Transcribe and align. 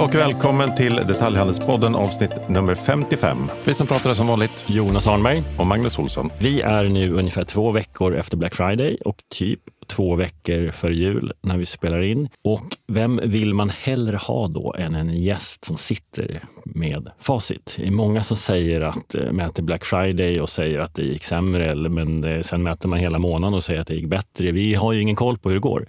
och 0.00 0.14
välkommen 0.14 0.74
till 0.74 0.96
Detaljhandelspodden 0.96 1.94
avsnitt 1.94 2.48
nummer 2.48 2.74
55. 2.74 3.38
Vi 3.64 3.74
som 3.74 3.86
pratar 3.86 4.14
som 4.14 4.26
vanligt 4.26 4.64
Jonas 4.66 5.06
Arnberg. 5.06 5.42
och 5.58 5.66
Magnus 5.66 5.98
Olsson. 5.98 6.30
Vi 6.38 6.60
är 6.60 6.84
nu 6.84 7.12
ungefär 7.12 7.44
två 7.44 7.70
veckor 7.70 8.16
efter 8.16 8.36
Black 8.36 8.54
Friday 8.54 8.96
och 9.04 9.16
typ 9.34 9.60
två 9.90 10.16
veckor 10.16 10.70
för 10.70 10.90
jul 10.90 11.32
när 11.42 11.56
vi 11.58 11.66
spelar 11.66 12.02
in. 12.02 12.28
Och 12.44 12.76
vem 12.86 13.20
vill 13.24 13.54
man 13.54 13.70
hellre 13.70 14.16
ha 14.16 14.48
då 14.48 14.74
än 14.78 14.94
en 14.94 15.22
gäst 15.22 15.64
som 15.64 15.78
sitter 15.78 16.42
med 16.64 17.10
facit? 17.20 17.74
Det 17.76 17.86
är 17.86 17.90
många 17.90 18.22
som 18.22 18.36
säger 18.36 18.80
att 18.80 19.14
eh, 19.14 19.32
mäter 19.32 19.62
Black 19.62 19.84
Friday 19.84 20.40
och 20.40 20.48
säger 20.48 20.78
att 20.78 20.94
det 20.94 21.02
gick 21.02 21.24
sämre, 21.24 21.88
men 21.88 22.24
eh, 22.24 22.40
sen 22.42 22.62
mäter 22.62 22.88
man 22.88 22.98
hela 22.98 23.18
månaden 23.18 23.54
och 23.54 23.64
säger 23.64 23.80
att 23.80 23.86
det 23.86 23.94
gick 23.94 24.08
bättre. 24.08 24.50
Vi 24.50 24.74
har 24.74 24.92
ju 24.92 25.00
ingen 25.00 25.16
koll 25.16 25.38
på 25.38 25.48
hur 25.48 25.56
det 25.56 25.60
går. 25.60 25.86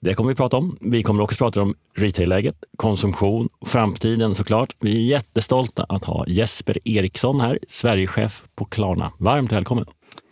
Det 0.00 0.14
kommer 0.14 0.28
vi 0.30 0.36
prata 0.36 0.56
om. 0.56 0.76
Vi 0.80 1.02
kommer 1.02 1.22
också 1.22 1.36
prata 1.36 1.62
om 1.62 1.74
retailläget, 1.96 2.56
konsumtion, 2.76 3.48
framtiden 3.66 4.34
såklart. 4.34 4.76
Vi 4.80 4.96
är 4.96 5.10
jättestolta 5.10 5.86
att 5.88 6.04
ha 6.04 6.24
Jesper 6.26 6.78
Eriksson 6.84 7.40
här, 7.40 7.58
Sverigechef 7.68 8.42
på 8.54 8.64
Klarna. 8.64 9.12
Varmt 9.18 9.52
välkommen! 9.52 9.86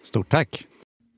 Stort 0.04 0.28
tack! 0.28 0.69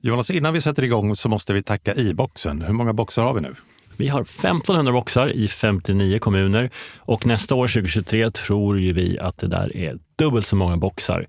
Jonas, 0.04 0.30
innan 0.30 0.54
vi 0.54 0.60
sätter 0.60 0.84
igång 0.84 1.16
så 1.16 1.28
måste 1.28 1.52
vi 1.52 1.62
tacka 1.62 1.94
i-boxen. 1.94 2.62
Hur 2.62 2.72
många 2.72 2.92
boxar 2.92 3.22
har 3.22 3.34
vi 3.34 3.40
nu? 3.40 3.54
Vi 3.96 4.08
har 4.08 4.20
1500 4.20 4.92
boxar 4.92 5.28
i 5.28 5.48
59 5.48 6.18
kommuner 6.18 6.70
och 6.98 7.26
nästa 7.26 7.54
år 7.54 7.68
2023 7.68 8.30
tror 8.30 8.80
ju 8.80 8.92
vi 8.92 9.18
att 9.18 9.38
det 9.38 9.46
där 9.46 9.76
är 9.76 9.98
dubbelt 10.18 10.46
så 10.46 10.56
många 10.56 10.76
boxar. 10.76 11.26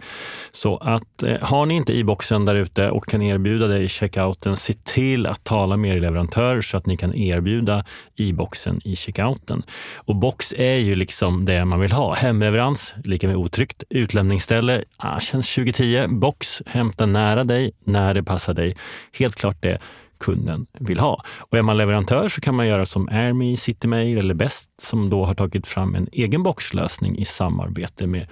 Så 0.51 0.77
att 0.77 1.23
eh, 1.23 1.39
har 1.41 1.65
ni 1.65 1.75
inte 1.75 1.93
i-boxen 1.93 2.45
där 2.45 2.55
ute 2.55 2.89
och 2.89 3.05
kan 3.05 3.21
erbjuda 3.21 3.67
det 3.67 3.79
i 3.79 3.89
checkouten, 3.89 4.57
se 4.57 4.73
till 4.73 5.25
att 5.27 5.43
tala 5.43 5.77
med 5.77 5.97
er 5.97 6.01
leverantör 6.01 6.61
så 6.61 6.77
att 6.77 6.85
ni 6.85 6.97
kan 6.97 7.15
erbjuda 7.15 7.85
i-boxen 8.15 8.81
i 8.83 8.95
checkouten. 8.95 9.63
Och 9.95 10.15
box 10.15 10.53
är 10.57 10.75
ju 10.75 10.95
liksom 10.95 11.45
det 11.45 11.65
man 11.65 11.79
vill 11.79 11.91
ha. 11.91 12.13
Hemleverans, 12.13 12.93
lika 13.03 13.27
med 13.27 13.35
otryggt. 13.35 13.83
Utlämningsställe, 13.89 14.83
ah, 14.97 15.19
känns 15.19 15.55
2010. 15.55 16.07
Box, 16.07 16.61
hämta 16.65 17.05
nära 17.05 17.43
dig, 17.43 17.71
när 17.83 18.13
det 18.13 18.23
passar 18.23 18.53
dig. 18.53 18.75
Helt 19.11 19.35
klart 19.35 19.57
det 19.61 19.79
kunden 20.23 20.65
vill 20.79 20.99
ha. 20.99 21.23
Och 21.37 21.57
är 21.57 21.61
man 21.61 21.77
leverantör 21.77 22.29
så 22.29 22.41
kan 22.41 22.55
man 22.55 22.67
göra 22.67 22.85
som 22.85 23.09
Airme, 23.09 23.57
Citymail 23.57 24.17
eller 24.17 24.33
Best 24.33 24.69
som 24.81 25.09
då 25.09 25.25
har 25.25 25.35
tagit 25.35 25.67
fram 25.67 25.95
en 25.95 26.07
egen 26.11 26.43
boxlösning 26.43 27.17
i 27.17 27.25
samarbete 27.25 28.07
med 28.07 28.27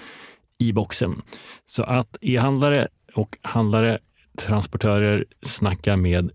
e-boxen. 0.59 1.21
Så 1.67 1.83
att 1.83 2.17
e-handlare 2.21 2.87
och 3.15 3.37
handlare, 3.41 3.99
transportörer 4.37 5.25
snackar 5.45 5.95
med 5.95 6.31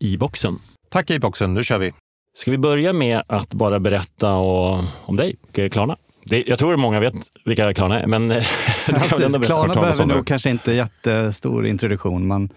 e-boxen. 0.00 0.58
Tack 0.90 1.10
i-boxen, 1.10 1.54
nu 1.54 1.64
kör 1.64 1.78
vi. 1.78 1.92
Ska 2.36 2.50
vi 2.50 2.58
börja 2.58 2.92
med 2.92 3.22
att 3.26 3.54
bara 3.54 3.78
berätta 3.78 4.32
om 4.32 5.16
dig, 5.16 5.36
Klarna? 5.70 5.96
Jag 6.46 6.58
tror 6.58 6.76
många 6.76 7.00
vet 7.00 7.14
vilka 7.44 7.74
Klarna 7.74 8.00
är, 8.00 8.06
men 8.06 8.28
precis. 8.86 9.46
Klarna 9.46 9.74
behöver 9.74 10.06
nog 10.06 10.26
kanske 10.26 10.50
inte 10.50 10.72
jättestor 10.72 11.66
introduktion, 11.66 12.28
men, 12.28 12.48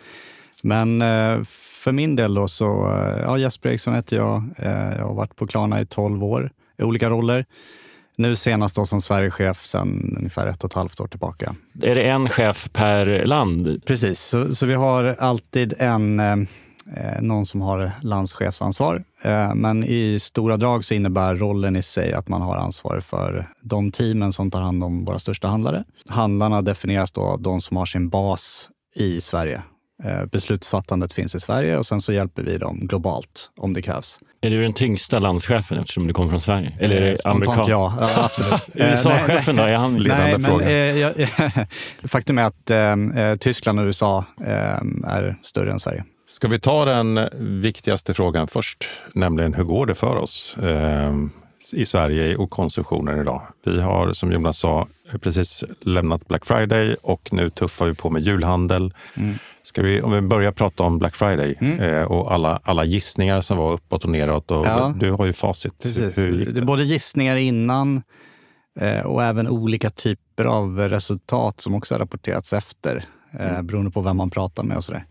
men 0.63 1.01
eh, 1.01 1.39
för 1.78 1.92
min 1.92 2.16
del 2.16 2.33
då 2.33 2.47
så, 2.47 2.66
eh, 2.66 3.22
ja, 3.22 3.38
Jesper 3.38 3.70
Eriksson 3.70 3.94
heter 3.95 4.17
jag. 4.17 4.44
Eh, 4.58 4.72
Jag 4.97 5.06
har 5.08 5.14
varit 5.14 5.36
på 5.36 5.47
Klarna 5.47 5.81
i 5.81 5.86
12 5.86 6.23
år 6.23 6.52
i 6.80 6.83
olika 6.83 7.09
roller. 7.09 7.45
Nu 8.20 8.36
senast 8.36 8.75
då 8.75 8.86
som 8.86 9.02
Sverigechef 9.02 9.66
sedan 9.66 10.16
ungefär 10.17 10.48
ett 10.48 10.64
och 10.64 10.70
ett 10.70 10.75
halvt 10.75 11.00
år 11.00 11.08
tillbaka. 11.08 11.55
Är 11.81 11.95
det 11.95 12.02
en 12.09 12.30
chef 12.30 12.70
per 12.73 13.25
land? 13.25 13.81
Precis, 13.86 14.20
så, 14.20 14.55
så 14.55 14.66
vi 14.66 14.73
har 14.73 15.03
alltid 15.20 15.73
en, 15.80 16.20
eh, 16.20 16.36
eh, 16.95 17.22
någon 17.22 17.45
som 17.45 17.61
har 17.61 17.92
landschefsansvar. 18.02 19.04
Eh, 19.21 19.55
men 19.55 19.83
i 19.83 20.20
stora 20.20 20.58
drag 20.58 20.86
så 20.86 20.93
innebär 20.93 21.36
rollen 21.36 21.76
i 21.76 21.82
sig 21.82 22.14
att 22.14 22.27
man 22.27 22.42
har 22.42 22.55
ansvar 22.55 22.99
för 22.99 23.49
de 23.61 23.92
teamen 23.92 24.33
som 24.33 24.52
tar 24.52 24.61
hand 24.61 24.83
om 24.83 25.05
våra 25.05 25.20
största 25.20 25.48
handlare. 25.48 25.83
Handlarna 26.10 26.61
definieras 26.61 27.11
då 27.11 27.21
av 27.21 27.42
de 27.42 27.61
som 27.61 27.77
har 27.77 27.86
sin 27.86 28.10
bas 28.10 28.70
i 28.95 29.21
Sverige. 29.21 29.61
Eh, 30.03 30.25
beslutsfattandet 30.25 31.13
finns 31.13 31.35
i 31.35 31.39
Sverige 31.39 31.77
och 31.77 31.85
sen 31.85 32.02
så 32.02 32.13
hjälper 32.13 32.43
vi 32.43 32.58
dem 32.58 32.80
globalt 32.87 33.49
om 33.58 33.73
det 33.73 33.81
krävs. 33.81 34.19
Är 34.41 34.49
du 34.49 34.61
den 34.61 34.73
tyngsta 34.73 35.19
landschefen 35.19 35.77
eftersom 35.80 36.08
du 36.08 36.13
kommer 36.13 36.30
från 36.30 36.41
Sverige? 36.41 36.73
Eller 36.80 36.95
är 36.95 37.02
Eh, 37.05 37.11
det 37.11 37.17
Spontant 37.17 37.47
amerikan? 37.47 37.65
ja, 37.69 37.97
ja 38.02 38.09
absolut. 38.25 38.69
Eh, 38.75 38.89
USA-chefen 38.91 39.55
då? 39.55 39.63
Är 39.63 39.75
han 39.75 39.97
Ledande 40.03 40.23
Nej, 40.23 40.31
men, 40.31 40.43
fråga. 40.43 40.69
eh, 40.69 40.97
jag, 40.97 41.13
faktum 42.03 42.37
är 42.37 42.43
att 42.43 42.71
eh, 42.71 43.23
eh, 43.23 43.36
Tyskland 43.37 43.80
och 43.80 43.86
USA 43.86 44.25
eh, 44.41 44.47
är 45.07 45.37
större 45.43 45.71
än 45.71 45.80
Sverige. 45.80 46.03
Ska 46.27 46.47
vi 46.47 46.59
ta 46.59 46.86
den 46.86 47.19
viktigaste 47.61 48.13
frågan 48.13 48.47
först, 48.47 48.86
nämligen 49.13 49.53
hur 49.53 49.63
går 49.63 49.86
det 49.86 49.95
för 49.95 50.15
oss 50.15 50.57
eh, 50.63 51.13
i 51.73 51.86
Sverige 51.86 52.36
och 52.36 52.49
konsumtionen 52.49 53.19
idag? 53.21 53.41
Vi 53.65 53.81
har, 53.81 54.13
som 54.13 54.31
Jonas 54.31 54.57
sa, 54.57 54.87
precis 55.21 55.63
lämnat 55.81 56.27
Black 56.27 56.45
Friday 56.45 56.95
och 57.02 57.30
nu 57.33 57.49
tuffar 57.49 57.86
vi 57.86 57.93
på 57.93 58.09
med 58.09 58.21
julhandel. 58.21 58.93
Ska 59.67 59.82
vi, 59.82 60.02
om 60.02 60.11
vi 60.11 60.22
börjar 60.22 60.52
prata 60.52 60.83
om 60.83 61.00
Black 61.00 61.16
Friday 61.16 61.58
eh, 61.80 62.04
och 62.04 62.33
alla, 62.33 62.60
alla 62.64 62.86
gissningar 62.86 63.42
som 63.42 63.58
var 63.58 63.73
uppåt 63.73 64.04
och 64.04 64.10
neråt. 64.10 64.52
Och 64.52 64.66
Ja. 64.66 64.94
Du 65.00 65.11
har 65.11 65.26
ju 65.26 65.33
facit. 65.33 65.83
Precis. 65.83 66.17
Hur 66.17 66.39
gick 66.39 66.55
Det 66.55 66.61
både 66.61 66.83
gissningar 66.83 67.36
innan 67.36 68.02
eh, 68.80 69.02
och 69.02 69.23
även 69.23 69.48
olika 69.48 69.89
typer 69.89 70.45
av 70.45 70.80
resultat 70.80 71.61
som 71.61 71.76
också 71.76 71.95
har 71.95 72.00
rapporterats 72.00 72.54
efter, 72.54 73.04
eh, 73.39 73.61
beroende 73.61 73.92
på 73.92 74.02
vem 74.02 74.17
man 74.17 74.30
pratar 74.30 74.64
med 74.64 74.78
och 74.78 74.83
sådär. 74.83 75.05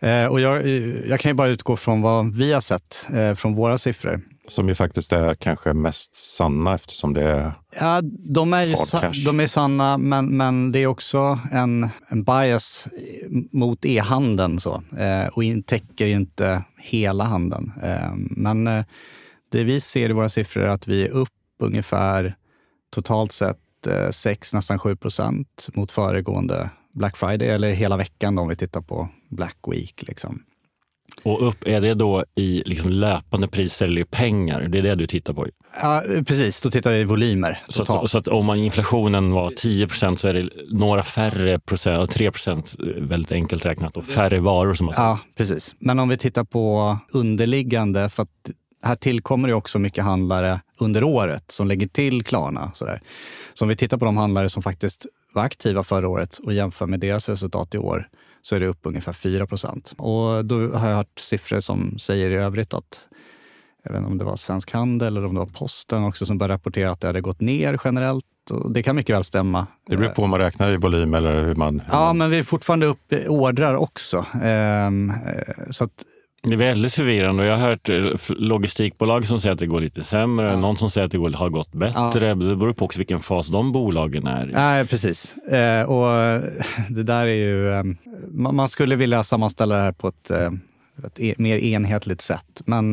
Eh, 0.00 0.26
och 0.26 0.40
jag, 0.40 0.68
jag 1.08 1.20
kan 1.20 1.30
ju 1.30 1.34
bara 1.34 1.48
utgå 1.48 1.76
från 1.76 2.02
vad 2.02 2.34
vi 2.34 2.52
har 2.52 2.60
sett 2.60 3.06
eh, 3.14 3.34
från 3.34 3.54
våra 3.54 3.78
siffror. 3.78 4.20
Som 4.48 4.68
ju 4.68 4.74
faktiskt 4.74 5.12
är 5.12 5.34
kanske 5.34 5.72
mest 5.72 6.14
sanna 6.14 6.74
eftersom 6.74 7.14
det 7.14 7.22
är... 7.22 7.52
Ja, 7.80 8.00
de 8.04 8.52
är 8.52 8.74
sa- 8.74 9.00
cash. 9.00 9.24
de 9.26 9.40
är 9.40 9.46
sanna, 9.46 9.98
men, 9.98 10.36
men 10.36 10.72
det 10.72 10.78
är 10.78 10.86
också 10.86 11.38
en, 11.52 11.88
en 12.08 12.24
bias 12.24 12.88
mot 13.52 13.84
e-handeln. 13.84 14.60
Så, 14.60 14.82
eh, 14.98 15.26
och 15.26 15.44
in, 15.44 15.62
täcker 15.62 16.06
inte 16.06 16.62
hela 16.78 17.24
handeln. 17.24 17.72
Eh, 17.82 18.12
men 18.16 18.66
eh, 18.66 18.84
det 19.52 19.64
vi 19.64 19.80
ser 19.80 20.10
i 20.10 20.12
våra 20.12 20.28
siffror 20.28 20.62
är 20.62 20.68
att 20.68 20.88
vi 20.88 21.04
är 21.04 21.10
upp 21.10 21.28
ungefär 21.62 22.34
totalt 22.90 23.32
sett 23.32 23.86
eh, 23.86 24.10
6, 24.10 24.54
nästan 24.54 24.78
7 24.78 24.96
procent 24.96 25.68
mot 25.74 25.92
föregående 25.92 26.70
Black 26.94 27.16
Friday, 27.16 27.48
eller 27.48 27.72
hela 27.72 27.96
veckan 27.96 28.34
då, 28.34 28.42
om 28.42 28.48
vi 28.48 28.56
tittar 28.56 28.80
på 28.80 29.08
Black 29.30 29.56
Week. 29.66 30.02
Liksom. 30.06 30.42
Och 31.22 31.48
upp, 31.48 31.66
är 31.66 31.80
det 31.80 31.94
då 31.94 32.24
i 32.34 32.62
liksom 32.66 32.90
löpande 32.90 33.48
priser 33.48 33.86
eller 33.86 34.00
i 34.00 34.04
pengar? 34.04 34.60
Det 34.68 34.78
är 34.78 34.82
det 34.82 34.94
du 34.94 35.06
tittar 35.06 35.32
på? 35.32 35.46
Ja, 35.82 36.02
precis, 36.26 36.60
då 36.60 36.70
tittar 36.70 36.92
vi 36.92 36.98
i 36.98 37.04
volymer 37.04 37.60
Så 37.68 37.82
att, 37.82 38.10
så 38.10 38.18
att 38.18 38.28
om 38.28 38.46
man, 38.46 38.58
inflationen 38.58 39.32
var 39.32 39.50
10 39.50 39.86
procent 39.86 40.20
så 40.20 40.28
är 40.28 40.34
det 40.34 40.48
några 40.70 41.02
färre 41.02 41.58
procent, 41.58 42.10
3 42.10 42.30
procent 42.32 42.74
väldigt 42.96 43.32
enkelt 43.32 43.66
räknat, 43.66 43.96
och 43.96 44.04
färre 44.04 44.40
varor 44.40 44.74
som 44.74 44.86
har 44.88 44.94
Ja, 44.94 45.16
sålts. 45.16 45.36
precis. 45.36 45.74
Men 45.78 45.98
om 45.98 46.08
vi 46.08 46.16
tittar 46.16 46.44
på 46.44 46.98
underliggande, 47.12 48.08
för 48.08 48.22
att 48.22 48.50
här 48.82 48.96
tillkommer 48.96 49.48
ju 49.48 49.54
också 49.54 49.78
mycket 49.78 50.04
handlare 50.04 50.60
under 50.78 51.04
året 51.04 51.44
som 51.50 51.68
lägger 51.68 51.86
till 51.86 52.24
Klarna. 52.24 52.70
Sådär. 52.74 53.00
Så 53.54 53.64
om 53.64 53.68
vi 53.68 53.76
tittar 53.76 53.96
på 53.98 54.04
de 54.04 54.16
handlare 54.16 54.48
som 54.48 54.62
faktiskt 54.62 55.06
var 55.34 55.42
aktiva 55.42 55.84
förra 55.84 56.08
året 56.08 56.38
och 56.42 56.52
jämför 56.52 56.86
med 56.86 57.00
deras 57.00 57.28
resultat 57.28 57.74
i 57.74 57.78
år 57.78 58.08
så 58.48 58.56
är 58.56 58.60
det 58.60 58.66
upp 58.66 58.80
ungefär 58.82 59.12
4 59.12 59.46
procent. 59.46 59.94
Och 59.98 60.44
då 60.44 60.54
har 60.72 60.88
jag 60.88 60.96
hört 60.96 61.18
siffror 61.18 61.60
som 61.60 61.98
säger 61.98 62.30
i 62.30 62.34
övrigt 62.34 62.74
att 62.74 63.08
jag 63.84 63.92
vet 63.92 63.98
inte 63.98 64.10
om 64.10 64.18
det 64.18 64.24
var 64.24 64.36
Svensk 64.36 64.72
Handel 64.72 65.16
eller 65.16 65.26
om 65.26 65.34
det 65.34 65.40
var 65.40 65.46
Posten 65.46 66.04
också 66.04 66.26
som 66.26 66.38
började 66.38 66.54
rapportera 66.54 66.90
att 66.90 67.00
det 67.00 67.06
hade 67.06 67.20
gått 67.20 67.40
ner 67.40 67.80
generellt. 67.84 68.24
Och 68.50 68.72
det 68.72 68.82
kan 68.82 68.96
mycket 68.96 69.16
väl 69.16 69.24
stämma. 69.24 69.66
Det 69.86 69.96
beror 69.96 70.10
på 70.10 70.22
om 70.22 70.30
man 70.30 70.40
räknar 70.40 70.70
i 70.70 70.76
volym 70.76 71.14
eller 71.14 71.44
hur 71.44 71.54
man... 71.54 71.80
Hur 71.80 71.92
Ja, 71.92 72.06
man 72.06 72.18
men 72.18 72.30
vi 72.30 72.38
är 72.38 72.42
fortfarande 72.42 72.86
upp 72.86 73.12
i 73.12 73.26
ordrar 73.28 73.74
också. 73.74 74.26
Ehm, 74.42 75.10
eh, 75.10 75.70
så 75.70 75.84
att 75.84 76.04
Det 76.42 76.52
är 76.52 76.56
väldigt 76.56 76.94
förvirrande 76.94 77.46
jag 77.46 77.56
har 77.56 77.68
hört 77.68 77.88
eh, 77.88 78.14
logistikbolag 78.28 79.26
som 79.26 79.40
säger 79.40 79.52
att 79.52 79.58
det 79.58 79.66
går 79.66 79.80
lite 79.80 80.02
sämre, 80.02 80.56
någon 80.56 80.76
som 80.76 80.90
säger 80.90 81.04
att 81.04 81.12
det 81.12 81.36
har 81.36 81.48
gått 81.48 81.72
bättre. 81.72 82.28
Det 82.28 82.56
beror 82.56 82.72
på 82.72 82.84
också 82.84 82.98
vilken 82.98 83.20
fas 83.20 83.48
de 83.48 83.72
bolagen 83.72 84.26
är 84.26 84.48
i. 84.48 84.52
Nej, 84.52 84.86
precis. 84.86 85.36
Eh, 85.36 85.82
och 85.82 86.06
det 86.90 87.02
där 87.02 87.26
är 87.26 87.34
ju... 87.34 87.72
Eh, 87.72 87.82
man, 88.32 88.68
skulle 88.68 88.96
vilja 88.96 89.24
sammanställa 89.24 89.76
det 89.76 89.82
här 89.82 89.92
på 89.92 90.08
ett, 90.08 90.30
eh, 90.30 90.50
ett 91.06 91.20
e- 91.20 91.34
mer 91.38 91.58
enhetligt 91.58 92.20
sätt. 92.20 92.62
Men 92.64 92.90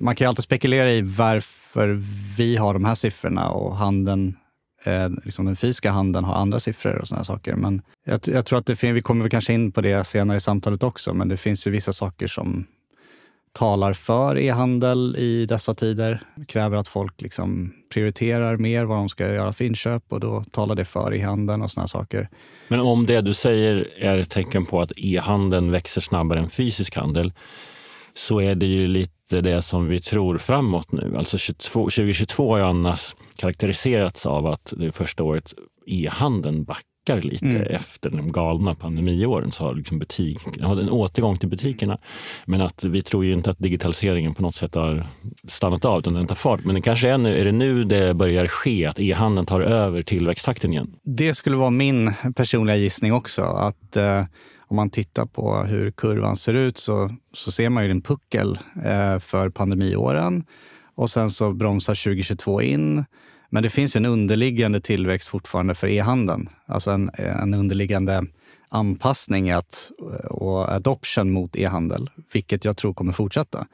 man 0.00 0.16
kan 0.16 0.24
ju 0.24 0.28
alltid 0.28 0.44
spekulera 0.44 0.92
i 0.92 1.02
varför 1.02 2.02
vi 2.36 2.56
har 2.56 2.74
de 2.74 2.84
här 2.84 2.94
siffrorna 2.94 3.48
och 3.48 3.76
handeln, 3.76 4.36
eh, 4.84 5.08
liksom 5.24 5.46
den 5.46 5.56
fysiska 5.56 5.90
handeln 5.90 6.24
har 6.24 6.34
andra 6.34 6.60
siffror 6.60 6.96
och 6.96 7.08
sådana 7.08 7.24
saker. 7.24 7.56
Men 7.56 7.82
jag, 8.04 8.20
jag 8.26 8.46
tror 8.46 8.58
att 8.58 8.66
det 8.66 8.76
fin- 8.76 8.94
vi 8.94 9.02
kommer 9.02 9.22
väl 9.22 9.30
kanske 9.30 9.52
in 9.52 9.72
på 9.72 9.80
det 9.80 10.04
senare 10.04 10.36
i 10.36 10.40
samtalet 10.40 10.82
också, 10.82 11.14
men 11.14 11.28
det 11.28 11.36
finns 11.36 11.66
ju 11.66 11.70
vissa 11.70 11.92
saker 11.92 12.26
som 12.26 12.66
talar 13.52 13.92
för 13.92 14.38
e-handel 14.38 15.16
i 15.18 15.46
dessa 15.46 15.74
tider. 15.74 16.20
Kräver 16.48 16.76
att 16.76 16.88
folk 16.88 17.22
liksom 17.22 17.72
prioriterar 17.92 18.56
mer 18.56 18.84
vad 18.84 18.98
de 18.98 19.08
ska 19.08 19.34
göra 19.34 19.52
för 19.52 19.64
inköp 19.64 20.02
och 20.08 20.20
då 20.20 20.44
talar 20.50 20.74
det 20.74 20.84
för 20.84 21.14
e-handeln 21.14 21.62
och 21.62 21.70
såna 21.70 21.86
saker. 21.86 22.28
Men 22.68 22.80
om 22.80 23.06
det 23.06 23.20
du 23.20 23.34
säger 23.34 23.88
är 23.98 24.18
ett 24.18 24.30
tecken 24.30 24.66
på 24.66 24.80
att 24.80 24.92
e-handeln 24.96 25.70
växer 25.70 26.00
snabbare 26.00 26.38
än 26.38 26.50
fysisk 26.50 26.96
handel 26.96 27.32
så 28.14 28.40
är 28.40 28.54
det 28.54 28.66
ju 28.66 28.86
lite 28.86 29.13
inte 29.24 29.50
det 29.50 29.62
som 29.62 29.88
vi 29.88 30.00
tror 30.00 30.38
framåt 30.38 30.92
nu. 30.92 31.14
Alltså 31.16 31.38
22, 31.38 31.80
2022 31.80 32.50
har 32.50 32.58
ju 32.58 32.64
annars 32.64 33.14
karaktäriserats 33.36 34.26
av 34.26 34.46
att 34.46 34.72
det 34.76 34.92
första 34.92 35.22
året 35.24 35.54
e-handeln 35.86 36.64
backar 36.64 37.22
lite 37.22 37.46
mm. 37.46 37.62
efter 37.62 38.10
de 38.10 38.32
galna 38.32 38.74
pandemiåren. 38.74 39.52
Så 39.52 39.64
har 39.64 39.74
liksom 39.74 39.98
butik, 39.98 40.38
har 40.60 40.76
en 40.76 40.90
återgång 40.90 41.38
till 41.38 41.48
butikerna. 41.48 41.98
Men 42.46 42.60
att 42.60 42.84
vi 42.84 43.02
tror 43.02 43.24
ju 43.24 43.32
inte 43.32 43.50
att 43.50 43.58
digitaliseringen 43.58 44.34
på 44.34 44.42
något 44.42 44.54
sätt 44.54 44.74
har 44.74 45.06
stannat 45.48 45.84
av, 45.84 45.98
utan 45.98 46.14
den 46.14 46.26
tar 46.26 46.34
fart. 46.34 46.64
Men 46.64 46.74
det 46.74 46.80
kanske 46.80 47.08
är, 47.08 47.18
nu, 47.18 47.40
är 47.40 47.44
det 47.44 47.52
nu 47.52 47.84
det 47.84 48.14
börjar 48.14 48.46
ske, 48.46 48.86
att 48.86 49.00
e-handeln 49.00 49.46
tar 49.46 49.60
över 49.60 50.02
tillväxttakten 50.02 50.72
igen? 50.72 50.94
Det 51.04 51.34
skulle 51.34 51.56
vara 51.56 51.70
min 51.70 52.12
personliga 52.36 52.76
gissning 52.76 53.12
också. 53.12 53.42
att 53.42 53.96
eh 53.96 54.24
om 54.74 54.76
man 54.76 54.90
tittar 54.90 55.26
på 55.26 55.56
hur 55.56 55.90
kurvan 55.90 56.36
ser 56.36 56.54
ut 56.54 56.78
så, 56.78 57.10
så 57.32 57.52
ser 57.52 57.70
man 57.70 57.84
ju 57.84 57.90
en 57.90 58.02
puckel 58.02 58.58
eh, 58.84 59.18
för 59.18 59.50
pandemiåren 59.50 60.44
och 60.94 61.10
sen 61.10 61.30
så 61.30 61.52
bromsar 61.52 61.94
2022 61.94 62.62
in. 62.62 63.04
Men 63.50 63.62
det 63.62 63.70
finns 63.70 63.96
en 63.96 64.06
underliggande 64.06 64.80
tillväxt 64.80 65.28
fortfarande 65.28 65.74
för 65.74 65.86
e-handeln. 65.86 66.48
Alltså 66.66 66.90
en, 66.90 67.10
en 67.18 67.54
underliggande 67.54 68.24
anpassning 68.68 69.50
att, 69.50 69.90
och 70.30 70.72
adoption 70.72 71.30
mot 71.30 71.56
e-handel, 71.56 72.10
vilket 72.32 72.64
jag 72.64 72.76
tror 72.76 72.94
kommer 72.94 73.12
fortsätta. 73.12 73.66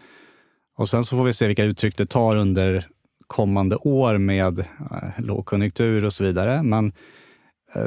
Och 0.76 0.88
sen 0.88 1.04
så 1.04 1.16
får 1.16 1.24
vi 1.24 1.32
se 1.32 1.46
vilka 1.46 1.64
uttryck 1.64 1.96
det 1.96 2.06
tar 2.06 2.36
under 2.36 2.88
kommande 3.26 3.76
år 3.76 4.18
med 4.18 4.58
eh, 4.58 4.66
lågkonjunktur 5.18 6.04
och 6.04 6.12
så 6.12 6.24
vidare. 6.24 6.62
Men 6.62 6.92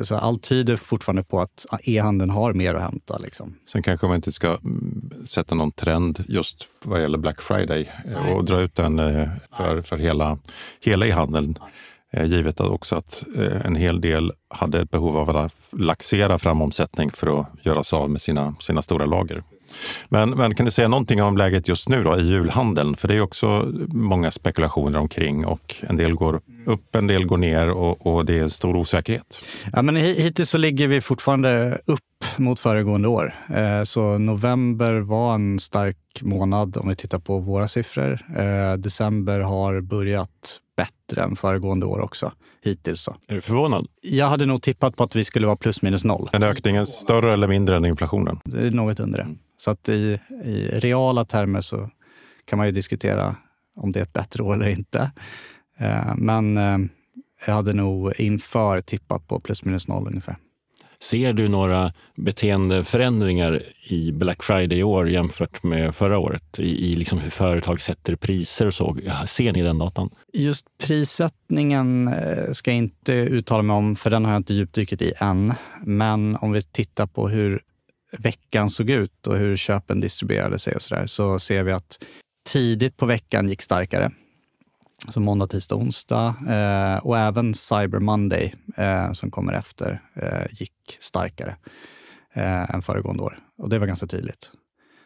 så 0.01 0.15
allt 0.15 0.43
tyder 0.43 0.75
fortfarande 0.75 1.23
på 1.23 1.41
att 1.41 1.65
e-handeln 1.83 2.29
har 2.29 2.53
mer 2.53 2.73
att 2.73 2.81
hämta. 2.81 3.17
Liksom. 3.17 3.55
Sen 3.71 3.83
kanske 3.83 4.07
man 4.07 4.15
inte 4.15 4.31
ska 4.31 4.47
mm, 4.47 5.11
sätta 5.25 5.55
någon 5.55 5.71
trend 5.71 6.23
just 6.27 6.67
vad 6.83 7.01
gäller 7.01 7.17
Black 7.17 7.41
Friday 7.41 7.91
eh, 8.05 8.23
Nej. 8.23 8.33
och 8.33 8.45
dra 8.45 8.61
ut 8.61 8.75
den 8.75 8.99
eh, 8.99 9.29
för, 9.57 9.81
för 9.81 9.97
hela, 9.97 10.37
hela 10.81 11.07
e-handeln. 11.07 11.57
Givet 12.25 12.61
att 12.61 12.67
också 12.67 12.95
att 12.95 13.23
en 13.63 13.75
hel 13.75 14.01
del 14.01 14.31
hade 14.47 14.81
ett 14.81 14.91
behov 14.91 15.17
av 15.17 15.37
att 15.37 15.55
laxera 15.71 16.37
fram 16.37 16.61
omsättning 16.61 17.11
för 17.11 17.39
att 17.39 17.47
göra 17.61 17.83
sig 17.83 17.97
av 17.97 18.09
med 18.09 18.21
sina, 18.21 18.55
sina 18.59 18.81
stora 18.81 19.05
lager. 19.05 19.43
Men, 20.09 20.29
men, 20.29 20.55
kan 20.55 20.65
du 20.65 20.71
säga 20.71 20.87
någonting 20.87 21.23
om 21.23 21.37
läget 21.37 21.67
just 21.67 21.89
nu 21.89 22.03
då, 22.03 22.17
i 22.17 22.21
julhandeln? 22.21 22.95
För 22.95 23.07
det 23.07 23.15
är 23.15 23.21
också 23.21 23.71
många 23.87 24.31
spekulationer 24.31 24.99
omkring 24.99 25.45
och 25.45 25.75
en 25.81 25.97
del 25.97 26.13
går 26.13 26.41
upp, 26.65 26.95
en 26.95 27.07
del 27.07 27.25
går 27.25 27.37
ner 27.37 27.69
och, 27.69 28.07
och 28.07 28.25
det 28.25 28.39
är 28.39 28.47
stor 28.47 28.75
osäkerhet. 28.75 29.43
Ja, 29.73 29.81
men 29.81 29.95
hittills 29.95 30.49
så 30.49 30.57
ligger 30.57 30.87
vi 30.87 31.01
fortfarande 31.01 31.79
upp 31.85 31.99
mot 32.37 32.59
föregående 32.59 33.07
år. 33.07 33.35
Eh, 33.49 33.83
så 33.83 34.17
november 34.17 34.99
var 34.99 35.35
en 35.35 35.59
stark 35.59 35.97
månad 36.21 36.77
om 36.77 36.89
vi 36.89 36.95
tittar 36.95 37.19
på 37.19 37.39
våra 37.39 37.67
siffror. 37.67 38.19
Eh, 38.37 38.77
december 38.77 39.39
har 39.39 39.81
börjat 39.81 40.59
bättre 40.77 41.23
än 41.23 41.35
föregående 41.35 41.85
år 41.85 41.99
också 41.99 42.31
hittills. 42.63 43.05
Då. 43.05 43.15
Är 43.27 43.35
du 43.35 43.41
förvånad? 43.41 43.87
Jag 44.01 44.27
hade 44.27 44.45
nog 44.45 44.61
tippat 44.61 44.95
på 44.95 45.03
att 45.03 45.15
vi 45.15 45.23
skulle 45.23 45.45
vara 45.45 45.55
plus 45.55 45.81
minus 45.81 46.03
noll. 46.03 46.29
Är 46.33 46.43
ökningen 46.43 46.85
större 46.85 47.33
eller 47.33 47.47
mindre 47.47 47.75
än 47.75 47.85
inflationen? 47.85 48.39
Det 48.45 48.67
är 48.67 48.71
något 48.71 48.99
under 48.99 49.19
det. 49.19 49.27
Så 49.63 49.71
att 49.71 49.89
i, 49.89 50.19
i 50.43 50.67
reala 50.79 51.25
termer 51.25 51.61
så 51.61 51.89
kan 52.45 52.57
man 52.57 52.65
ju 52.65 52.71
diskutera 52.71 53.35
om 53.75 53.91
det 53.91 53.99
är 53.99 54.03
ett 54.03 54.13
bättre 54.13 54.43
år 54.43 54.53
eller 54.53 54.69
inte. 54.69 55.11
Eh, 55.77 56.15
men 56.17 56.57
eh, 56.57 56.77
jag 57.45 57.53
hade 57.53 57.73
nog 57.73 58.13
inför 58.19 58.81
tippat 58.81 59.27
på 59.27 59.39
plus 59.39 59.65
minus 59.65 59.87
noll 59.87 60.07
ungefär. 60.07 60.37
Ser 61.01 61.33
du 61.33 61.47
några 61.47 61.93
beteendeförändringar 62.15 63.63
i 63.89 64.11
Black 64.11 64.43
Friday 64.43 64.79
i 64.79 64.83
år 64.83 65.09
jämfört 65.09 65.63
med 65.63 65.95
förra 65.95 66.17
året? 66.17 66.59
I, 66.59 66.91
i 66.91 66.95
liksom 66.95 67.19
hur 67.19 67.29
företag 67.29 67.81
sätter 67.81 68.15
priser 68.15 68.67
och 68.67 68.73
så. 68.73 68.97
Ser 69.27 69.51
ni 69.51 69.61
den 69.61 69.77
datan? 69.77 70.09
Just 70.33 70.65
prissättningen 70.77 72.07
eh, 72.07 72.51
ska 72.51 72.71
jag 72.71 72.77
inte 72.77 73.13
uttala 73.13 73.63
mig 73.63 73.75
om, 73.75 73.95
för 73.95 74.09
den 74.09 74.25
har 74.25 74.31
jag 74.31 74.39
inte 74.39 74.53
djupdykt 74.53 75.01
i 75.01 75.13
än. 75.17 75.53
Men 75.83 76.35
om 76.35 76.51
vi 76.51 76.61
tittar 76.61 77.07
på 77.07 77.29
hur 77.29 77.61
veckan 78.17 78.69
såg 78.69 78.89
ut 78.89 79.27
och 79.27 79.37
hur 79.37 79.55
köpen 79.55 79.99
distribuerade 79.99 80.59
sig 80.59 80.75
och 80.75 80.81
så 80.81 80.95
där, 80.95 81.05
så 81.05 81.39
ser 81.39 81.63
vi 81.63 81.71
att 81.71 82.03
tidigt 82.49 82.97
på 82.97 83.05
veckan 83.05 83.49
gick 83.49 83.61
starkare. 83.61 84.11
Så 85.09 85.19
måndag, 85.19 85.47
tisdag, 85.47 85.75
onsdag 85.75 86.35
eh, 86.49 87.05
och 87.05 87.17
även 87.17 87.53
Cyber 87.53 87.99
Monday 87.99 88.53
eh, 88.77 89.11
som 89.11 89.31
kommer 89.31 89.53
efter 89.53 90.01
eh, 90.15 90.45
gick 90.51 90.97
starkare 90.99 91.55
eh, 92.33 92.75
än 92.75 92.81
föregående 92.81 93.23
år. 93.23 93.39
Och 93.57 93.69
det 93.69 93.79
var 93.79 93.87
ganska 93.87 94.07
tydligt. 94.07 94.51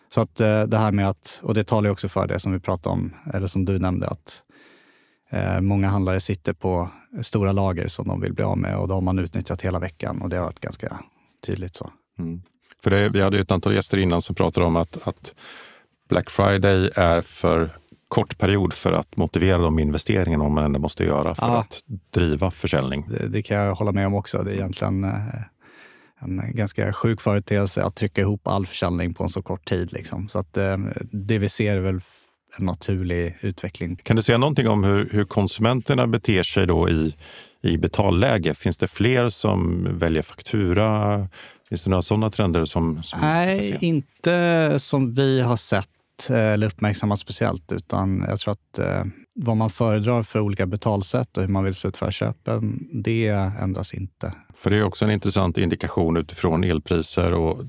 Så 0.09 0.21
att 0.21 0.39
eh, 0.39 0.63
det 0.63 0.77
här 0.77 0.91
med 0.91 1.09
att, 1.09 1.39
och 1.43 1.53
det 1.53 1.63
talar 1.63 1.87
ju 1.87 1.91
också 1.91 2.09
för 2.09 2.27
det 2.27 2.39
som 2.39 2.53
vi 2.53 2.59
pratade 2.59 2.93
om, 2.93 3.13
eller 3.33 3.47
som 3.47 3.65
du 3.65 3.79
nämnde, 3.79 4.07
att 4.07 4.43
eh, 5.29 5.61
många 5.61 5.87
handlare 5.87 6.19
sitter 6.19 6.53
på 6.53 6.89
stora 7.21 7.51
lager 7.51 7.87
som 7.87 8.07
de 8.07 8.21
vill 8.21 8.33
bli 8.33 8.43
av 8.43 8.57
med 8.57 8.77
och 8.77 8.87
då 8.87 8.93
har 8.93 9.01
man 9.01 9.19
utnyttjat 9.19 9.61
hela 9.61 9.79
veckan 9.79 10.21
och 10.21 10.29
det 10.29 10.37
har 10.37 10.43
varit 10.43 10.59
ganska 10.59 10.99
tydligt 11.45 11.75
så. 11.75 11.91
Mm. 12.19 12.41
För 12.83 12.89
det, 12.89 13.09
vi 13.09 13.21
hade 13.21 13.39
ett 13.39 13.51
antal 13.51 13.73
gäster 13.73 13.97
innan 13.97 14.21
som 14.21 14.35
pratade 14.35 14.65
om 14.65 14.75
att, 14.75 15.07
att 15.07 15.35
Black 16.09 16.29
Friday 16.29 16.89
är 16.95 17.21
för 17.21 17.77
kort 18.07 18.37
period 18.37 18.73
för 18.73 18.91
att 18.91 19.17
motivera 19.17 19.57
de 19.57 19.79
investeringarna 19.79 20.49
man 20.49 20.63
ändå 20.63 20.79
måste 20.79 21.03
göra 21.03 21.35
för 21.35 21.47
ja. 21.47 21.59
att 21.59 21.79
driva 22.13 22.51
försäljning. 22.51 23.05
Det, 23.09 23.27
det, 23.27 23.41
kan 23.41 23.57
jag 23.57 23.75
hålla 23.75 23.91
med 23.91 24.07
om 24.07 24.13
också. 24.13 24.43
Det 24.43 24.51
är 24.51 24.55
egentligen 24.55 25.03
eh, 25.03 25.11
en 26.21 26.41
ganska 26.53 26.93
sjuk 26.93 27.21
företeelse 27.21 27.83
att 27.83 27.95
trycka 27.95 28.21
ihop 28.21 28.47
all 28.47 28.65
försäljning 28.65 29.13
på 29.13 29.23
en 29.23 29.29
så 29.29 29.41
kort 29.41 29.65
tid. 29.65 29.93
Liksom. 29.93 30.29
Så 30.29 30.39
att 30.39 30.57
eh, 30.57 30.77
det 31.11 31.37
vi 31.37 31.49
ser 31.49 31.77
är 31.77 31.81
väl 31.81 32.01
en 32.57 32.65
naturlig 32.65 33.37
utveckling. 33.41 33.95
Kan 33.95 34.15
du 34.15 34.21
säga 34.21 34.37
någonting 34.37 34.67
om 34.67 34.83
hur, 34.83 35.09
hur 35.11 35.25
konsumenterna 35.25 36.07
beter 36.07 36.43
sig 36.43 36.67
då 36.67 36.89
i, 36.89 37.15
i 37.61 37.77
betalläge? 37.77 38.53
Finns 38.53 38.77
det 38.77 38.87
fler 38.87 39.29
som 39.29 39.87
väljer 39.97 40.21
faktura? 40.21 41.27
Finns 41.69 41.83
det 41.83 41.89
några 41.89 42.01
sådana 42.01 42.29
trender 42.29 42.65
som... 42.65 43.03
som 43.03 43.19
Nej, 43.21 43.77
inte 43.81 44.73
som 44.79 45.13
vi 45.13 45.41
har 45.41 45.57
sett 45.57 45.89
eller 46.29 46.67
uppmärksammat 46.67 47.19
speciellt, 47.19 47.71
utan 47.71 48.25
jag 48.27 48.39
tror 48.39 48.51
att 48.51 48.79
eh, 48.79 49.03
vad 49.35 49.57
man 49.57 49.69
föredrar 49.69 50.23
för 50.23 50.39
olika 50.39 50.65
betalsätt 50.65 51.37
och 51.37 51.43
hur 51.43 51.49
man 51.49 51.63
vill 51.63 51.73
slutföra 51.73 52.11
köpen, 52.11 52.87
det 53.03 53.27
ändras 53.61 53.93
inte. 53.93 54.33
För 54.55 54.69
det 54.69 54.77
är 54.77 54.83
också 54.83 55.05
en 55.05 55.11
intressant 55.11 55.57
indikation 55.57 56.17
utifrån 56.17 56.63
elpriser 56.63 57.33
och 57.33 57.63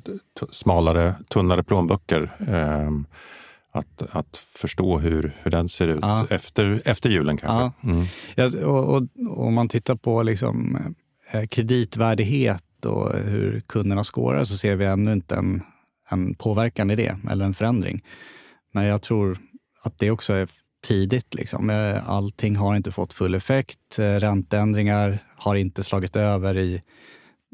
smalare, 0.51 1.15
tunnare 1.29 1.65
plånböcker. 1.65 2.31
Eh, 2.49 2.91
att, 3.73 4.03
att 4.11 4.37
förstå 4.37 4.99
hur, 4.99 5.37
hur 5.43 5.51
den 5.51 5.69
ser 5.69 5.89
ut 5.89 5.99
ja. 6.03 6.27
efter, 6.31 6.83
efter 6.85 7.11
julen 7.11 7.37
kanske. 7.37 7.89
Ja. 7.89 7.91
Mm. 7.93 8.05
Ja, 8.35 8.67
och, 8.67 8.95
och, 8.95 9.03
om 9.47 9.55
man 9.55 9.69
tittar 9.69 9.95
på 9.95 10.23
liksom, 10.23 10.79
eh, 11.31 11.47
och 12.85 13.19
hur 13.19 13.61
kunderna 13.61 14.05
skårar 14.05 14.45
så 14.45 14.57
ser 14.57 14.77
vi 14.77 14.85
ännu 14.85 15.13
inte 15.13 15.35
en, 15.35 15.63
en 16.11 16.35
påverkan 16.35 16.91
i 16.91 16.97
det 16.97 17.17
eller 17.31 17.45
en 17.45 17.55
förändring. 17.55 18.05
Men 18.73 18.85
jag 18.85 19.03
tror 19.03 19.39
att 19.83 19.99
det 19.99 20.11
också 20.11 20.33
är 20.33 20.49
tidigt. 20.87 21.35
Liksom. 21.35 21.71
Eh, 21.71 22.09
allting 22.11 22.57
har 22.57 22.77
inte 22.77 22.91
fått 22.91 23.13
full 23.13 23.35
effekt. 23.35 23.99
Eh, 23.99 24.15
ränteändringar 24.15 25.19
har 25.37 25.55
inte 25.55 25.85
slagit 25.85 26.17
över 26.17 26.59
i 26.59 26.83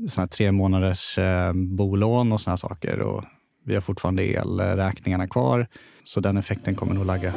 såna 0.09 0.27
tre 0.27 0.53
månaders 0.53 1.19
eh, 1.19 1.53
bolån 1.53 2.33
och 2.33 2.41
såna 2.41 2.57
saker. 2.57 3.01
Och 3.01 3.25
vi 3.65 3.75
har 3.75 3.81
fortfarande 3.81 4.25
elräkningarna 4.25 5.29
kvar, 5.29 5.67
så 6.05 6.21
den 6.21 6.37
effekten 6.37 6.75
kommer 6.75 6.95
nog 6.95 7.07
lagga. 7.07 7.35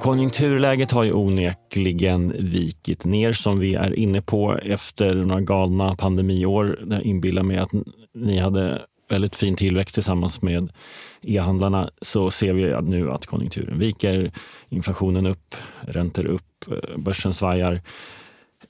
Konjunkturläget 0.00 0.90
har 0.90 1.04
ju 1.04 1.12
onekligen 1.12 2.34
vikit 2.38 3.04
ner 3.04 3.32
som 3.32 3.58
vi 3.58 3.74
är 3.74 3.94
inne 3.94 4.22
på 4.22 4.58
efter 4.58 5.14
några 5.14 5.40
galna 5.40 5.96
pandemiår. 5.96 6.86
Jag 6.90 7.02
inbillar 7.02 7.42
mig 7.42 7.58
att 7.58 7.70
ni 8.14 8.38
hade 8.38 8.82
väldigt 9.10 9.36
fin 9.36 9.56
tillväxt 9.56 9.94
tillsammans 9.94 10.42
med 10.42 10.72
e-handlarna 11.22 11.90
så 12.02 12.30
ser 12.30 12.52
vi 12.52 12.82
nu 12.82 13.10
att 13.10 13.26
konjunkturen 13.26 13.78
viker, 13.78 14.32
inflationen 14.68 15.26
upp, 15.26 15.54
räntor 15.80 16.26
upp, 16.26 16.70
eh, 16.70 16.98
börsen 16.98 17.34
svajar. 17.34 17.80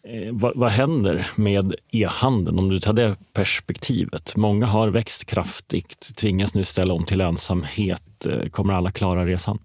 Eh, 0.02 0.32
vad, 0.32 0.52
vad, 0.56 0.70
händer 0.70 1.26
med 1.36 1.74
e-handeln 1.92 2.58
om 2.58 2.68
du 2.68 2.80
tar 2.80 2.92
det 2.92 3.16
perspektivet? 3.32 4.36
Många 4.36 4.66
har 4.66 4.88
växt 4.88 5.24
kraftigt, 5.24 6.16
tvingas 6.16 6.54
nu 6.54 6.64
ställa 6.64 6.94
om 6.94 7.04
till 7.04 7.18
lönsamhet. 7.18 8.26
Eh, 8.26 8.48
kommer 8.48 8.74
alla 8.74 8.90
klara 8.90 9.26
resan? 9.26 9.58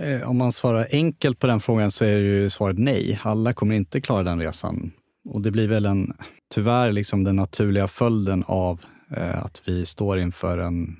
Eh, 0.00 0.30
om 0.30 0.38
man 0.38 0.52
svarar 0.52 0.86
enkelt 0.92 1.38
på 1.38 1.46
den 1.46 1.60
frågan 1.60 1.90
så 1.90 2.04
är 2.04 2.18
ju 2.18 2.50
svaret 2.50 2.78
nej. 2.78 3.20
Alla 3.22 3.52
kommer 3.52 3.74
inte 3.74 4.00
klara 4.00 4.22
den 4.22 4.40
resan. 4.40 4.92
Och 5.24 5.42
det 5.42 5.50
blir 5.50 5.68
väl 5.68 5.86
en, 5.86 6.12
tyvärr 6.54 6.92
liksom 6.92 7.24
den 7.24 7.36
naturliga 7.36 7.88
följden 7.88 8.44
av 8.46 8.80
Eh, 9.10 9.44
att 9.44 9.62
vi 9.64 9.86
står 9.86 10.18
inför 10.18 10.58
en 10.58 10.96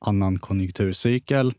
annan 0.00 0.38
konjunkturcykel 0.38 1.54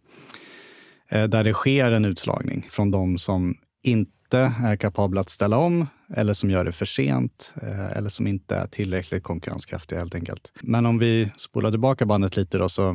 eh, 1.09 1.23
där 1.23 1.43
det 1.43 1.53
sker 1.53 1.91
en 1.91 2.05
utslagning 2.05 2.67
från 2.69 2.91
de 2.91 3.17
som 3.17 3.57
inte 3.83 4.53
är 4.63 4.75
kapabla 4.75 5.21
att 5.21 5.29
ställa 5.29 5.57
om 5.57 5.87
eller 6.15 6.33
som 6.33 6.49
gör 6.49 6.65
det 6.65 6.71
för 6.71 6.85
sent 6.85 7.53
eh, 7.61 7.97
eller 7.97 8.09
som 8.09 8.27
inte 8.27 8.55
är 8.55 8.67
tillräckligt 8.67 9.23
konkurrenskraftiga 9.23 9.99
helt 9.99 10.15
enkelt. 10.15 10.51
Men 10.61 10.85
om 10.85 10.99
vi 10.99 11.31
spolar 11.37 11.71
tillbaka 11.71 12.05
bandet 12.05 12.37
lite 12.37 12.57
då 12.57 12.69
så 12.69 12.89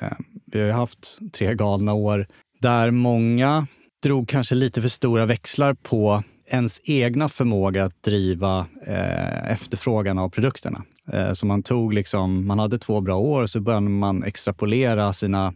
eh, 0.00 0.18
vi 0.46 0.58
har 0.60 0.66
ju 0.66 0.72
haft 0.72 1.18
tre 1.32 1.54
galna 1.54 1.94
år 1.94 2.26
där 2.58 2.90
många 2.90 3.66
drog 4.02 4.28
kanske 4.28 4.54
lite 4.54 4.82
för 4.82 4.88
stora 4.88 5.26
växlar 5.26 5.74
på 5.74 6.22
ens 6.46 6.80
egna 6.84 7.28
förmåga 7.28 7.84
att 7.84 8.02
driva 8.02 8.66
eh, 8.86 9.50
efterfrågan 9.50 10.18
av 10.18 10.28
produkterna. 10.28 10.82
Eh, 11.12 11.32
så 11.32 11.46
man 11.46 11.62
tog 11.62 11.94
liksom, 11.94 12.46
man 12.46 12.58
hade 12.58 12.78
två 12.78 13.00
bra 13.00 13.16
år 13.16 13.42
och 13.42 13.50
så 13.50 13.60
började 13.60 13.88
man 13.88 14.24
extrapolera 14.24 15.12
sina 15.12 15.52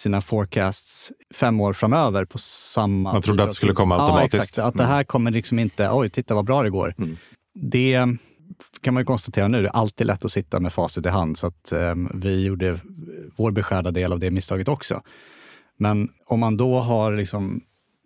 sina 0.00 0.20
forecasts 0.20 1.12
fem 1.34 1.60
år 1.60 1.72
framöver 1.72 2.24
på 2.24 2.38
samma... 2.38 3.12
Man 3.12 3.22
trodde 3.22 3.42
att 3.42 3.48
det 3.48 3.54
skulle 3.54 3.72
komma 3.72 3.98
automatiskt. 3.98 4.34
Ja, 4.34 4.42
exakt. 4.42 4.58
Att 4.58 4.76
det 4.76 4.84
här 4.84 5.04
kommer 5.04 5.30
liksom 5.30 5.58
inte, 5.58 5.90
oj, 5.90 6.10
titta 6.10 6.34
vad 6.34 6.44
bra 6.44 6.62
det 6.62 6.70
går. 6.70 6.94
Mm. 6.98 7.16
Det 7.54 8.06
kan 8.80 8.94
man 8.94 9.00
ju 9.00 9.04
konstatera 9.04 9.48
nu, 9.48 9.62
det 9.62 9.68
är 9.68 9.76
alltid 9.76 10.06
lätt 10.06 10.24
att 10.24 10.32
sitta 10.32 10.60
med 10.60 10.72
facit 10.72 11.06
i 11.06 11.08
hand. 11.08 11.38
Så 11.38 11.46
att 11.46 11.72
um, 11.72 12.10
vi 12.14 12.44
gjorde 12.44 12.80
vår 13.36 13.50
beskärda 13.50 13.90
del 13.90 14.12
av 14.12 14.18
det 14.18 14.30
misstaget 14.30 14.68
också. 14.68 15.02
Men 15.80 16.08
om 16.26 16.40
man 16.40 16.56
då 16.56 16.78
har 16.78 17.12
liksom 17.12 17.60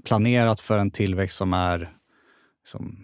planerat 0.05 0.61
för 0.61 0.79
en 0.79 0.91
tillväxt 0.91 1.37
som 1.37 1.53
är 1.53 1.93
liksom, 2.61 2.97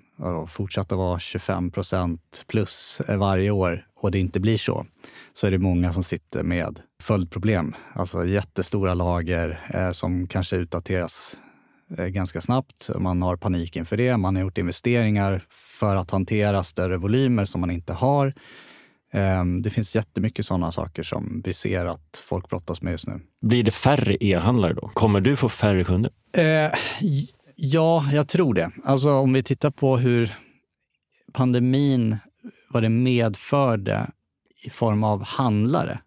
att 0.77 0.93
vara 0.93 1.19
25 1.19 1.71
procent 1.71 2.45
plus 2.49 3.03
varje 3.09 3.50
år 3.50 3.87
och 3.97 4.11
det 4.11 4.19
inte 4.19 4.41
blir 4.41 4.59
så, 4.59 4.87
så 5.33 5.47
är 5.47 5.50
det 5.50 5.59
många 5.59 5.93
som 5.93 6.05
sitter 6.05 6.43
med 6.43 6.81
följdproblem. 7.03 7.75
Alltså 7.93 8.25
jättestora 8.25 8.95
lager 8.95 9.61
eh, 9.75 9.91
som 9.91 10.27
kanske 10.27 10.57
utdateras 10.57 11.37
eh, 11.99 12.07
ganska 12.07 12.41
snabbt. 12.41 12.91
Man 12.99 13.23
har 13.23 13.37
panik 13.37 13.77
inför 13.77 13.97
det. 13.97 14.17
Man 14.17 14.37
har 14.37 14.43
gjort 14.43 14.59
investeringar 14.59 15.45
för 15.49 15.97
att 15.97 16.11
hantera 16.11 16.62
större 16.62 16.97
volymer 16.97 17.45
som 17.45 17.61
man 17.61 17.71
inte 17.71 17.93
har. 17.93 18.35
Eh, 19.12 19.45
det 19.62 19.71
finns 19.71 19.97
jättemycket 19.97 20.47
sådana 20.47 20.73
saker 20.73 21.02
som 21.02 21.43
vi 21.45 21.52
ser 21.52 21.87
att 21.87 22.23
folk 22.25 22.49
brottas 22.49 22.83
med 22.83 22.90
just 22.90 23.07
nu. 23.07 23.21
Blir 23.40 23.62
det 23.64 23.71
färre 23.71 24.25
e-handlare 24.25 24.75
då? 24.75 24.90
Kommer 24.95 25.21
du 25.21 25.37
få 25.37 25.49
färre 25.49 25.85
kunder? 25.85 26.12
Eh, 26.37 26.73
Ja, 27.62 28.05
jag 28.12 28.29
tror 28.29 28.55
det. 28.55 28.71
Alltså 28.85 29.11
om 29.12 29.33
vi 29.33 29.43
tittar 29.43 29.71
på 29.71 29.97
hur 29.97 30.35
pandemin, 31.33 32.17
vad 32.71 32.83
det 32.83 32.88
medförde 32.88 34.11
i 34.62 34.71
form 34.71 35.05
av 35.05 35.25
handlare, 35.25 36.00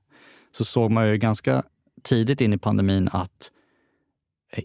så 0.51 0.65
såg 0.65 0.91
man 0.91 1.09
ju 1.09 1.17
ganska 1.17 1.63
tidigt 2.03 2.41
in 2.41 2.53
i 2.53 2.57
pandemin 2.57 3.09
att 3.11 3.51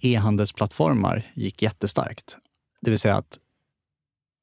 e-handelsplattformar 0.03 1.33
gick 1.35 1.63
jättestarkt. 1.63 2.37
Det 2.81 2.91
vill 2.91 2.99
säga 2.99 3.17
att 3.17 3.39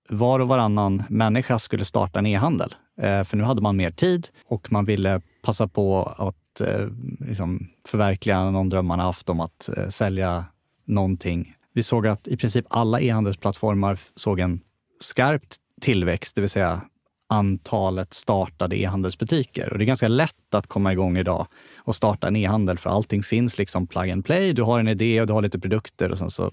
var 0.10 0.40
och 0.40 0.48
varannan 0.48 1.04
människa 1.10 1.60
skulle 1.60 1.86
starta 1.86 2.20
en 2.20 2.26
e-handel. 2.26 2.76
Eh, 3.02 3.24
för 3.24 3.38
nu 3.38 3.44
hade 3.44 3.62
man 3.62 3.78
mer 3.78 3.92
tid 3.92 4.28
och 4.46 4.72
man 4.72 4.86
ville 4.86 5.22
passa 5.42 5.68
på 5.68 6.04
att 6.04 6.62
eh, 6.62 6.88
liksom 7.20 7.68
förverkliga 7.88 8.52
någon 8.52 8.70
dröm 8.70 8.86
man 8.86 9.00
haft 9.00 9.30
om 9.30 9.40
att 9.40 9.70
eh, 9.78 9.88
sälja 9.88 10.46
någonting 10.86 11.56
vi 11.76 11.84
såg 11.84 12.08
att 12.08 12.28
i 12.28 12.38
princip 12.38 12.66
alla 12.70 13.02
e-handelsplattformar 13.02 14.00
såg 14.16 14.40
en 14.40 14.60
skarp 15.00 15.44
tillväxt, 15.82 16.36
det 16.36 16.42
vill 16.42 16.50
säga 16.50 16.82
antalet 17.30 18.14
startade 18.14 18.80
e-handelsbutiker. 18.80 19.72
Och 19.72 19.78
det 19.78 19.84
är 19.84 19.86
ganska 19.86 20.08
lätt 20.08 20.54
att 20.56 20.68
komma 20.68 20.92
igång 20.94 21.18
idag 21.18 21.48
och 21.78 21.96
starta 21.96 22.28
en 22.28 22.36
e-handel 22.36 22.78
för 22.78 22.90
allting 22.90 23.24
finns 23.24 23.58
liksom 23.58 23.88
plug 23.88 24.10
and 24.10 24.26
play. 24.26 24.54
Du 24.54 24.62
har 24.62 24.80
en 24.80 24.88
idé 24.88 25.22
och 25.22 25.28
du 25.28 25.34
har 25.34 25.42
lite 25.42 25.60
produkter 25.60 26.12
och 26.12 26.18
sen 26.18 26.30
så 26.30 26.52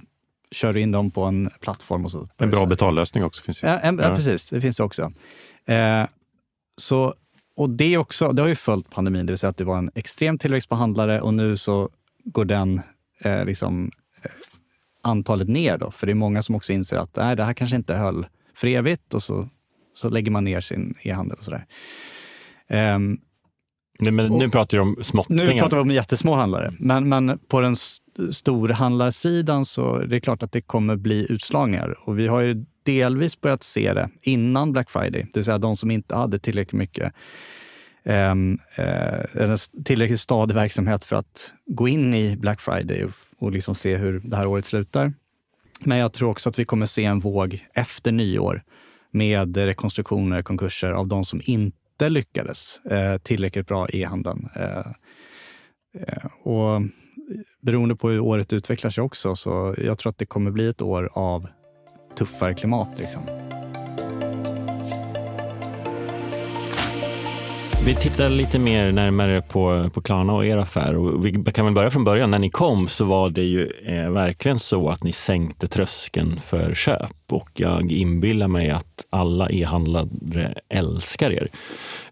kör 0.51 0.73
du 0.73 0.81
in 0.81 0.91
dem 0.91 1.11
på 1.11 1.25
en 1.25 1.51
plattform. 1.61 2.05
Och 2.05 2.11
så 2.11 2.29
en 2.39 2.51
bra 2.51 2.67
betallösning 2.67 3.25
också 3.25 3.43
finns 3.43 3.63
ju. 3.63 3.67
Ja, 3.67 3.79
en, 3.79 3.99
ja. 3.99 4.17
precis. 4.17 4.51
Det 4.51 4.61
finns 4.61 4.77
det 4.77 4.85
också. 4.85 5.13
Eh, 5.67 6.07
så, 6.83 7.15
och 7.57 7.71
det, 7.71 7.99
också, 7.99 8.33
det 8.33 8.43
har 8.43 8.49
ju 8.49 8.55
följt 8.55 8.91
pandemin, 8.91 9.27
det 9.27 9.33
vill 9.33 9.39
säga 9.39 9.51
att 9.51 9.57
det 9.57 9.65
var 9.65 9.79
en 9.79 9.91
extrem 9.95 10.39
tillväxt 10.39 10.69
på 10.69 10.75
handlare 10.75 11.21
och 11.21 11.35
nu 11.35 11.57
så 11.57 11.91
går 12.25 12.45
den 12.45 12.81
eh, 13.25 13.45
liksom 13.45 13.91
antalet 15.03 15.49
ner 15.49 15.79
då? 15.79 15.91
För 15.91 16.07
det 16.07 16.13
är 16.13 16.15
många 16.15 16.43
som 16.43 16.55
också 16.55 16.73
inser 16.73 16.97
att 16.97 17.17
nej, 17.17 17.37
det 17.37 17.45
här 17.45 17.55
kanske 17.55 17.77
inte 17.77 17.95
höll 17.95 18.27
för 18.55 18.69
evigt 18.69 19.15
och 19.15 19.23
så, 19.23 19.49
så 19.95 20.09
lägger 20.09 20.31
man 20.31 20.45
ner 20.45 20.61
sin 20.61 20.95
e-handel 21.03 21.39
och 21.39 21.45
sådär. 21.45 21.67
Um, 22.95 23.21
Nej, 23.99 24.13
men 24.13 24.33
nu 24.33 24.49
pratar 24.49 24.79
du 24.79 24.83
om 24.83 24.97
småttingar. 25.03 25.47
Nu 25.47 25.59
pratar 25.59 25.77
vi 25.77 25.83
om 25.83 25.91
jättesmå 25.91 26.35
handlare. 26.35 26.73
Men, 26.79 27.09
men 27.09 27.39
på 27.49 27.61
den 27.61 27.77
storhandlarsidan 28.31 29.65
så 29.65 29.97
är 29.97 30.07
det 30.07 30.21
klart 30.21 30.43
att 30.43 30.53
det 30.53 30.61
kommer 30.61 30.97
bli 30.97 31.27
utslagningar. 31.29 31.99
Och 32.05 32.19
vi 32.19 32.27
har 32.27 32.41
ju 32.41 32.65
delvis 32.83 33.41
börjat 33.41 33.63
se 33.63 33.93
det 33.93 34.11
innan 34.23 34.73
Black 34.73 34.91
Friday. 34.91 35.23
Det 35.23 35.37
vill 35.37 35.45
säga 35.45 35.59
de 35.59 35.77
som 35.77 35.91
inte 35.91 36.15
hade 36.15 36.39
tillräckligt 36.39 36.79
mycket 36.79 37.15
Ehm, 38.05 38.59
eh, 38.77 39.55
tillräckligt 39.85 40.21
stadig 40.21 40.55
verksamhet 40.55 41.05
för 41.05 41.17
att 41.17 41.53
gå 41.67 41.89
in 41.89 42.15
i 42.15 42.37
Black 42.37 42.61
Friday 42.61 43.05
och, 43.05 43.13
och 43.39 43.53
liksom 43.53 43.75
se 43.75 43.97
hur 43.97 44.21
det 44.25 44.37
här 44.37 44.47
året 44.47 44.65
slutar. 44.65 45.13
Men 45.85 45.99
jag 45.99 46.13
tror 46.13 46.31
också 46.31 46.49
att 46.49 46.59
vi 46.59 46.65
kommer 46.65 46.87
se 46.87 47.05
en 47.05 47.21
våg 47.21 47.67
efter 47.75 48.13
nyår 48.13 48.63
med 49.11 49.57
rekonstruktioner, 49.57 50.43
konkurser 50.43 50.91
av 50.91 51.07
de 51.07 51.25
som 51.25 51.41
inte 51.45 52.09
lyckades 52.09 52.81
eh, 52.85 53.19
tillräckligt 53.19 53.67
bra 53.67 53.89
i 53.89 54.05
handeln. 54.05 54.49
Eh, 54.55 54.87
eh, 55.99 56.27
och 56.43 56.83
beroende 57.61 57.97
på 57.97 58.11
hur 58.11 58.21
året 58.21 58.53
utvecklar 58.53 58.91
sig 58.91 59.05
också, 59.05 59.37
så 59.37 59.75
jag 59.79 59.99
tror 59.99 60.11
att 60.11 60.19
det 60.19 60.27
kommer 60.27 60.51
bli 60.51 60.69
ett 60.69 60.83
år 60.83 61.11
av 61.13 61.49
tuffare 62.17 62.55
klimat. 62.55 62.89
Liksom. 62.97 63.23
Vi 67.87 67.95
tittar 67.95 68.29
lite 68.29 68.59
mer 68.59 68.91
närmare 68.91 69.43
på, 69.43 69.91
på 69.95 70.01
Klarna 70.01 70.33
och 70.33 70.47
er 70.47 70.57
affär. 70.57 70.97
Och 70.97 71.27
vi 71.27 71.45
kan 71.53 71.65
väl 71.65 71.75
börja 71.75 71.91
från 71.91 72.05
början. 72.05 72.31
När 72.31 72.39
ni 72.39 72.51
kom 72.51 72.89
så 72.89 73.05
var 73.05 73.31
det 73.31 73.43
ju 73.43 73.71
eh, 73.87 74.11
verkligen 74.11 74.59
så 74.59 74.89
att 74.89 75.05
ni 75.05 75.13
sänkte 75.13 75.69
tröskeln 75.69 76.41
för 76.47 76.75
köp. 76.75 77.17
Och 77.31 77.51
jag 77.55 77.93
inbillar 77.93 78.49
mig 78.49 78.71
att 78.71 79.05
alla 79.11 79.51
e-handlare 79.51 80.55
älskar 80.69 81.31
er. 81.31 81.49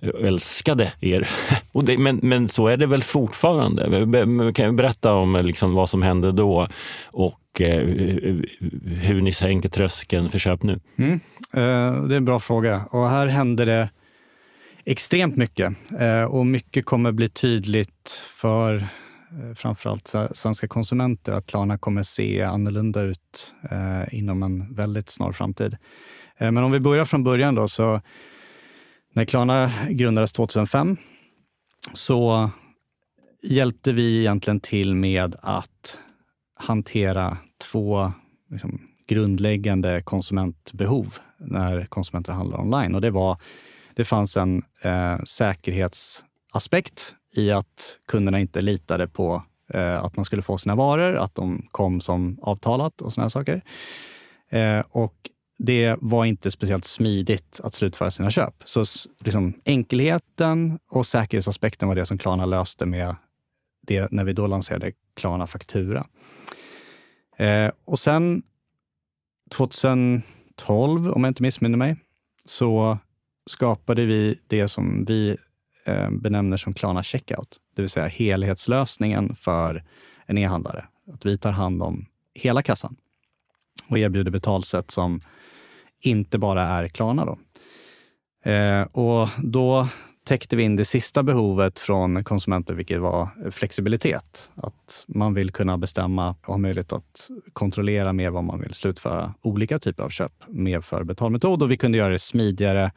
Eh, 0.00 0.26
älskade 0.26 0.92
er. 1.00 1.28
Och 1.72 1.84
det, 1.84 1.98
men, 1.98 2.20
men 2.22 2.48
så 2.48 2.66
är 2.66 2.76
det 2.76 2.86
väl 2.86 3.02
fortfarande? 3.02 3.82
Kan 4.52 4.66
du 4.66 4.72
berätta 4.72 5.12
om 5.12 5.36
eh, 5.36 5.42
liksom 5.42 5.74
vad 5.74 5.88
som 5.88 6.02
hände 6.02 6.32
då 6.32 6.68
och 7.06 7.60
eh, 7.60 7.86
hur 8.84 9.22
ni 9.22 9.32
sänker 9.32 9.68
tröskeln 9.68 10.30
för 10.30 10.38
köp 10.38 10.62
nu? 10.62 10.80
Mm. 10.98 11.20
Eh, 11.54 12.02
det 12.02 12.14
är 12.14 12.16
en 12.16 12.24
bra 12.24 12.40
fråga. 12.40 12.80
Och 12.90 13.08
här 13.08 13.26
hände 13.26 13.64
det 13.64 13.88
extremt 14.90 15.36
mycket. 15.36 15.72
Eh, 16.00 16.24
och 16.24 16.46
mycket 16.46 16.84
kommer 16.84 17.12
bli 17.12 17.28
tydligt 17.28 18.10
för 18.40 18.76
eh, 18.76 19.54
framförallt 19.56 20.14
svenska 20.32 20.68
konsumenter 20.68 21.32
att 21.32 21.46
Klarna 21.46 21.78
kommer 21.78 22.02
se 22.02 22.42
annorlunda 22.42 23.02
ut 23.02 23.54
eh, 23.70 24.14
inom 24.18 24.42
en 24.42 24.74
väldigt 24.74 25.08
snar 25.08 25.32
framtid. 25.32 25.76
Men 26.38 26.58
om 26.58 26.72
vi 26.72 26.80
börjar 26.80 27.04
från 27.04 27.24
början 27.24 27.54
då, 27.54 27.68
så 27.68 28.00
när 29.14 29.24
Klarna 29.24 29.72
grundades 29.90 30.32
2005 30.32 30.96
så 31.94 32.50
hjälpte 33.42 33.92
vi 33.92 34.20
egentligen 34.20 34.60
till 34.60 34.94
med 34.94 35.36
att 35.42 35.98
hantera 36.54 37.38
två 37.72 38.12
liksom, 38.50 38.80
grundläggande 39.08 40.02
konsumentbehov 40.02 41.14
när 41.38 41.86
konsumenter 41.86 42.32
handlar 42.32 42.60
online. 42.60 42.94
Och 42.94 43.00
det 43.00 43.10
var 43.10 43.36
det 43.94 44.04
fanns 44.04 44.36
en 44.36 44.62
eh, 44.82 45.22
säkerhetsaspekt 45.24 47.14
i 47.36 47.50
att 47.50 47.98
kunderna 48.08 48.40
inte 48.40 48.60
litade 48.60 49.08
på 49.08 49.42
eh, 49.74 50.04
att 50.04 50.16
man 50.16 50.24
skulle 50.24 50.42
få 50.42 50.58
sina 50.58 50.74
varor, 50.74 51.16
att 51.16 51.34
de 51.34 51.66
kom 51.70 52.00
som 52.00 52.38
avtalat 52.42 53.00
och 53.00 53.12
såna 53.12 53.30
saker. 53.30 53.64
Eh, 54.50 54.80
och 54.90 55.14
det 55.58 55.96
var 56.00 56.24
inte 56.24 56.50
speciellt 56.50 56.84
smidigt 56.84 57.60
att 57.64 57.74
slutföra 57.74 58.10
sina 58.10 58.30
köp. 58.30 58.54
Så 58.64 58.84
liksom, 59.18 59.54
enkelheten 59.64 60.78
och 60.90 61.06
säkerhetsaspekten 61.06 61.88
var 61.88 61.96
det 61.96 62.06
som 62.06 62.18
Klarna 62.18 62.46
löste 62.46 62.86
med 62.86 63.16
det 63.86 64.12
när 64.12 64.24
vi 64.24 64.32
då 64.32 64.46
lanserade 64.46 64.92
Klarna 65.16 65.46
Faktura. 65.46 66.06
Eh, 67.36 67.70
och 67.84 67.98
sen 67.98 68.42
2012, 69.56 71.10
om 71.10 71.24
jag 71.24 71.30
inte 71.30 71.42
missminner 71.42 71.78
mig, 71.78 71.96
så 72.44 72.98
skapade 73.46 74.04
vi 74.04 74.38
det 74.46 74.68
som 74.68 75.04
vi 75.04 75.36
eh, 75.86 76.10
benämner 76.10 76.56
som 76.56 76.74
Klarna 76.74 77.02
Checkout, 77.02 77.60
det 77.76 77.82
vill 77.82 77.90
säga 77.90 78.06
helhetslösningen 78.06 79.34
för 79.34 79.84
en 80.26 80.38
e-handlare. 80.38 80.84
Att 81.12 81.26
vi 81.26 81.38
tar 81.38 81.52
hand 81.52 81.82
om 81.82 82.06
hela 82.34 82.62
kassan 82.62 82.96
och 83.90 83.98
erbjuder 83.98 84.30
betalsätt 84.30 84.90
som 84.90 85.20
inte 86.00 86.38
bara 86.38 86.66
är 86.66 86.88
Klarna. 86.88 87.24
Då. 87.24 87.38
Eh, 88.50 88.82
och 88.82 89.28
då 89.42 89.88
täckte 90.24 90.56
vi 90.56 90.62
in 90.62 90.76
det 90.76 90.84
sista 90.84 91.22
behovet 91.22 91.78
från 91.78 92.24
konsumenter, 92.24 92.74
vilket 92.74 93.00
var 93.00 93.50
flexibilitet. 93.50 94.50
Att 94.54 95.04
man 95.08 95.34
vill 95.34 95.50
kunna 95.50 95.78
bestämma 95.78 96.30
och 96.30 96.46
ha 96.46 96.58
möjlighet 96.58 96.92
att 96.92 97.28
kontrollera 97.52 98.12
mer 98.12 98.30
vad 98.30 98.44
man 98.44 98.60
vill 98.60 98.74
slutföra 98.74 99.34
olika 99.42 99.78
typer 99.78 100.02
av 100.02 100.08
köp 100.08 100.32
med 100.48 100.84
för 100.84 101.04
betalmetod. 101.04 101.62
Och 101.62 101.70
vi 101.70 101.76
kunde 101.76 101.98
göra 101.98 102.12
det 102.12 102.18
smidigare 102.18 102.92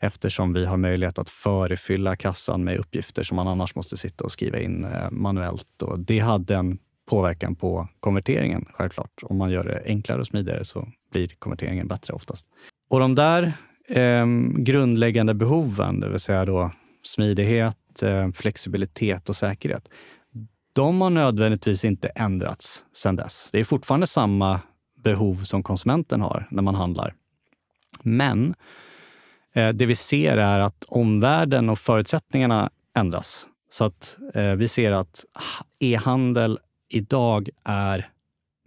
eftersom 0.00 0.52
vi 0.52 0.64
har 0.64 0.76
möjlighet 0.76 1.18
att 1.18 1.30
förefylla 1.30 2.16
kassan 2.16 2.64
med 2.64 2.78
uppgifter 2.78 3.22
som 3.22 3.36
man 3.36 3.48
annars 3.48 3.74
måste 3.74 3.96
sitta 3.96 4.24
och 4.24 4.32
skriva 4.32 4.58
in 4.58 4.84
eh, 4.84 5.10
manuellt. 5.10 5.82
Och 5.82 5.98
det 5.98 6.18
hade 6.18 6.54
en 6.54 6.78
påverkan 7.10 7.54
på 7.54 7.88
konverteringen, 8.00 8.64
självklart. 8.72 9.22
Om 9.22 9.36
man 9.36 9.50
gör 9.50 9.64
det 9.64 9.82
enklare 9.86 10.20
och 10.20 10.26
smidigare 10.26 10.64
så 10.64 10.88
blir 11.12 11.28
konverteringen 11.28 11.88
bättre 11.88 12.14
oftast. 12.14 12.46
Och 12.90 13.00
de 13.00 13.14
där 13.14 13.52
eh, 13.88 14.26
grundläggande 14.56 15.34
behoven, 15.34 16.00
det 16.00 16.08
vill 16.08 16.20
säga 16.20 16.44
då 16.44 16.72
smidighet, 17.02 18.02
eh, 18.02 18.30
flexibilitet 18.30 19.28
och 19.28 19.36
säkerhet, 19.36 19.88
de 20.72 21.00
har 21.00 21.10
nödvändigtvis 21.10 21.84
inte 21.84 22.08
ändrats 22.08 22.84
sedan 22.92 23.16
dess. 23.16 23.48
Det 23.52 23.60
är 23.60 23.64
fortfarande 23.64 24.06
samma 24.06 24.60
behov 25.04 25.42
som 25.42 25.62
konsumenten 25.62 26.20
har 26.20 26.46
när 26.50 26.62
man 26.62 26.74
handlar. 26.74 27.14
Men 28.02 28.54
Eh, 29.58 29.68
det 29.68 29.86
vi 29.86 29.94
ser 29.94 30.36
är 30.36 30.60
att 30.60 30.84
omvärlden 30.88 31.70
och 31.70 31.78
förutsättningarna 31.78 32.70
ändras. 32.96 33.46
Så 33.70 33.84
att 33.84 34.18
eh, 34.34 34.52
vi 34.52 34.68
ser 34.68 34.92
att 34.92 35.24
e-handel 35.78 36.58
idag 36.88 37.48
är 37.64 38.10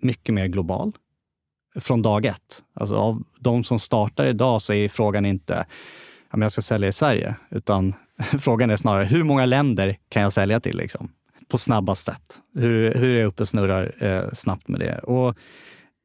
mycket 0.02 0.36
mer 0.36 0.48
global 0.48 0.92
från 1.76 2.02
dag 2.02 2.26
ett. 2.26 2.64
Alltså 2.74 2.96
av 2.96 3.24
de 3.40 3.64
som 3.64 3.80
startar 3.80 4.26
idag 4.26 4.62
så 4.62 4.74
är 4.74 4.90
frågan 4.90 5.26
inte 5.26 5.66
om 6.32 6.42
jag 6.42 6.52
ska 6.52 6.62
sälja 6.62 6.88
i 6.88 6.94
Sverige, 6.94 7.36
utan 7.50 7.94
frågan 8.40 8.70
är 8.70 8.76
snarare 8.76 9.06
hur 9.06 9.24
många 9.24 9.46
länder 9.46 9.98
kan 10.10 10.22
jag 10.22 10.34
sälja 10.34 10.60
till 10.60 10.78
liksom, 10.78 11.12
på 11.48 11.58
snabbast 11.58 12.06
sätt? 12.06 12.40
Hur, 12.56 12.94
hur 12.94 13.16
är 13.16 13.20
jag 13.20 13.28
uppe 13.28 13.44
och 13.44 13.48
snurrar 13.48 14.04
eh, 14.04 14.30
snabbt 14.34 14.68
med 14.68 14.80
det? 14.80 15.00
Och 15.00 15.38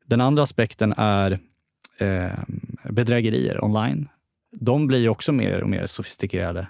den 0.06 0.20
andra 0.20 0.42
aspekten 0.42 0.94
är 0.96 1.38
eh, 1.98 2.32
bedrägerier 2.90 3.64
online. 3.64 4.08
De 4.60 4.86
blir 4.86 5.08
också 5.08 5.32
mer 5.32 5.62
och 5.62 5.68
mer 5.68 5.86
sofistikerade 5.86 6.68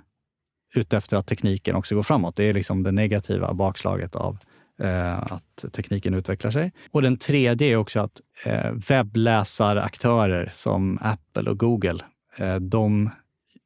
utefter 0.75 1.16
att 1.16 1.26
tekniken 1.26 1.76
också 1.76 1.95
går 1.95 2.02
framåt. 2.02 2.37
Det 2.37 2.45
är 2.45 2.55
liksom 2.55 2.83
det 2.83 2.93
negativa 2.93 3.55
bakslaget 3.55 4.16
av 4.16 4.38
eh, 4.83 5.33
att 5.33 5.64
tekniken 5.73 6.14
utvecklar 6.14 6.50
sig. 6.50 6.73
Och 6.90 7.02
den 7.02 7.16
tredje 7.16 7.69
är 7.69 7.76
också 7.76 8.00
att 8.00 8.21
eh, 8.45 8.73
webbläsaraktörer 8.88 10.50
som 10.52 10.99
Apple 11.02 11.50
och 11.50 11.59
Google, 11.59 12.05
eh, 12.37 12.57
de 12.57 13.11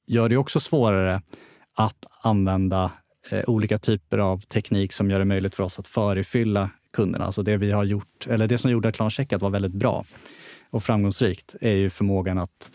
gör 0.06 0.28
det 0.28 0.36
också 0.36 0.60
svårare 0.60 1.22
att 1.76 2.06
använda 2.22 2.92
eh, 3.30 3.44
olika 3.46 3.78
typer 3.78 4.18
av 4.18 4.40
teknik 4.40 4.92
som 4.92 5.10
gör 5.10 5.18
det 5.18 5.24
möjligt 5.24 5.54
för 5.54 5.62
oss 5.62 5.78
att 5.78 5.86
förefylla 5.86 6.70
kunderna. 6.92 7.24
Alltså 7.24 7.42
det 7.42 7.56
vi 7.56 7.72
har 7.72 7.84
gjort, 7.84 8.26
eller 8.26 8.46
det 8.46 8.58
som 8.58 8.70
gjorde 8.70 8.88
att 8.88 8.94
Klarna 8.94 9.38
var 9.38 9.50
väldigt 9.50 9.72
bra 9.72 10.04
och 10.70 10.82
framgångsrikt 10.82 11.56
är 11.60 11.74
ju 11.74 11.90
förmågan 11.90 12.38
att 12.38 12.70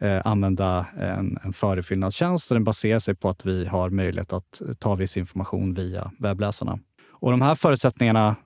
eh, 0.00 0.20
använda 0.24 0.86
en, 0.98 1.38
en 1.44 1.52
förefyllnadstjänst 1.52 2.50
och 2.50 2.54
den 2.54 2.64
baserar 2.64 2.98
sig 2.98 3.14
på 3.14 3.28
att 3.28 3.46
vi 3.46 3.66
har 3.66 3.90
möjlighet 3.90 4.32
att 4.32 4.62
ta 4.78 4.94
viss 4.94 5.16
information 5.16 5.74
via 5.74 6.12
webbläsarna. 6.18 6.78
Och 7.10 7.30
de 7.30 7.42
här 7.42 7.54
förutsättningarna 7.54 8.36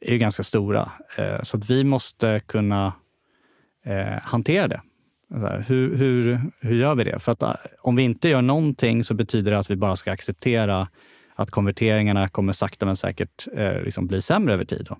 är 0.00 0.12
ju 0.12 0.18
ganska 0.18 0.42
stora, 0.42 0.92
eh, 1.16 1.42
så 1.42 1.56
att 1.56 1.70
vi 1.70 1.84
måste 1.84 2.40
kunna 2.46 2.92
eh, 3.84 4.22
hantera 4.22 4.68
det. 4.68 4.80
Hur, 5.66 5.96
hur, 5.96 6.40
hur 6.60 6.76
gör 6.76 6.94
vi 6.94 7.04
det? 7.04 7.18
För 7.18 7.32
att 7.32 7.42
eh, 7.42 7.54
om 7.80 7.96
vi 7.96 8.02
inte 8.02 8.28
gör 8.28 8.42
någonting 8.42 9.04
så 9.04 9.14
betyder 9.14 9.50
det 9.50 9.58
att 9.58 9.70
vi 9.70 9.76
bara 9.76 9.96
ska 9.96 10.12
acceptera 10.12 10.88
att 11.34 11.50
konverteringarna 11.50 12.28
kommer 12.28 12.52
sakta 12.52 12.86
men 12.86 12.96
säkert 12.96 13.46
eh, 13.54 13.82
liksom 13.82 14.06
bli 14.06 14.22
sämre 14.22 14.54
över 14.54 14.64
tid. 14.64 14.86
Då. 14.88 14.96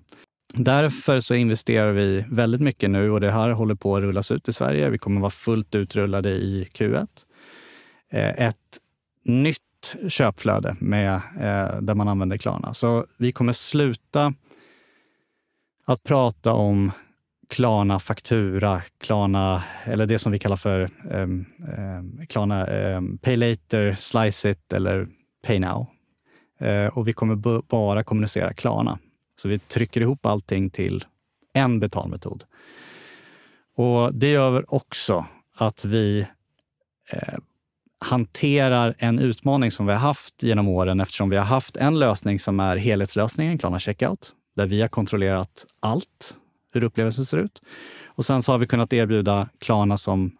Därför 0.53 1.19
så 1.19 1.35
investerar 1.35 1.91
vi 1.91 2.25
väldigt 2.29 2.61
mycket 2.61 2.89
nu 2.89 3.11
och 3.11 3.21
det 3.21 3.31
här 3.31 3.49
håller 3.49 3.75
på 3.75 3.95
att 3.95 4.01
rullas 4.01 4.31
ut 4.31 4.47
i 4.47 4.53
Sverige. 4.53 4.89
Vi 4.89 4.97
kommer 4.97 5.21
vara 5.21 5.31
fullt 5.31 5.75
utrullade 5.75 6.29
i 6.29 6.67
Q1. 6.73 7.07
Eh, 8.11 8.47
ett 8.47 8.55
nytt 9.25 9.61
köpflöde 10.07 10.75
med, 10.79 11.13
eh, 11.15 11.81
där 11.81 11.93
man 11.93 12.07
använder 12.07 12.37
Klarna. 12.37 12.73
Så 12.73 13.05
vi 13.17 13.31
kommer 13.31 13.53
sluta 13.53 14.33
att 15.85 16.03
prata 16.03 16.53
om 16.53 16.91
Klarna 17.49 17.99
faktura, 17.99 18.81
Klarna, 19.01 19.63
eller 19.85 20.05
det 20.05 20.19
som 20.19 20.31
vi 20.31 20.39
kallar 20.39 20.55
för 20.55 20.89
um, 21.11 21.45
um, 21.77 22.25
Klarna 22.29 22.65
um, 22.67 23.17
Pay 23.17 23.35
later, 23.35 23.95
Slice 23.97 24.49
it 24.49 24.73
eller 24.73 25.07
Pay 25.45 25.59
now. 25.59 25.87
Uh, 26.61 26.87
och 26.87 27.07
vi 27.07 27.13
kommer 27.13 27.61
bara 27.61 28.03
kommunicera 28.03 28.53
Klarna. 28.53 28.99
Så 29.37 29.49
vi 29.49 29.59
trycker 29.59 30.01
ihop 30.01 30.25
allting 30.25 30.69
till 30.69 31.05
en 31.53 31.79
betalmetod. 31.79 32.43
Och 33.75 34.13
Det 34.13 34.31
gör 34.31 34.73
också 34.73 35.25
att 35.55 35.85
vi 35.85 36.27
eh, 37.11 37.37
hanterar 37.99 38.95
en 38.97 39.19
utmaning 39.19 39.71
som 39.71 39.85
vi 39.85 39.93
har 39.93 39.99
haft 39.99 40.43
genom 40.43 40.67
åren 40.67 40.99
eftersom 40.99 41.29
vi 41.29 41.37
har 41.37 41.45
haft 41.45 41.77
en 41.77 41.99
lösning 41.99 42.39
som 42.39 42.59
är 42.59 42.75
helhetslösningen, 42.75 43.57
Klarna 43.57 43.79
Checkout, 43.79 44.33
där 44.55 44.65
vi 44.65 44.81
har 44.81 44.87
kontrollerat 44.87 45.65
allt, 45.79 46.37
hur 46.73 46.83
upplevelsen 46.83 47.25
ser 47.25 47.37
ut. 47.37 47.61
Och 48.05 48.25
sen 48.25 48.41
så 48.41 48.51
har 48.51 48.59
vi 48.59 48.67
kunnat 48.67 48.93
erbjuda 48.93 49.49
Klarna 49.59 49.97
som 49.97 50.31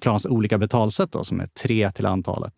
Klarnas 0.00 0.26
olika 0.26 0.58
betalsätt, 0.58 1.12
då, 1.12 1.24
som 1.24 1.40
är 1.40 1.46
tre 1.46 1.90
till 1.90 2.06
antalet, 2.06 2.52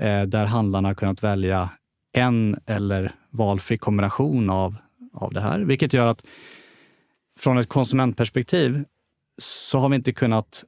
eh, 0.00 0.22
där 0.22 0.46
handlarna 0.46 0.88
har 0.88 0.94
kunnat 0.94 1.22
välja 1.22 1.70
en 2.12 2.56
eller 2.66 3.14
valfri 3.30 3.78
kombination 3.78 4.50
av, 4.50 4.76
av 5.16 5.32
det 5.32 5.40
här. 5.40 5.58
Vilket 5.58 5.92
gör 5.92 6.06
att 6.06 6.26
från 7.38 7.58
ett 7.58 7.68
konsumentperspektiv 7.68 8.84
så 9.38 9.78
har 9.78 9.88
vi 9.88 9.96
inte 9.96 10.12
kunnat 10.12 10.64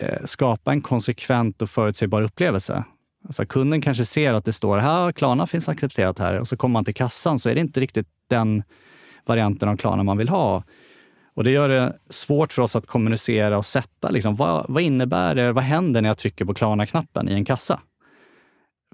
eh, 0.00 0.24
skapa 0.24 0.72
en 0.72 0.80
konsekvent 0.80 1.62
och 1.62 1.70
förutsägbar 1.70 2.22
upplevelse. 2.22 2.84
Alltså 3.26 3.46
kunden 3.46 3.80
kanske 3.80 4.04
ser 4.04 4.34
att 4.34 4.44
det 4.44 4.52
står 4.52 4.78
här, 4.78 5.12
Klarna 5.12 5.46
finns 5.46 5.68
accepterat 5.68 6.18
här 6.18 6.40
och 6.40 6.48
så 6.48 6.56
kommer 6.56 6.72
man 6.72 6.84
till 6.84 6.94
kassan 6.94 7.38
så 7.38 7.48
är 7.48 7.54
det 7.54 7.60
inte 7.60 7.80
riktigt 7.80 8.08
den 8.28 8.62
varianten 9.24 9.68
av 9.68 9.76
Klarna 9.76 10.02
man 10.02 10.18
vill 10.18 10.28
ha. 10.28 10.62
Och 11.34 11.44
Det 11.44 11.50
gör 11.50 11.68
det 11.68 11.98
svårt 12.08 12.52
för 12.52 12.62
oss 12.62 12.76
att 12.76 12.86
kommunicera 12.86 13.58
och 13.58 13.66
sätta. 13.66 14.10
Liksom, 14.10 14.36
vad, 14.36 14.66
vad 14.68 14.82
innebär 14.82 15.34
det? 15.34 15.52
Vad 15.52 15.64
händer 15.64 16.02
när 16.02 16.08
jag 16.08 16.18
trycker 16.18 16.44
på 16.44 16.54
Klarna-knappen 16.54 17.28
i 17.28 17.32
en 17.32 17.44
kassa? 17.44 17.80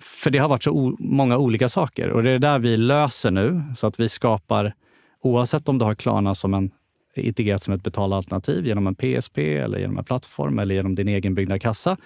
För 0.00 0.30
det 0.30 0.38
har 0.38 0.48
varit 0.48 0.62
så 0.62 0.96
många 0.98 1.38
olika 1.38 1.68
saker 1.68 2.08
och 2.08 2.22
det 2.22 2.30
är 2.30 2.32
det 2.32 2.46
där 2.46 2.58
vi 2.58 2.76
löser 2.76 3.30
nu 3.30 3.62
så 3.76 3.87
att 3.87 4.00
vi 4.00 4.08
skapar, 4.08 4.74
oavsett 5.22 5.68
om 5.68 5.78
du 5.78 5.84
har 5.84 5.94
Klarna 5.94 6.34
som 6.34 6.54
en 6.54 6.70
integrerat 7.14 7.62
som 7.62 7.74
ett 7.74 7.82
betalalternativ 7.82 8.66
genom 8.66 8.87
en 8.87 8.94
PSP 8.94 9.38
eller 9.38 9.78
genom 9.78 9.98
en 9.98 10.04
plattform 10.04 10.58
eller 10.58 10.74
genom 10.74 10.94
din 10.94 11.08
egenbyggda 11.08 11.58
kassa. 11.58 11.96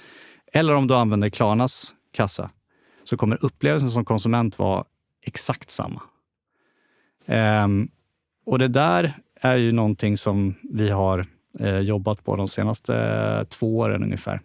Eller 0.53 0.75
om 0.75 0.87
du 0.87 0.95
använder 0.95 1.29
Klarnas 1.29 1.95
kassa 2.13 2.51
så 3.05 3.17
kommer 3.17 3.45
upplevelsen 3.45 3.89
som 3.89 4.05
konsument 4.05 4.59
vara 4.59 4.85
exakt 5.23 5.71
samma. 5.71 6.03
Ehm, 7.27 7.89
och 8.47 8.59
det 8.59 8.69
där 8.69 9.13
är 9.41 9.57
ju 9.57 9.73
någonting 9.73 10.17
som 10.17 10.55
vi 10.73 10.91
har 10.91 11.27
eh, 11.59 11.79
jobbat 11.79 12.25
på 12.25 12.37
de 12.37 12.49
senaste 12.49 12.97
eh, 12.97 13.45
två 13.45 13.79
åren 13.79 14.03
ungefär. 14.03 14.41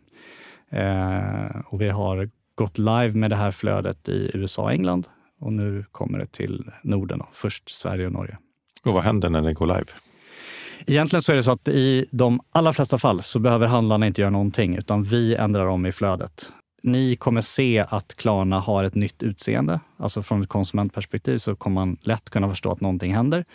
Ehm, 0.69 1.63
och 1.65 1.81
vi 1.81 1.89
har 1.89 2.29
gått 2.57 2.77
live 2.77 3.11
med 3.11 3.29
det 3.29 3.35
här 3.35 3.51
flödet 3.51 4.09
i 4.09 4.31
USA 4.33 4.61
och 4.61 4.71
England 4.71 5.07
och 5.39 5.53
nu 5.53 5.85
kommer 5.91 6.19
det 6.19 6.31
till 6.31 6.71
Norden, 6.83 7.19
då. 7.19 7.29
först 7.33 7.69
Sverige 7.69 8.05
och 8.05 8.11
Norge. 8.11 8.37
Och 8.85 8.93
vad 8.93 9.03
händer 9.03 9.29
när 9.29 9.41
det 9.41 9.53
går 9.53 9.67
live? 9.67 9.85
Egentligen 10.87 11.21
så 11.21 11.31
är 11.31 11.35
det 11.35 11.43
så 11.43 11.51
att 11.51 11.67
i 11.67 12.05
de 12.11 12.39
allra 12.51 12.73
flesta 12.73 12.97
fall 12.97 13.23
så 13.23 13.39
behöver 13.39 13.67
handlarna 13.67 14.07
inte 14.07 14.21
göra 14.21 14.31
någonting, 14.31 14.75
utan 14.75 15.03
vi 15.03 15.35
ändrar 15.35 15.65
om 15.65 15.85
i 15.85 15.91
flödet. 15.91 16.51
Ni 16.83 17.15
kommer 17.15 17.41
se 17.41 17.85
att 17.89 18.15
Klarna 18.15 18.59
har 18.59 18.83
ett 18.83 18.95
nytt 18.95 19.23
utseende. 19.23 19.79
Alltså 19.97 20.23
från 20.23 20.41
ett 20.41 20.49
konsumentperspektiv 20.49 21.37
så 21.37 21.55
kommer 21.55 21.73
man 21.73 21.97
lätt 22.01 22.29
kunna 22.29 22.49
förstå 22.49 22.71
att 22.71 22.81
någonting 22.81 23.13
händer. 23.13 23.45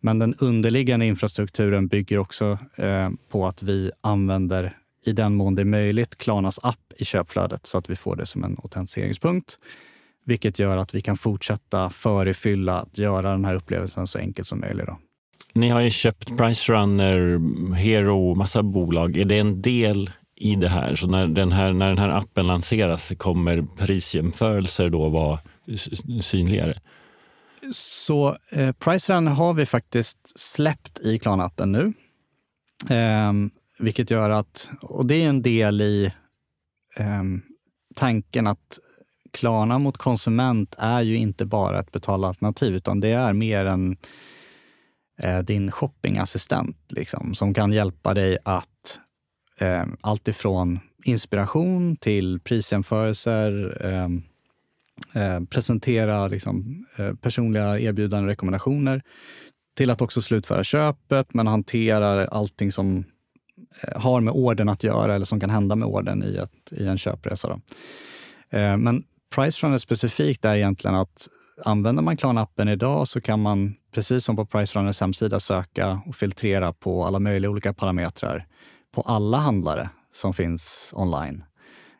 Men 0.00 0.18
den 0.18 0.34
underliggande 0.34 1.06
infrastrukturen 1.06 1.88
bygger 1.88 2.18
också 2.18 2.58
eh, 2.76 3.10
på 3.28 3.46
att 3.46 3.62
vi 3.62 3.90
använder, 4.00 4.76
i 5.08 5.12
den 5.12 5.34
mån 5.34 5.54
det 5.54 5.62
är 5.62 5.64
möjligt, 5.64 6.18
Klarnas 6.18 6.60
app 6.62 6.92
i 6.96 7.04
köpflödet 7.04 7.66
så 7.66 7.78
att 7.78 7.90
vi 7.90 7.96
får 7.96 8.16
det 8.16 8.26
som 8.26 8.44
en 8.44 8.56
autentiseringspunkt. 8.62 9.58
Vilket 10.24 10.58
gör 10.58 10.78
att 10.78 10.94
vi 10.94 11.00
kan 11.00 11.16
fortsätta 11.16 11.90
förefylla, 11.90 12.80
att 12.80 12.98
göra 12.98 13.30
den 13.30 13.44
här 13.44 13.54
upplevelsen 13.54 14.06
så 14.06 14.18
enkel 14.18 14.44
som 14.44 14.60
möjligt. 14.60 14.86
Då. 14.86 14.98
Ni 15.52 15.68
har 15.68 15.80
ju 15.80 15.90
köpt 15.90 16.36
Pricerunner, 16.36 17.40
Hero, 17.74 18.34
massa 18.34 18.62
bolag. 18.62 19.16
Är 19.16 19.24
det 19.24 19.38
en 19.38 19.62
del 19.62 20.10
i 20.36 20.54
det 20.54 20.68
här? 20.68 20.96
Så 20.96 21.06
när 21.06 21.26
den 21.26 21.52
här, 21.52 21.72
när 21.72 21.88
den 21.88 21.98
här 21.98 22.08
appen 22.08 22.46
lanseras 22.46 23.12
kommer 23.18 23.62
prisjämförelser 23.76 24.90
då 24.90 25.08
vara 25.08 25.38
synligare? 26.22 26.80
Så 27.72 28.36
eh, 28.52 28.72
Pricerunner 28.72 29.32
har 29.32 29.54
vi 29.54 29.66
faktiskt 29.66 30.38
släppt 30.38 30.98
i 30.98 31.18
Klarna-appen 31.18 31.72
nu. 31.72 31.92
Eh, 32.94 33.32
vilket 33.78 34.10
gör 34.10 34.30
att, 34.30 34.70
och 34.82 35.06
det 35.06 35.14
är 35.14 35.28
en 35.28 35.42
del 35.42 35.80
i 35.80 36.12
eh, 36.96 37.22
tanken 37.94 38.46
att 38.46 38.78
Klarna 39.32 39.78
mot 39.78 39.96
konsument 39.96 40.74
är 40.78 41.00
ju 41.00 41.16
inte 41.16 41.44
bara 41.44 41.80
ett 41.80 41.92
betalalternativ, 41.92 42.74
utan 42.74 43.00
det 43.00 43.08
är 43.08 43.32
mer 43.32 43.64
en 43.64 43.96
eh, 45.18 45.38
din 45.38 45.70
shoppingassistent 45.70 46.76
liksom, 46.88 47.34
som 47.34 47.54
kan 47.54 47.72
hjälpa 47.72 48.14
dig 48.14 48.38
att 48.44 49.00
eh, 49.58 49.84
alltifrån 50.00 50.80
inspiration 51.04 51.96
till 51.96 52.40
prisjämförelser, 52.40 53.78
eh, 53.86 54.08
eh, 55.22 55.40
presentera 55.44 56.28
liksom, 56.28 56.86
eh, 56.96 57.14
personliga 57.14 57.78
erbjudanden 57.78 58.24
och 58.24 58.28
rekommendationer 58.28 59.02
till 59.76 59.90
att 59.90 60.02
också 60.02 60.20
slutföra 60.20 60.64
köpet, 60.64 61.34
men 61.34 61.46
hanterar 61.46 62.26
allting 62.26 62.72
som 62.72 63.04
Eh, 63.82 64.00
har 64.00 64.20
med 64.20 64.34
orden 64.34 64.68
att 64.68 64.84
göra 64.84 65.14
eller 65.14 65.26
som 65.26 65.40
kan 65.40 65.50
hända 65.50 65.76
med 65.76 65.88
orden 65.88 66.22
i, 66.22 66.36
ett, 66.36 66.72
i 66.72 66.86
en 66.86 66.98
köpresa. 66.98 67.48
Då. 67.48 67.54
Eh, 68.58 68.76
men 68.76 68.98
men 68.98 69.04
Pricerunner 69.34 69.78
specifikt 69.78 70.44
är 70.44 70.56
egentligen 70.56 70.94
att 70.94 71.28
använder 71.64 72.02
man 72.02 72.16
Klarna-appen 72.16 72.68
idag 72.68 73.08
så 73.08 73.20
kan 73.20 73.42
man, 73.42 73.74
precis 73.94 74.24
som 74.24 74.36
på 74.36 74.46
Pricerunners 74.46 75.00
hemsida, 75.00 75.40
söka 75.40 76.00
och 76.06 76.14
filtrera 76.14 76.72
på 76.72 77.04
alla 77.04 77.18
möjliga 77.18 77.50
olika 77.50 77.74
parametrar 77.74 78.46
på 78.94 79.00
alla 79.00 79.38
handlare 79.38 79.90
som 80.12 80.34
finns 80.34 80.92
online. 80.96 81.44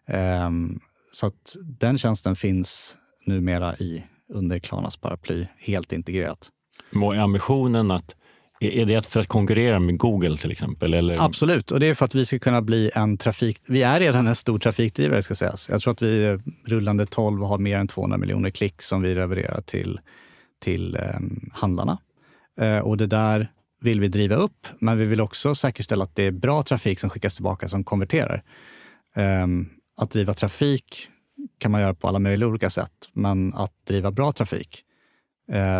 Ehm, 0.07 0.81
så 1.12 1.26
att 1.26 1.57
den 1.62 1.98
tjänsten 1.98 2.37
finns 2.37 2.96
numera 3.26 3.76
i, 3.76 4.04
under 4.28 4.59
Klarnas 4.59 4.96
paraply, 4.96 5.46
helt 5.59 5.92
integrerat. 5.92 6.48
Är 6.92 7.18
ambitionen 7.18 7.90
att 7.90 8.14
är 8.61 8.87
det 8.87 9.07
för 9.07 9.21
att 9.21 9.27
konkurrera 9.27 9.79
med 9.79 9.99
Google 9.99 10.37
till 10.37 10.51
exempel? 10.51 10.94
Eller? 10.94 11.25
Absolut, 11.25 11.71
och 11.71 11.81
det 11.81 11.87
är 11.87 11.94
för 11.94 12.05
att 12.05 12.14
vi 12.14 12.25
ska 12.25 12.38
kunna 12.38 12.62
bli 12.62 12.90
en 12.94 13.16
trafik... 13.16 13.59
Vi 13.66 13.83
är 13.83 14.01
redan 14.01 14.27
en 14.27 14.35
stor 14.35 14.59
trafikdrivare 14.59 15.23
ska 15.23 15.35
sägas. 15.35 15.68
Jag 15.68 15.81
tror 15.81 15.92
att 15.92 16.03
vi 16.03 16.38
rullande 16.64 17.07
12 17.07 17.42
har 17.42 17.59
mer 17.59 17.79
än 17.79 17.88
200 17.88 18.18
miljoner 18.18 18.51
klick 18.51 18.83
som 18.83 19.03
vi 19.03 19.14
levererar 19.14 19.61
till, 19.61 20.01
till 20.61 20.97
eh, 20.97 21.21
handlarna. 21.53 21.99
Eh, 22.61 22.79
och 22.79 22.97
det 22.97 23.07
där 23.07 23.51
vill 23.81 24.01
vi 24.01 24.09
driva 24.09 24.37
upp, 24.37 24.66
men 24.79 24.99
vi 24.99 25.05
vill 25.05 25.21
också 25.21 25.55
säkerställa 25.55 26.05
att 26.05 26.14
det 26.14 26.25
är 26.25 26.31
bra 26.31 26.62
trafik 26.62 27.01
som 27.01 27.11
skickas 27.11 27.35
tillbaka 27.35 27.68
som 27.68 27.85
konverterar. 27.85 28.42
Eh, 29.16 29.47
att 29.97 30.11
driva 30.11 30.35
trafik 30.35 31.09
kan 31.59 31.71
man 31.71 31.81
göra 31.81 31.94
på 31.94 32.09
alla 32.09 32.18
möjliga 32.18 32.49
olika 32.49 32.71
sätt, 32.71 32.92
men 33.12 33.55
att 33.55 33.73
driva 33.87 34.11
bra 34.11 34.33
trafik 34.33 34.85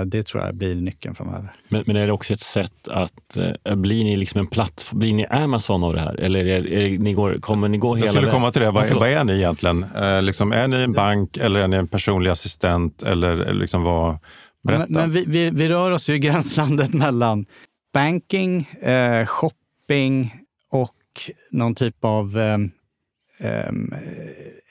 det 0.07 0.23
tror 0.23 0.45
jag 0.45 0.55
blir 0.55 0.75
nyckeln 0.75 1.15
framöver. 1.15 1.53
Men, 1.69 1.85
men 1.87 1.97
är 1.97 2.07
det 2.07 2.13
också 2.13 2.35
ett 2.35 2.41
sätt 2.41 2.89
att, 2.89 3.37
äh, 3.65 3.75
blir 3.75 4.05
ni 4.05 4.17
liksom 4.17 4.41
en 4.41 4.47
plattform, 4.47 4.99
blir 4.99 5.15
ni 5.15 5.27
Amazon 5.27 5.85
av 5.85 5.95
det 5.95 6.01
här? 6.01 6.15
Eller 6.21 6.47
är, 6.47 6.73
är, 6.73 6.99
ni 6.99 7.13
går, 7.13 7.35
kommer 7.41 7.69
ni 7.69 7.79
gå 7.79 7.95
hela 7.95 8.07
Jag 8.07 8.15
skulle 8.15 8.31
komma 8.31 8.53
till 8.53 8.63
det. 8.63 8.71
Vad, 8.71 8.91
vad 8.91 9.09
är 9.09 9.25
ni 9.25 9.33
egentligen? 9.33 9.85
Eh, 9.97 10.23
liksom, 10.23 10.53
är 10.53 10.69
ni 10.69 10.83
en 10.83 10.93
bank 10.93 11.37
eller 11.37 11.61
är 11.61 11.69
ni 11.69 11.77
en 11.77 11.89
personlig 11.89 12.31
assistent? 12.31 13.03
Eller 13.03 13.55
liksom 13.55 13.83
vad, 13.83 14.19
berätta. 14.63 14.87
Men, 14.89 15.01
men 15.01 15.11
vi, 15.11 15.25
vi, 15.27 15.51
vi, 15.51 15.69
rör 15.69 15.91
oss 15.91 16.11
ju 16.11 16.15
i 16.15 16.19
gränslandet 16.29 16.95
mellan 16.95 17.47
banking, 17.95 18.61
eh, 18.83 19.27
shopping 19.27 20.35
och 20.71 20.95
någon 21.51 21.75
typ 21.75 22.05
av 22.05 22.39
eh, 22.39 22.59
eh, 23.39 23.73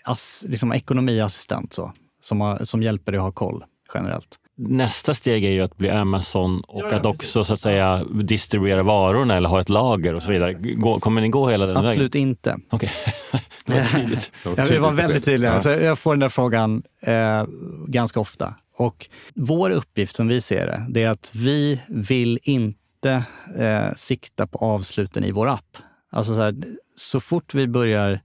ass, 0.05 0.45
liksom 0.47 0.73
ekonomiassistent 0.73 1.73
så, 1.73 1.93
som, 2.21 2.41
har, 2.41 2.65
som 2.65 2.83
hjälper 2.83 3.11
dig 3.11 3.19
att 3.19 3.23
ha 3.23 3.31
koll 3.31 3.63
generellt 3.93 4.39
nästa 4.57 5.13
steg 5.13 5.45
är 5.45 5.49
ju 5.49 5.61
att 5.61 5.77
bli 5.77 5.89
Amazon 5.89 6.61
och 6.61 6.81
ja, 6.81 6.87
ja, 6.91 6.97
att 6.97 7.05
också 7.05 7.43
så 7.43 7.53
att 7.53 7.59
säga 7.59 8.03
distribuera 8.23 8.83
varorna 8.83 9.37
eller 9.37 9.49
ha 9.49 9.61
ett 9.61 9.69
lager 9.69 10.13
och 10.13 10.23
så 10.23 10.31
vidare. 10.31 10.55
kommer 10.99 11.21
ni 11.21 11.29
gå 11.29 11.49
hela 11.49 11.65
den 11.65 11.77
Absolut 11.77 11.89
vägen? 11.89 12.05
Absolut 12.05 12.15
inte. 12.15 12.57
Okej. 12.69 12.91
Okay. 13.67 14.17
jag 14.57 14.65
vill 14.65 14.79
vara 14.79 14.91
väldigt 14.91 15.25
tydlig. 15.25 15.47
Ja. 15.47 15.61
Så 15.61 15.69
jag 15.69 15.99
får 15.99 16.13
den 16.13 16.19
där 16.19 16.29
frågan 16.29 16.83
eh, 17.01 17.45
ganska 17.87 18.19
ofta. 18.19 18.55
Och 18.77 19.09
vår 19.35 19.69
uppgift 19.69 20.15
som 20.15 20.27
vi 20.27 20.41
ser 20.41 20.65
det, 20.65 20.85
det 20.89 21.03
är 21.03 21.09
att 21.09 21.31
vi 21.33 21.81
vill 21.87 22.39
inte 22.43 23.23
eh, 23.57 23.93
sikta 23.95 24.47
på 24.47 24.57
avsluten 24.57 25.23
i 25.23 25.31
vår 25.31 25.47
app. 25.47 25.77
Alltså 26.11 26.35
så, 26.35 26.41
här, 26.41 26.55
så 26.95 27.19
fort 27.19 27.53
vi 27.53 27.67
börjar 27.67 28.21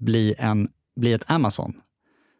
bli, 0.00 0.34
en, 0.38 0.68
bli 0.96 1.12
ett 1.12 1.24
Amazon 1.26 1.74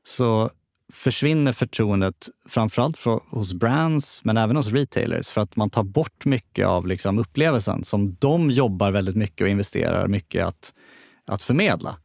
så 0.07 0.51
försvinner 0.94 1.52
förtroendet 1.52 2.28
framförallt 2.48 2.98
för, 2.98 3.20
hos 3.30 3.54
brands 3.54 4.24
men 4.24 4.37
även 4.37 4.57
hos 4.57 4.72
retailers 4.72 5.28
för 5.28 5.40
att 5.40 5.57
man 5.57 5.70
tar 5.70 5.83
bort 5.83 6.24
mycket 6.24 6.66
av 6.66 6.87
liksom 6.87 7.18
upplevelsen 7.18 7.85
som 7.85 8.16
de 8.20 8.50
jobbar 8.50 8.90
väldigt 8.90 9.16
mycket 9.16 9.40
och 9.40 9.48
investerar 9.48 10.09
mycket 10.09 10.46
att, 10.46 10.74
att 11.26 11.42
förmedla. 11.42 11.96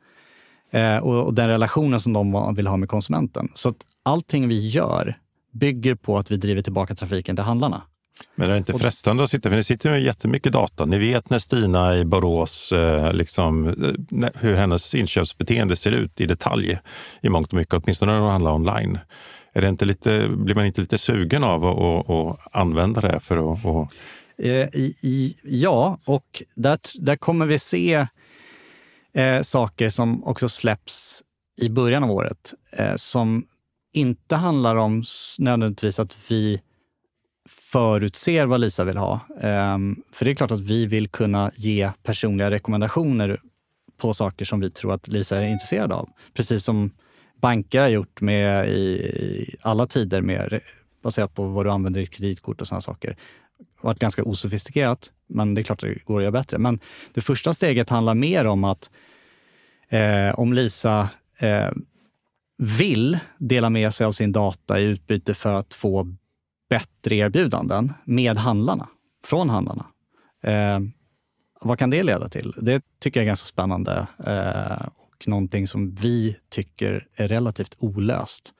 Eh, 0.71 0.97
och, 0.97 1.25
och, 1.25 1.33
den 1.33 1.47
relationen 1.47 1.99
som 1.99 2.13
de 2.13 2.55
vill 2.55 2.67
ha 2.67 2.77
med 2.77 2.89
konsumenten. 2.89 3.49
Så 3.53 3.69
att 3.69 3.77
allting 4.03 4.47
vi 4.47 4.67
gör 4.67 5.17
bygger 5.51 5.95
på 5.95 6.17
att 6.17 6.31
vi 6.31 6.37
driver 6.37 6.61
tillbaka 6.61 6.95
trafiken 6.95 7.35
till 7.35 7.45
handlarna. 7.45 7.81
Men 8.35 8.49
det 8.49 8.55
är 8.55 8.57
inte 8.57 8.73
frestande 8.73 9.23
att 9.23 9.29
sitta, 9.29 9.49
för 9.49 9.55
ni 9.55 9.63
sitter 9.63 9.89
med 9.89 10.01
jättemycket 10.01 10.53
data. 10.53 10.85
Ni 10.85 10.97
vet 10.97 11.29
när 11.29 11.39
Stina 11.39 11.97
i 11.97 12.05
Borås, 12.05 12.71
eh, 12.71 13.13
liksom, 13.13 13.67
eh, 13.67 14.29
hur 14.35 14.55
hennes 14.55 14.95
inköpsbeteende 14.95 15.75
ser 15.75 15.91
ut 15.91 16.21
i 16.21 16.25
detalj 16.25 16.79
i 17.21 17.29
mångt 17.29 17.47
och 17.47 17.57
mycket, 17.57 17.73
åtminstone 17.73 18.11
när 18.11 18.21
det 18.21 18.31
handlar 18.31 18.51
online. 18.51 18.99
Är 19.53 19.61
det 19.61 19.69
inte 19.69 19.85
lite, 19.85 20.29
blir 20.29 20.55
man 20.55 20.65
inte 20.65 20.81
lite 20.81 20.97
sugen 20.97 21.43
av 21.43 21.65
att, 21.65 22.09
att 22.09 22.37
använda 22.51 23.01
det 23.01 23.19
för 23.19 23.51
att... 23.51 23.65
att... 23.65 23.93
Eh, 24.37 24.49
I, 24.49 24.95
i, 25.01 25.35
ja, 25.43 25.99
och 26.05 26.43
där, 26.55 26.79
där 26.99 27.15
kommer 27.15 27.45
vi 27.45 27.59
se 27.59 28.07
eh, 29.13 29.41
saker 29.41 29.89
som 29.89 30.23
också 30.23 30.49
släpps 30.49 31.23
i 31.61 31.69
början 31.69 32.03
av 32.03 32.11
året 32.11 32.53
eh, 32.71 32.95
som 32.95 33.45
inte 33.93 34.35
handlar 34.35 34.75
om 34.75 35.03
nödvändigtvis 35.39 35.99
att 35.99 36.17
vi 36.29 36.61
förutser 37.49 38.45
vad 38.45 38.59
Lisa 38.59 38.83
vill 38.83 38.97
ha. 38.97 39.19
Ehm, 39.41 39.95
för 40.11 40.25
det 40.25 40.31
är 40.31 40.35
klart 40.35 40.51
att 40.51 40.61
vi 40.61 40.85
vill 40.85 41.07
kunna 41.07 41.51
ge 41.55 41.91
personliga 42.03 42.51
rekommendationer 42.51 43.41
på 43.97 44.13
saker 44.13 44.45
som 44.45 44.59
vi 44.59 44.69
tror 44.69 44.93
att 44.93 45.07
Lisa 45.07 45.37
är 45.37 45.47
intresserad 45.47 45.91
av. 45.91 46.09
Precis 46.33 46.63
som 46.63 46.91
banker 47.41 47.81
har 47.81 47.87
gjort 47.87 48.21
med 48.21 48.69
i, 48.69 49.55
alla 49.61 49.87
tider 49.87 50.21
med, 50.21 50.59
baserat 51.03 51.35
på 51.35 51.47
vad 51.47 51.65
du 51.65 51.71
använder 51.71 51.99
ditt 51.99 52.09
kreditkort 52.09 52.61
och 52.61 52.67
sådana 52.67 52.81
saker. 52.81 53.09
Det 53.57 53.65
har 53.75 53.89
varit 53.89 53.99
ganska 53.99 54.23
osofistikerat, 54.23 55.11
men 55.27 55.53
det 55.53 55.61
är 55.61 55.63
klart 55.63 55.83
att 55.83 55.89
det 55.89 56.05
går 56.05 56.17
att 56.17 56.23
göra 56.23 56.31
bättre. 56.31 56.57
Men 56.57 56.79
det 57.13 57.21
första 57.21 57.53
steget 57.53 57.89
handlar 57.89 58.13
mer 58.13 58.45
om 58.45 58.63
att 58.63 58.91
eh, 59.89 60.39
om 60.39 60.53
Lisa 60.53 61.09
eh, 61.37 61.69
vill 62.57 63.19
dela 63.37 63.69
med 63.69 63.93
sig 63.93 64.05
av 64.05 64.11
sin 64.11 64.31
data 64.31 64.79
i 64.79 64.83
utbyte 64.83 65.33
för 65.33 65.53
att 65.53 65.73
få 65.73 66.15
bättre 66.69 67.15
erbjudanden 67.15 67.93
med 68.05 68.37
handlarna, 68.37 68.87
från 69.25 69.49
handlarna. 69.49 69.85
Eh, 70.43 70.79
vad 71.61 71.79
kan 71.79 71.89
det 71.89 72.03
leda 72.03 72.29
till? 72.29 72.53
Det 72.57 72.83
tycker 72.99 73.19
jag 73.19 73.23
är 73.23 73.27
ganska 73.27 73.45
spännande 73.45 74.07
eh, 74.25 74.87
och 75.19 75.27
någonting 75.27 75.67
som 75.67 75.95
vi 75.95 76.37
tycker 76.49 77.07
är 77.15 77.27
relativt 77.27 77.75
olöst. 77.79 78.53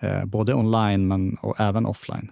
Eh, 0.00 0.24
både 0.24 0.54
online 0.54 1.08
men 1.08 1.34
och 1.34 1.60
även 1.60 1.86
offline. 1.86 2.30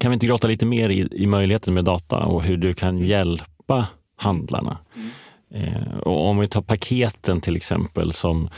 Kan 0.00 0.10
vi 0.10 0.14
inte 0.14 0.26
grotta 0.26 0.48
lite 0.48 0.66
mer 0.66 0.88
i, 0.88 1.08
i 1.12 1.26
möjligheten 1.26 1.74
med 1.74 1.84
data 1.84 2.16
och 2.16 2.42
hur 2.42 2.56
du 2.56 2.74
kan 2.74 2.98
hjälpa 2.98 3.86
handlarna? 4.16 4.78
Mm. 4.96 5.10
Eh, 5.50 5.98
och 5.98 6.28
om 6.28 6.38
vi 6.38 6.48
tar 6.48 6.62
paketen 6.62 7.40
till 7.40 7.56
exempel 7.56 8.12
som, 8.12 8.48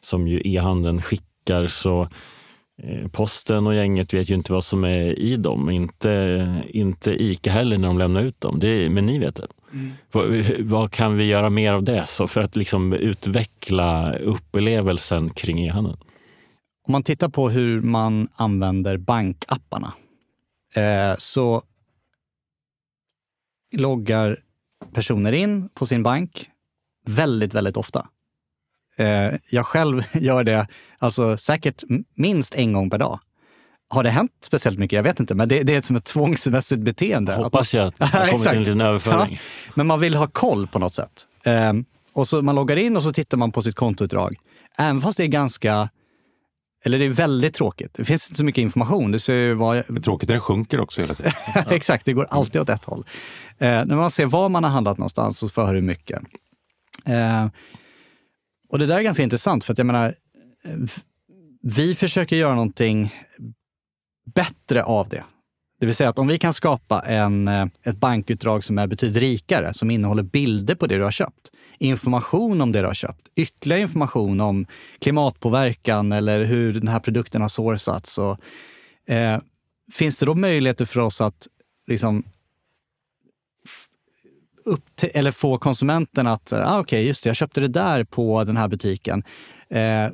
som 0.00 0.28
ju 0.28 0.42
e-handeln 0.44 1.02
skickar 1.02 1.66
så 1.66 2.08
posten 3.12 3.66
och 3.66 3.74
gänget 3.74 4.14
vet 4.14 4.30
ju 4.30 4.34
inte 4.34 4.52
vad 4.52 4.64
som 4.64 4.84
är 4.84 5.18
i 5.18 5.36
dem. 5.36 5.70
Inte, 5.70 6.62
inte 6.68 7.10
ICA 7.10 7.50
heller 7.50 7.78
när 7.78 7.88
de 7.88 7.98
lämnar 7.98 8.22
ut 8.22 8.40
dem. 8.40 8.58
Det, 8.58 8.90
men 8.90 9.06
ni 9.06 9.18
vet 9.18 9.36
det. 9.36 9.46
Mm. 9.72 9.92
Vad, 10.12 10.26
vad, 10.60 10.92
kan 10.92 11.16
vi 11.16 11.24
göra 11.24 11.50
mer 11.50 11.72
av 11.72 11.84
det 11.84 12.06
så 12.06 12.26
för 12.26 12.40
att 12.40 12.56
liksom 12.56 12.92
utveckla 12.92 14.16
upplevelsen 14.18 15.30
kring 15.30 15.66
e-handeln? 15.66 15.98
Om 16.86 16.92
man 16.92 17.02
tittar 17.02 17.28
på 17.28 17.50
hur 17.50 17.80
man 17.80 18.28
använder 18.34 18.96
bankapparna 18.96 19.92
eh, 20.74 21.16
så 21.18 21.62
loggar 23.76 24.40
personer 24.92 25.32
in 25.32 25.68
på 25.68 25.86
sin 25.86 26.02
bank 26.02 26.50
väldigt, 27.06 27.54
väldigt 27.54 27.76
ofta. 27.76 28.08
Eh, 28.98 29.38
jag 29.50 29.66
själv 29.66 30.02
gör 30.14 30.44
det 30.44 30.66
alltså, 30.98 31.36
säkert 31.36 31.82
minst 32.14 32.54
en 32.54 32.72
gång 32.72 32.90
per 32.90 32.98
dag. 32.98 33.20
Har 33.88 34.04
det 34.04 34.10
hänt 34.10 34.32
speciellt 34.40 34.78
mycket? 34.78 34.96
Jag 34.96 35.02
vet 35.02 35.20
inte, 35.20 35.34
men 35.34 35.48
det, 35.48 35.62
det 35.62 35.74
är 35.74 35.82
som 35.82 35.96
ett 35.96 36.04
tvångsmässigt 36.04 36.80
beteende. 36.80 37.34
Hoppas 37.34 37.74
jag 37.74 37.86
att 37.86 37.96
det 37.98 38.06
kommer 38.30 38.38
till 38.38 38.48
en 38.48 38.58
liten 38.58 38.80
överföring. 38.80 39.32
Ja, 39.66 39.72
men 39.74 39.86
man 39.86 40.00
vill 40.00 40.14
ha 40.14 40.26
koll 40.26 40.66
på 40.66 40.78
något 40.78 40.94
sätt. 40.94 41.26
Eh, 41.44 41.72
och 42.12 42.28
så 42.28 42.42
Man 42.42 42.54
loggar 42.54 42.76
in 42.76 42.96
och 42.96 43.02
så 43.02 43.12
tittar 43.12 43.38
man 43.38 43.52
på 43.52 43.62
sitt 43.62 43.74
kontoutdrag. 43.74 44.36
Även 44.78 45.00
fast 45.00 45.16
det 45.16 45.24
är 45.24 45.28
ganska 45.28 45.88
eller 46.86 46.98
det 46.98 47.04
är 47.04 47.10
väldigt 47.10 47.54
tråkigt. 47.54 47.94
Det 47.94 48.04
finns 48.04 48.28
inte 48.28 48.38
så 48.38 48.44
mycket 48.44 48.62
information. 48.62 49.12
Det, 49.12 49.18
ser 49.18 49.54
vad... 49.54 49.76
det 49.76 49.98
är 49.98 50.00
tråkigt, 50.00 50.28
den 50.28 50.40
sjunker 50.40 50.80
också 50.80 51.00
hela 51.00 51.14
tiden. 51.14 51.32
Exakt, 51.70 52.04
det 52.04 52.12
går 52.12 52.26
alltid 52.30 52.60
åt 52.60 52.68
ett 52.68 52.84
håll. 52.84 53.06
Eh, 53.58 53.68
när 53.68 53.96
man 53.96 54.10
ser 54.10 54.26
var 54.26 54.48
man 54.48 54.64
har 54.64 54.70
handlat 54.70 54.98
någonstans 54.98 55.42
och 55.42 55.52
för 55.52 55.74
hur 55.74 55.80
mycket. 55.80 56.22
Eh, 57.04 57.46
och 58.68 58.78
det 58.78 58.86
där 58.86 58.98
är 58.98 59.02
ganska 59.02 59.22
intressant 59.22 59.64
för 59.64 59.72
att 59.72 59.78
jag 59.78 59.86
menar, 59.86 60.14
eh, 60.64 60.76
vi 61.62 61.94
försöker 61.94 62.36
göra 62.36 62.54
någonting 62.54 63.14
bättre 64.34 64.84
av 64.84 65.08
det. 65.08 65.24
Det 65.80 65.86
vill 65.86 65.94
säga 65.94 66.10
att 66.10 66.18
om 66.18 66.26
vi 66.26 66.38
kan 66.38 66.52
skapa 66.52 67.00
en, 67.00 67.48
eh, 67.48 67.66
ett 67.82 67.96
bankutdrag 67.96 68.64
som 68.64 68.78
är 68.78 68.86
betydligt 68.86 69.22
rikare, 69.22 69.74
som 69.74 69.90
innehåller 69.90 70.22
bilder 70.22 70.74
på 70.74 70.86
det 70.86 70.96
du 70.96 71.02
har 71.02 71.10
köpt, 71.10 71.50
information 71.78 72.60
om 72.60 72.72
det 72.72 72.80
du 72.80 72.86
har 72.86 72.94
köpt, 72.94 73.28
ytterligare 73.36 73.82
information 73.82 74.40
om 74.40 74.66
klimatpåverkan 74.98 76.12
eller 76.12 76.44
hur 76.44 76.72
den 76.72 76.88
här 76.88 77.00
produkten 77.00 77.40
har 77.40 77.48
sourcats. 77.48 78.18
Och, 78.18 78.38
eh, 79.12 79.40
finns 79.92 80.18
det 80.18 80.26
då 80.26 80.34
möjligheter 80.34 80.84
för 80.84 81.00
oss 81.00 81.20
att 81.20 81.46
liksom, 81.86 82.22
upp 84.66 84.96
till, 84.96 85.10
eller 85.14 85.30
få 85.30 85.58
konsumenten 85.58 86.26
att, 86.26 86.52
ah, 86.52 86.78
okej, 86.78 86.80
okay, 86.80 87.06
just 87.06 87.22
det, 87.22 87.28
jag 87.28 87.36
köpte 87.36 87.60
det 87.60 87.68
där 87.68 88.04
på 88.04 88.44
den 88.44 88.56
här 88.56 88.68
butiken. 88.68 89.24
Eh, 89.70 90.10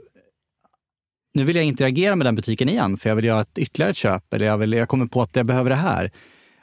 nu 1.35 1.45
vill 1.45 1.57
jag 1.57 1.65
interagera 1.65 2.17
med 2.17 2.27
den 2.27 2.35
butiken 2.35 2.69
igen, 2.69 2.97
för 2.97 3.09
jag 3.09 3.17
vill 3.17 3.25
göra 3.25 3.41
ett 3.41 3.59
ytterligare 3.59 3.91
ett 3.91 3.97
köp. 3.97 4.35
Eller 4.35 4.47
jag, 4.47 4.59
vill, 4.59 4.73
jag 4.73 4.89
kommer 4.89 5.07
på 5.07 5.23
att 5.23 5.37
jag 5.37 5.47
behöver 5.47 5.71
det 5.71 5.77
här. 5.77 6.11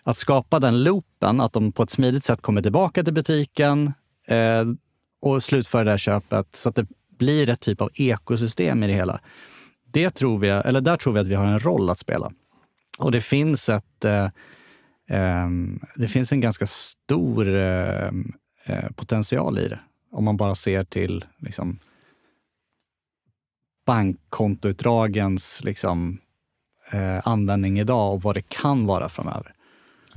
Att 0.04 0.18
skapa 0.18 0.60
den 0.60 0.84
loopen, 0.84 1.42
att 1.42 1.54
de 1.54 1.72
på 1.72 1.84
ett 1.84 1.90
smidigt 1.90 2.24
sätt 2.24 2.42
kommer 2.42 2.62
tillbaka 2.62 3.04
till 3.04 3.14
butiken 3.14 3.94
eh, 4.28 4.66
och 5.22 5.44
slutför 5.44 5.86
det 5.86 5.92
här 5.92 5.98
köpet 5.98 6.56
så 6.56 6.70
att 6.70 6.76
det 6.76 6.88
blir 7.18 7.50
ett 7.50 7.60
typ 7.60 7.82
av 7.82 7.90
ekosystem 7.94 8.84
i 8.84 8.88
det 8.88 8.94
hela. 8.94 9.20
Det 9.86 10.10
tror 10.10 10.40
vi, 10.40 10.50
eller 10.50 10.82
där 10.82 10.98
tror 10.98 11.14
vi 11.14 11.20
att 11.20 11.28
vi 11.28 11.36
har 11.36 11.46
en 11.46 11.60
roll 11.60 11.90
att 11.90 12.00
spela. 12.00 12.32
Och 12.98 13.12
det 13.12 13.22
finns 13.22 13.70
ett 13.70 14.06
eh, 14.06 14.28
Ehm, 15.10 15.80
det 15.96 16.08
finns 16.08 16.32
en 16.32 16.42
ganska 16.42 16.66
stor 16.66 17.48
ehm, 17.56 18.34
eh, 18.66 18.92
potential 18.96 19.60
i 19.60 19.68
det. 19.68 19.80
Om 20.12 20.26
man 20.26 20.38
bara 20.38 20.56
ser 20.56 20.84
till 20.84 21.26
liksom, 21.38 21.80
bankkontoutdragens 23.86 25.64
liksom, 25.64 26.20
eh, 26.92 27.28
användning 27.28 27.80
idag 27.80 28.14
och 28.14 28.22
vad 28.22 28.36
det 28.36 28.50
kan 28.50 28.86
vara 28.86 29.10
framöver. 29.10 29.54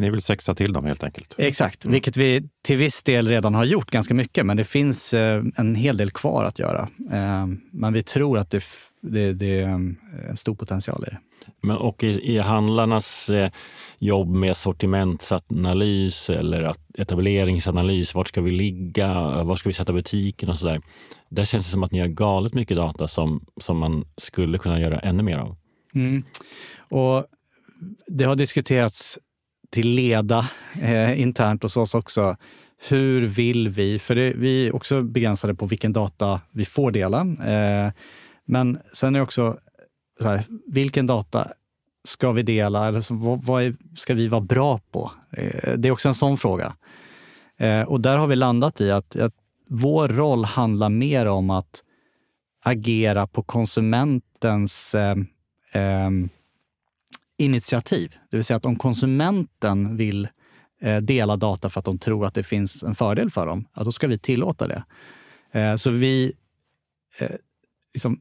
Ni 0.03 0.11
vill 0.11 0.23
sexa 0.23 0.55
till 0.55 0.73
dem 0.73 0.85
helt 0.85 1.05
enkelt? 1.05 1.35
Exakt, 1.38 1.85
mm. 1.85 1.93
vilket 1.93 2.17
vi 2.17 2.49
till 2.62 2.77
viss 2.77 3.03
del 3.03 3.29
redan 3.29 3.55
har 3.55 3.65
gjort 3.65 3.91
ganska 3.91 4.15
mycket, 4.15 4.47
men 4.47 4.57
det 4.57 4.65
finns 4.65 5.15
eh, 5.15 5.45
en 5.57 5.75
hel 5.75 5.97
del 5.97 6.11
kvar 6.11 6.45
att 6.45 6.59
göra. 6.59 6.88
Eh, 7.12 7.47
men 7.73 7.93
vi 7.93 8.03
tror 8.03 8.38
att 8.38 8.51
det, 8.51 8.65
det, 9.01 9.33
det 9.33 9.61
är 9.61 9.69
en 9.69 9.97
stor 10.37 10.55
potential 10.55 11.05
i 11.07 11.11
det. 11.11 11.19
Men, 11.62 11.77
och 11.77 12.05
i, 12.05 12.35
i 12.35 12.38
handlarnas 12.38 13.31
eh, 13.31 13.51
jobb 13.99 14.29
med 14.29 14.57
sortimentsanalys 14.57 16.31
eller 16.31 16.75
etableringsanalys, 16.99 18.15
vart 18.15 18.29
ska 18.29 18.41
vi 18.41 18.51
ligga, 18.51 19.15
var 19.45 19.57
ska 19.57 19.69
vi 19.69 19.73
sätta 19.73 19.93
butiken 19.93 20.49
och 20.49 20.59
sådär. 20.59 20.81
Där 21.29 21.45
känns 21.45 21.67
det 21.67 21.73
som 21.73 21.83
att 21.83 21.93
ni 21.93 22.01
har 22.01 22.09
galet 22.09 22.55
mycket 22.55 22.77
data 22.77 23.09
som, 23.09 23.45
som 23.61 23.79
man 23.79 24.05
skulle 24.17 24.59
kunna 24.59 24.81
göra 24.81 24.99
ännu 24.99 25.23
mer 25.23 25.38
av. 25.38 25.57
Mm. 25.95 26.23
Och 26.91 27.25
det 28.07 28.25
har 28.25 28.37
diskuterats 28.37 29.19
till 29.73 29.89
leda 29.89 30.49
eh, 30.83 31.21
internt 31.21 31.63
hos 31.63 31.77
oss 31.77 31.95
också. 31.95 32.37
Hur 32.89 33.27
vill 33.27 33.69
vi? 33.69 33.99
För 33.99 34.15
det, 34.15 34.33
vi 34.37 34.67
är 34.67 34.75
också 34.75 35.03
begränsade 35.03 35.55
på 35.55 35.67
vilken 35.67 35.93
data 35.93 36.41
vi 36.51 36.65
får 36.65 36.91
dela. 36.91 37.21
Eh, 37.21 37.93
men 38.45 38.79
sen 38.93 39.15
är 39.15 39.19
det 39.19 39.23
också 39.23 39.59
så 40.21 40.29
här, 40.29 40.45
vilken 40.67 41.07
data 41.07 41.49
ska 42.05 42.33
vi 42.33 42.43
dela? 42.43 42.89
Eller 42.89 43.01
så, 43.01 43.15
vad, 43.15 43.45
vad 43.45 43.63
är, 43.63 43.75
ska 43.97 44.15
vi 44.15 44.29
vara 44.29 44.41
bra 44.41 44.81
på? 44.91 45.11
Eh, 45.31 45.73
det 45.77 45.89
är 45.89 45.93
också 45.93 46.09
en 46.09 46.15
sån 46.15 46.37
fråga. 46.37 46.75
Eh, 47.59 47.83
och 47.83 48.01
där 48.01 48.17
har 48.17 48.27
vi 48.27 48.37
landat 48.37 48.81
i 48.81 48.91
att, 48.91 49.17
att 49.17 49.35
vår 49.69 50.09
roll 50.09 50.45
handlar 50.45 50.89
mer 50.89 51.27
om 51.27 51.51
att 51.51 51.83
agera 52.65 53.27
på 53.27 53.43
konsumentens 53.43 54.95
eh, 54.95 55.17
eh, 55.73 56.11
initiativ. 57.43 58.15
Det 58.31 58.37
vill 58.37 58.45
säga 58.45 58.57
att 58.57 58.67
om 58.67 58.77
konsumenten 58.77 59.97
vill 59.97 60.29
eh, 60.81 60.97
dela 60.97 61.37
data 61.37 61.71
för 61.71 61.79
att 61.79 61.85
de 61.85 61.99
tror 61.99 62.27
att 62.27 62.35
det 62.35 62.43
finns 62.43 62.83
en 62.83 62.95
fördel 62.95 63.31
för 63.31 63.47
dem, 63.47 63.69
ja, 63.75 63.85
då 63.85 63.93
ska 63.93 64.07
vi 64.07 64.19
tillåta 64.19 64.69
det. 64.69 64.85
Eh, 65.53 65.77
så 65.77 65.91
vi 65.91 66.33
eh, 67.19 67.31
liksom, 67.95 68.21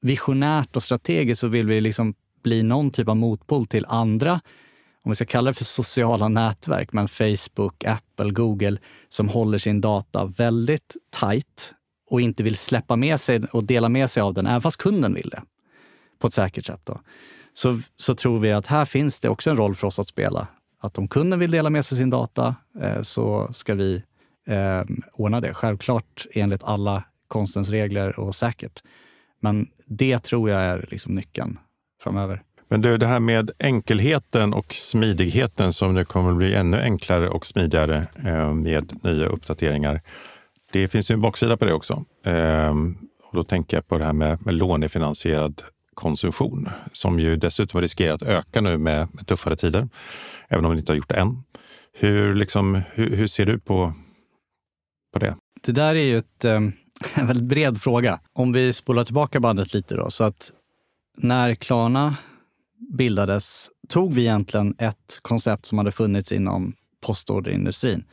visionärt 0.00 0.76
och 0.76 0.82
strategiskt 0.82 1.40
så 1.40 1.48
vill 1.48 1.66
vi 1.66 1.80
liksom 1.80 2.14
bli 2.42 2.62
någon 2.62 2.90
typ 2.90 3.08
av 3.08 3.16
motpol 3.16 3.66
till 3.66 3.86
andra, 3.88 4.40
om 5.02 5.10
vi 5.10 5.14
ska 5.14 5.24
kalla 5.24 5.50
det 5.50 5.54
för 5.54 5.64
sociala 5.64 6.28
nätverk, 6.28 6.92
men 6.92 7.08
Facebook, 7.08 7.84
Apple, 7.84 8.30
Google, 8.30 8.78
som 9.08 9.28
håller 9.28 9.58
sin 9.58 9.80
data 9.80 10.24
väldigt 10.24 10.96
tight 11.20 11.74
och 12.10 12.20
inte 12.20 12.42
vill 12.42 12.56
släppa 12.56 12.96
med 12.96 13.20
sig 13.20 13.42
och 13.52 13.64
dela 13.64 13.88
med 13.88 14.10
sig 14.10 14.20
av 14.20 14.34
den, 14.34 14.46
även 14.46 14.60
fast 14.60 14.76
kunden 14.76 15.14
vill 15.14 15.28
det, 15.28 15.42
på 16.18 16.26
ett 16.26 16.32
säkert 16.32 16.66
sätt. 16.66 16.80
Då. 16.84 17.00
Så, 17.62 17.80
så 17.96 18.14
tror 18.14 18.38
vi 18.38 18.52
att 18.52 18.66
här 18.66 18.84
finns 18.84 19.20
det 19.20 19.28
också 19.28 19.50
en 19.50 19.56
roll 19.56 19.74
för 19.74 19.86
oss 19.86 19.98
att 19.98 20.06
spela. 20.06 20.46
Att 20.80 20.98
om 20.98 21.08
kunden 21.08 21.38
vill 21.38 21.50
dela 21.50 21.70
med 21.70 21.84
sig 21.84 21.98
sin 21.98 22.10
data 22.10 22.54
eh, 22.80 23.02
så 23.02 23.48
ska 23.52 23.74
vi 23.74 24.02
eh, 24.46 24.82
ordna 25.12 25.40
det. 25.40 25.54
Självklart 25.54 26.26
enligt 26.32 26.64
alla 26.64 27.04
konstens 27.28 27.70
regler 27.70 28.20
och 28.20 28.34
säkert. 28.34 28.82
Men 29.40 29.66
det 29.86 30.18
tror 30.18 30.50
jag 30.50 30.60
är 30.60 30.86
liksom 30.90 31.14
nyckeln 31.14 31.58
framöver. 32.02 32.42
Men 32.68 32.82
du, 32.82 32.98
det 32.98 33.06
här 33.06 33.20
med 33.20 33.50
enkelheten 33.58 34.54
och 34.54 34.74
smidigheten 34.74 35.72
som 35.72 35.94
nu 35.94 36.04
kommer 36.04 36.30
att 36.30 36.36
bli 36.36 36.54
ännu 36.54 36.80
enklare 36.80 37.28
och 37.28 37.46
smidigare 37.46 38.06
eh, 38.26 38.54
med 38.54 39.04
nya 39.04 39.26
uppdateringar. 39.26 40.00
Det 40.72 40.88
finns 40.88 41.10
ju 41.10 41.12
en 41.12 41.20
baksida 41.20 41.56
på 41.56 41.64
det 41.64 41.72
också. 41.72 42.04
Eh, 42.24 42.74
och 43.24 43.36
då 43.36 43.44
tänker 43.44 43.76
jag 43.76 43.88
på 43.88 43.98
det 43.98 44.04
här 44.04 44.12
med, 44.12 44.46
med 44.46 44.54
lånefinansierad 44.54 45.62
konsumtion 45.94 46.68
som 46.92 47.20
ju 47.20 47.36
dessutom 47.36 47.80
riskerar 47.80 48.14
att 48.14 48.22
öka 48.22 48.60
nu 48.60 48.78
med, 48.78 49.08
med 49.12 49.26
tuffare 49.26 49.56
tider, 49.56 49.88
även 50.48 50.64
om 50.64 50.72
vi 50.72 50.78
inte 50.78 50.92
har 50.92 50.96
gjort 50.96 51.08
det 51.08 51.14
än. 51.14 51.42
Hur, 51.92 52.34
liksom, 52.34 52.82
hur, 52.92 53.16
hur 53.16 53.26
ser 53.26 53.46
du 53.46 53.58
på, 53.58 53.92
på 55.12 55.18
det? 55.18 55.36
Det 55.60 55.72
där 55.72 55.94
är 55.94 56.04
ju 56.04 56.18
ett, 56.18 56.44
eh, 56.44 56.52
en 57.14 57.26
väldigt 57.26 57.44
bred 57.44 57.80
fråga. 57.80 58.20
Om 58.32 58.52
vi 58.52 58.72
spolar 58.72 59.04
tillbaka 59.04 59.40
bandet 59.40 59.74
lite 59.74 59.94
då. 59.94 60.10
Så 60.10 60.24
att 60.24 60.52
när 61.16 61.54
Klarna 61.54 62.16
bildades 62.96 63.70
tog 63.88 64.14
vi 64.14 64.22
egentligen 64.22 64.74
ett 64.78 65.18
koncept 65.22 65.66
som 65.66 65.78
hade 65.78 65.92
funnits 65.92 66.32
inom 66.32 66.72
postorderindustrin. 67.06 68.04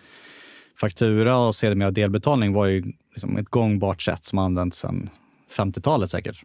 Faktura 0.79 1.37
och 1.37 1.55
sedermera 1.55 1.91
delbetalning 1.91 2.53
var 2.53 2.65
ju 2.65 2.83
liksom 3.11 3.37
ett 3.37 3.49
gångbart 3.49 4.01
sätt 4.01 4.23
som 4.23 4.39
använts 4.39 4.79
sedan 4.79 5.09
50-talet 5.57 6.09
säkert. 6.09 6.43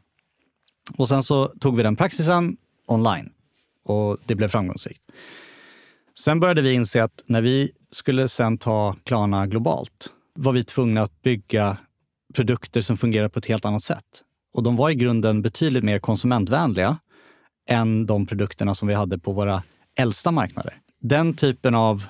Och 0.97 1.09
sen 1.09 1.23
så 1.23 1.47
tog 1.47 1.77
vi 1.77 1.83
den 1.83 1.97
praxisen 1.97 2.57
online 2.87 3.31
och 3.85 4.18
det 4.27 4.35
blev 4.35 4.49
framgångsrikt. 4.49 5.01
Sen 6.18 6.40
började 6.40 6.62
vi 6.62 6.73
inse 6.73 7.05
att 7.05 7.23
när 7.27 7.42
vi 7.42 7.73
skulle 7.90 8.29
sen 8.29 8.59
ta 8.59 8.97
Klarna 9.05 9.47
globalt 9.47 10.12
var 10.35 10.53
vi 10.53 10.64
tvungna 10.64 11.03
att 11.03 11.23
bygga 11.23 11.77
produkter 12.35 12.81
som 12.81 12.97
fungerar 12.97 13.29
på 13.29 13.38
ett 13.38 13.47
helt 13.47 13.64
annat 13.64 13.83
sätt. 13.83 14.23
Och 14.55 14.62
de 14.62 14.77
var 14.77 14.90
i 14.90 14.95
grunden 14.95 15.42
betydligt 15.42 15.85
mer 15.85 15.99
konsumentvänliga 15.99 16.99
än 17.68 18.07
de 18.07 18.27
produkterna 18.27 18.75
som 18.75 18.88
vi 18.88 18.95
hade 18.95 19.18
på 19.18 19.33
våra 19.33 19.62
äldsta 19.99 20.31
marknader. 20.31 20.75
Den 21.01 21.35
typen 21.35 21.75
av 21.75 22.05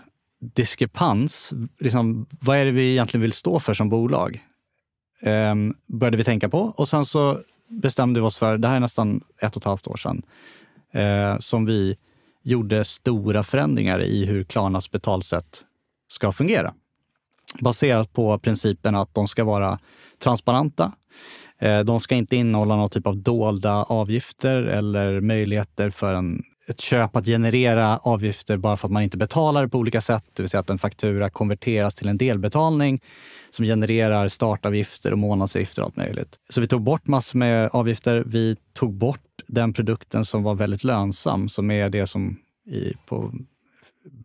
diskrepans, 0.55 1.53
liksom, 1.79 2.27
vad 2.41 2.57
är 2.57 2.65
det 2.65 2.71
vi 2.71 2.91
egentligen 2.91 3.23
vill 3.23 3.33
stå 3.33 3.61
för 3.61 3.75
som 3.75 3.89
bolag? 3.89 4.41
Ehm, 5.23 5.75
började 5.87 6.17
vi 6.17 6.25
tänka 6.25 6.49
på 6.49 6.61
och 6.61 6.89
sen 6.89 7.05
så 7.05 7.39
bestämde 7.73 8.21
vi 8.21 8.27
oss 8.27 8.37
för, 8.37 8.59
det 8.59 8.69
här 8.69 8.77
är 8.77 8.81
nästan 8.81 9.21
ett 9.41 9.57
och 9.57 9.63
ett 9.63 9.67
halvt 9.67 9.87
år 9.87 9.97
sedan, 9.97 10.23
eh, 10.93 11.39
som 11.39 11.67
vi 11.67 11.97
gjorde 12.43 12.85
stora 12.85 13.43
förändringar 13.43 14.03
i 14.03 14.27
hur 14.27 14.45
Klarnas 14.45 14.91
betalsätt 14.91 15.65
ska 16.09 16.33
fungera. 16.33 16.75
Baserat 17.61 18.13
på 18.13 18.39
principen 18.39 18.95
att 18.95 19.15
de 19.15 19.29
ska 19.29 19.45
vara 19.45 19.79
transparenta. 20.23 20.93
Eh, 21.59 21.81
de 21.81 22.01
ska 22.01 22.15
inte 22.15 22.37
innehålla 22.37 22.77
någon 22.77 22.91
typ 22.91 23.07
av 23.07 23.17
dolda 23.17 23.83
avgifter 23.83 24.63
eller 24.63 25.21
möjligheter 25.21 25.91
för 25.91 26.15
en, 26.15 26.43
ett 26.73 26.81
köp 26.81 27.17
att 27.17 27.27
generera 27.27 27.99
avgifter 27.99 28.57
bara 28.57 28.77
för 28.77 28.89
att 28.89 28.93
man 28.93 29.03
inte 29.03 29.17
betalar 29.17 29.67
på 29.67 29.79
olika 29.79 30.01
sätt. 30.01 30.25
Det 30.33 30.43
vill 30.43 30.51
säga 30.51 30.61
att 30.61 30.71
en 30.71 30.79
faktura 30.79 31.31
konverteras 31.31 31.95
till 31.95 32.09
en 32.09 32.17
delbetalning 32.17 33.01
som 33.51 33.65
genererar 33.65 34.29
startavgifter 34.29 35.13
och 35.13 35.19
månadsavgifter 35.19 35.83
och 35.83 35.87
allt 35.87 35.97
möjligt. 35.97 36.39
Så 36.49 36.61
vi 36.61 36.69
tog 36.69 36.83
bort 36.83 37.07
massor 37.07 37.39
med 37.39 37.71
avgifter. 37.73 38.25
Vi 38.27 38.57
tog 38.73 38.95
bort 38.95 39.21
den 39.47 39.73
produkten 39.73 40.25
som 40.25 40.43
var 40.43 40.55
väldigt 40.55 40.85
lönsam, 40.85 41.49
som 41.49 41.71
är 41.71 41.91
det 41.91 42.07
som 42.07 42.39
i, 42.67 42.93
på 43.07 43.33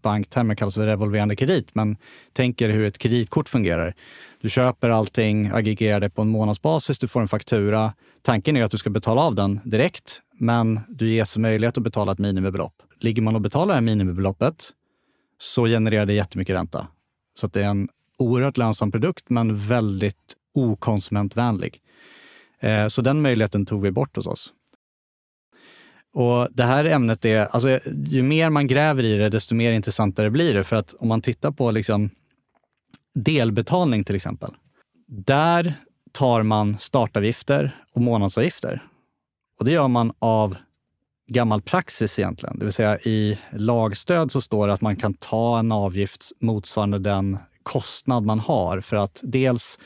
banktermer 0.04 0.56
kallas 0.56 0.76
för 0.76 0.86
revolverande 0.86 1.36
kredit. 1.36 1.68
Men 1.74 1.98
tänk 2.34 2.62
er 2.62 2.70
hur 2.70 2.86
ett 2.86 2.98
kreditkort 2.98 3.50
fungerar. 3.50 3.94
Du 4.42 4.50
köper 4.50 4.90
allting, 4.90 5.52
aggregerar 5.54 6.00
det 6.00 6.10
på 6.10 6.22
en 6.22 6.30
månadsbasis, 6.30 7.00
du 7.00 7.08
får 7.08 7.22
en 7.22 7.28
faktura. 7.28 7.94
Tanken 8.22 8.58
är 8.58 8.64
att 8.64 8.72
du 8.72 8.78
ska 8.78 8.90
betala 8.90 9.22
av 9.22 9.36
den 9.36 9.60
direkt, 9.64 10.22
men 10.38 10.80
du 10.90 11.10
ges 11.10 11.38
möjlighet 11.38 11.78
att 11.78 11.84
betala 11.84 12.12
ett 12.12 12.20
minimibelopp. 12.20 12.74
Ligger 13.00 13.22
man 13.22 13.36
och 13.36 13.42
betalar 13.42 13.68
det 13.68 13.74
här 13.74 13.82
minimibeloppet 13.82 14.74
så 15.40 15.66
genererar 15.66 16.06
det 16.06 16.14
jättemycket 16.14 16.56
ränta. 16.56 16.88
Så 17.40 17.48
det 17.48 17.62
är 17.62 17.68
en 17.68 17.90
oerhört 18.18 18.58
lönsam 18.58 18.92
produkt, 18.92 19.30
men 19.30 19.58
väldigt 19.58 20.36
okonsumentvänlig. 20.54 21.82
Eh, 22.60 22.88
så 22.88 23.02
den 23.02 23.22
möjligheten 23.22 23.66
tog 23.66 23.82
vi 23.82 23.92
bort 23.92 24.16
hos 24.16 24.28
oss. 24.28 24.54
Och 26.14 26.48
det 26.52 26.64
här 26.64 26.86
ämnet 26.86 27.26
är, 27.26 27.46
alltså, 27.46 27.80
ju 28.06 28.24
mer 28.24 28.50
man 28.50 28.68
gräver 28.68 29.04
i 29.04 29.16
det, 29.16 29.30
desto 29.30 29.56
mer 29.56 29.74
intressantare 29.74 30.30
blir 30.30 30.54
det. 30.54 30.64
För 30.64 30.76
att 30.76 30.96
om 31.00 31.08
man 31.08 31.22
tittar 31.22 31.52
på 31.52 31.72
liksom 31.72 32.10
delbetalning 33.16 34.04
till 34.04 34.16
exempel. 34.16 34.52
Där 35.08 35.74
tar 36.12 36.44
man 36.44 36.78
startavgifter 36.78 37.76
och 37.94 38.02
månadsavgifter. 38.02 38.84
Och 39.60 39.66
det 39.66 39.72
gör 39.72 39.88
man 39.88 40.14
av 40.20 40.56
gammal 41.28 41.62
praxis 41.62 42.20
egentligen. 42.20 42.60
Det 42.60 42.66
vill 42.66 42.74
säga 42.74 43.00
i 43.00 43.40
lagstöd 43.52 44.32
så 44.32 44.42
står 44.42 44.68
det 44.68 44.74
att 44.74 44.82
man 44.82 44.96
kan 44.96 45.14
ta 45.14 45.60
en 45.60 45.72
avgift 45.72 46.32
motsvarande 46.40 47.00
den 47.00 47.38
kostnad 47.64 48.26
man 48.26 48.40
har 48.40 48.82
för 48.82 48.96
att 48.96 49.22
dels 49.24 49.80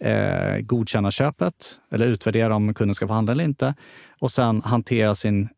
eh, 0.00 0.58
godkänna 0.58 1.10
köpet 1.10 1.80
eller 1.90 2.06
utvärdera 2.06 2.54
om 2.54 2.74
kunden 2.74 2.94
ska 2.94 3.06
få 3.06 3.12
handla 3.12 3.32
eller 3.32 3.44
inte 3.44 3.74
och 4.20 4.30
sen 4.30 4.62
hantera 4.62 5.14
sin 5.14 5.48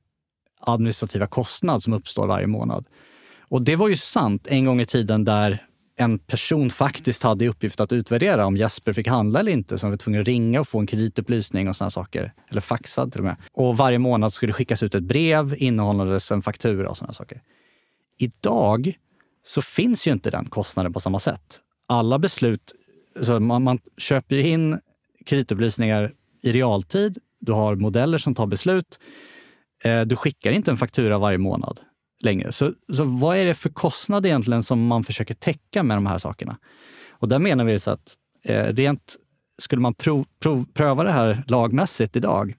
administrativa 0.60 1.26
kostnad 1.26 1.82
som 1.82 1.92
uppstår 1.92 2.26
varje 2.26 2.46
månad. 2.46 2.86
Och 3.40 3.62
det 3.62 3.76
var 3.76 3.88
ju 3.88 3.96
sant 3.96 4.46
en 4.50 4.64
gång 4.64 4.80
i 4.80 4.86
tiden 4.86 5.24
där 5.24 5.66
en 6.00 6.18
person 6.18 6.70
faktiskt 6.70 7.22
hade 7.22 7.44
i 7.44 7.48
uppgift 7.48 7.80
att 7.80 7.92
utvärdera 7.92 8.46
om 8.46 8.56
Jesper 8.56 8.92
fick 8.92 9.08
handla 9.08 9.40
eller 9.40 9.52
inte. 9.52 9.78
Så 9.78 9.86
han 9.86 9.90
var 9.90 9.96
tvungen 9.96 10.20
att 10.20 10.26
ringa 10.26 10.60
och 10.60 10.68
få 10.68 10.78
en 10.78 10.86
kreditupplysning 10.86 11.68
och 11.68 11.76
sådana 11.76 11.90
saker. 11.90 12.32
Eller 12.50 12.60
faxad 12.60 13.12
till 13.12 13.20
och 13.20 13.24
med. 13.24 13.36
Och 13.52 13.76
varje 13.76 13.98
månad 13.98 14.32
skulle 14.32 14.50
det 14.50 14.54
skickas 14.54 14.82
ut 14.82 14.94
ett 14.94 15.02
brev 15.02 15.54
innehållandes 15.58 16.32
en 16.32 16.42
faktura 16.42 16.88
och 16.90 16.96
sådana 16.96 17.12
saker. 17.12 17.42
Idag 18.18 18.92
så 19.42 19.62
finns 19.62 20.06
ju 20.06 20.12
inte 20.12 20.30
den 20.30 20.44
kostnaden 20.44 20.92
på 20.92 21.00
samma 21.00 21.18
sätt. 21.18 21.60
Alla 21.88 22.18
beslut, 22.18 22.74
så 23.22 23.40
man, 23.40 23.62
man 23.62 23.78
köper 23.98 24.36
ju 24.36 24.48
in 24.48 24.80
kreditupplysningar 25.26 26.12
i 26.42 26.52
realtid. 26.52 27.18
Du 27.40 27.52
har 27.52 27.76
modeller 27.76 28.18
som 28.18 28.34
tar 28.34 28.46
beslut. 28.46 29.00
Eh, 29.84 30.00
du 30.00 30.16
skickar 30.16 30.52
inte 30.52 30.70
en 30.70 30.76
faktura 30.76 31.18
varje 31.18 31.38
månad 31.38 31.80
längre. 32.20 32.52
Så, 32.52 32.72
så 32.92 33.04
vad 33.04 33.36
är 33.36 33.44
det 33.44 33.54
för 33.54 33.70
kostnad 33.70 34.26
egentligen 34.26 34.62
som 34.62 34.86
man 34.86 35.04
försöker 35.04 35.34
täcka 35.34 35.82
med 35.82 35.96
de 35.96 36.06
här 36.06 36.18
sakerna? 36.18 36.58
Och 37.10 37.28
där 37.28 37.38
menar 37.38 37.64
vi 37.64 37.78
så 37.78 37.90
att 37.90 38.16
eh, 38.44 38.64
rent 38.64 39.16
skulle 39.58 39.82
man 39.82 39.94
prov, 39.94 40.24
prov, 40.42 40.64
pröva 40.74 41.04
det 41.04 41.12
här 41.12 41.44
lagmässigt 41.46 42.16
idag 42.16 42.54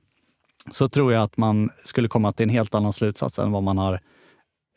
så 0.71 0.89
tror 0.89 1.13
jag 1.13 1.23
att 1.23 1.37
man 1.37 1.69
skulle 1.85 2.07
komma 2.07 2.31
till 2.31 2.43
en 2.43 2.49
helt 2.49 2.75
annan 2.75 2.93
slutsats 2.93 3.39
än 3.39 3.51
vad 3.51 3.63
man 3.63 3.77
har, 3.77 3.99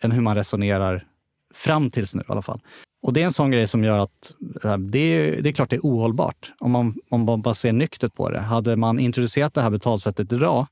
än 0.03 0.12
hur 0.12 0.20
man 0.20 0.35
resonerar 0.35 1.07
fram 1.55 1.90
tills 1.90 2.14
nu 2.14 2.20
i 2.20 2.33
alla 2.33 2.42
fall. 2.42 2.61
Och 3.03 3.12
det 3.12 3.20
är 3.20 3.25
en 3.25 3.33
sån 3.33 3.51
grej 3.51 3.66
som 3.66 3.85
gör 3.85 3.99
att 3.99 4.35
det 4.79 4.99
är, 4.99 5.42
det 5.42 5.49
är 5.49 5.53
klart 5.53 5.70
det 5.70 5.77
är 5.77 5.81
ohållbart 5.81 6.53
om 6.59 6.70
man, 6.70 6.94
om 7.11 7.25
man 7.25 7.42
bara 7.42 7.55
ser 7.55 7.73
nyktert 7.73 8.14
på 8.14 8.31
det. 8.31 8.40
Hade 8.40 8.77
man 8.77 8.99
introducerat 8.99 9.55
det 9.55 9.62
här 9.62 9.70
betalsättet 9.70 10.33
idag 10.33 10.66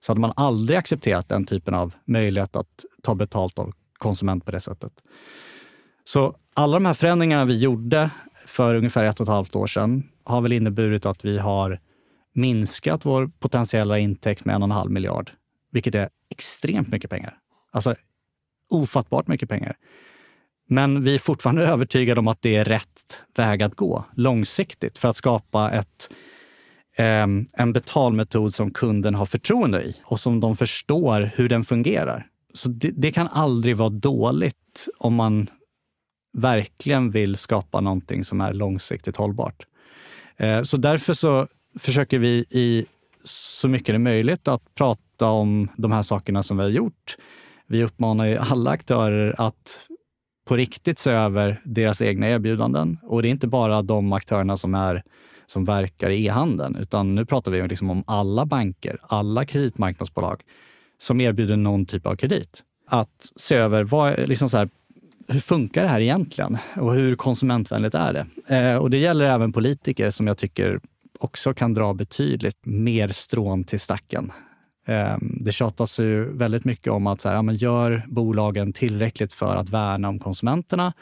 så 0.00 0.10
hade 0.12 0.20
man 0.20 0.32
aldrig 0.36 0.78
accepterat 0.78 1.28
den 1.28 1.44
typen 1.44 1.74
av 1.74 1.94
möjlighet 2.04 2.56
att 2.56 2.84
ta 3.02 3.14
betalt 3.14 3.58
av 3.58 3.72
konsument 3.98 4.44
på 4.44 4.50
det 4.50 4.60
sättet. 4.60 4.92
Så 6.04 6.36
alla 6.54 6.74
de 6.74 6.86
här 6.86 6.94
förändringarna 6.94 7.44
vi 7.44 7.58
gjorde 7.58 8.10
för 8.46 8.74
ungefär 8.74 9.04
ett 9.04 9.20
och 9.20 9.24
ett 9.24 9.32
halvt 9.32 9.56
år 9.56 9.66
sedan 9.66 10.02
har 10.24 10.40
väl 10.40 10.52
inneburit 10.52 11.06
att 11.06 11.24
vi 11.24 11.38
har 11.38 11.80
minskat 12.34 13.06
vår 13.06 13.30
potentiella 13.38 13.98
intäkt 13.98 14.44
med 14.44 14.54
en 14.54 14.62
och 14.62 14.66
en 14.66 14.72
halv 14.72 14.90
miljard, 14.90 15.30
vilket 15.72 15.94
är 15.94 16.08
extremt 16.30 16.88
mycket 16.88 17.10
pengar. 17.10 17.38
Alltså 17.72 17.94
ofattbart 18.70 19.26
mycket 19.26 19.48
pengar. 19.48 19.76
Men 20.68 21.04
vi 21.04 21.14
är 21.14 21.18
fortfarande 21.18 21.66
övertygade 21.66 22.20
om 22.20 22.28
att 22.28 22.42
det 22.42 22.56
är 22.56 22.64
rätt 22.64 23.24
väg 23.36 23.62
att 23.62 23.74
gå 23.74 24.04
långsiktigt 24.14 24.98
för 24.98 25.08
att 25.08 25.16
skapa 25.16 25.70
ett 25.70 26.10
Ehm, 26.96 27.46
en 27.52 27.72
betalmetod 27.72 28.54
som 28.54 28.70
kunden 28.70 29.14
har 29.14 29.26
förtroende 29.26 29.82
i 29.82 29.96
och 30.04 30.20
som 30.20 30.40
de 30.40 30.56
förstår 30.56 31.30
hur 31.34 31.48
den 31.48 31.64
fungerar. 31.64 32.26
Så 32.52 32.68
det, 32.68 32.90
det, 32.90 33.12
kan 33.12 33.28
aldrig 33.28 33.76
vara 33.76 33.88
dåligt 33.88 34.88
om 34.98 35.14
man 35.14 35.50
verkligen 36.32 37.10
vill 37.10 37.36
skapa 37.36 37.80
någonting 37.80 38.24
som 38.24 38.40
är 38.40 38.52
långsiktigt 38.52 39.16
hållbart. 39.16 39.66
Eh, 40.36 40.62
så 40.62 40.76
därför 40.76 41.12
så 41.12 41.46
försöker 41.78 42.18
vi 42.18 42.44
i 42.50 42.86
så 43.24 43.68
mycket 43.68 43.86
det 43.86 43.94
är 43.94 43.98
möjligt 43.98 44.48
att 44.48 44.74
prata 44.74 45.30
om 45.30 45.68
de 45.76 45.92
här 45.92 46.02
sakerna 46.02 46.42
som 46.42 46.56
vi 46.56 46.62
har 46.62 46.70
gjort. 46.70 47.16
Vi 47.66 47.84
uppmanar 47.84 48.26
ju 48.26 48.36
alla 48.36 48.70
aktörer 48.70 49.34
att 49.38 49.86
på 50.48 50.56
riktigt 50.56 50.98
se 50.98 51.10
över 51.10 51.60
deras 51.64 52.02
egna 52.02 52.28
erbjudanden. 52.28 52.98
Och 53.02 53.22
det 53.22 53.28
är 53.28 53.30
inte 53.30 53.48
bara 53.48 53.82
de 53.82 54.12
aktörerna 54.12 54.56
som 54.56 54.74
är 54.74 55.02
som 55.50 55.64
verkar 55.64 56.10
i 56.10 56.26
e-handeln, 56.26 56.76
utan 56.76 57.14
nu 57.14 57.24
pratar 57.24 57.52
vi 57.52 57.68
liksom 57.68 57.90
om 57.90 58.04
alla 58.06 58.46
banker, 58.46 58.98
alla 59.02 59.44
kreditmarknadsbolag 59.44 60.42
som 60.98 61.20
erbjuder 61.20 61.56
någon 61.56 61.86
typ 61.86 62.06
av 62.06 62.16
kredit. 62.16 62.62
Att 62.88 63.32
se 63.36 63.54
över 63.54 63.84
vad, 63.84 64.28
liksom 64.28 64.50
så 64.50 64.56
här, 64.56 64.68
hur 65.28 65.40
funkar 65.40 65.82
det 65.82 65.88
här 65.88 66.00
egentligen 66.00 66.58
och 66.76 66.94
hur 66.94 67.16
konsumentvänligt 67.16 67.94
är 67.94 68.12
det? 68.12 68.56
Eh, 68.56 68.76
och 68.76 68.90
det 68.90 68.98
gäller 68.98 69.24
även 69.24 69.52
politiker 69.52 70.10
som 70.10 70.26
jag 70.26 70.38
tycker 70.38 70.80
också 71.18 71.54
kan 71.54 71.74
dra 71.74 71.94
betydligt 71.94 72.66
mer 72.66 73.08
strån 73.08 73.64
till 73.64 73.80
stacken. 73.80 74.32
Eh, 74.86 75.16
det 75.20 75.52
tjatas 75.52 76.00
ju 76.00 76.36
väldigt 76.36 76.64
mycket 76.64 76.92
om 76.92 77.06
att 77.06 77.20
så 77.20 77.28
här, 77.28 77.36
ja, 77.36 77.42
men 77.42 77.54
gör 77.54 78.04
bolagen 78.08 78.72
tillräckligt 78.72 79.32
för 79.32 79.56
att 79.56 79.68
värna 79.68 80.08
om 80.08 80.18
konsumenterna? 80.18 80.92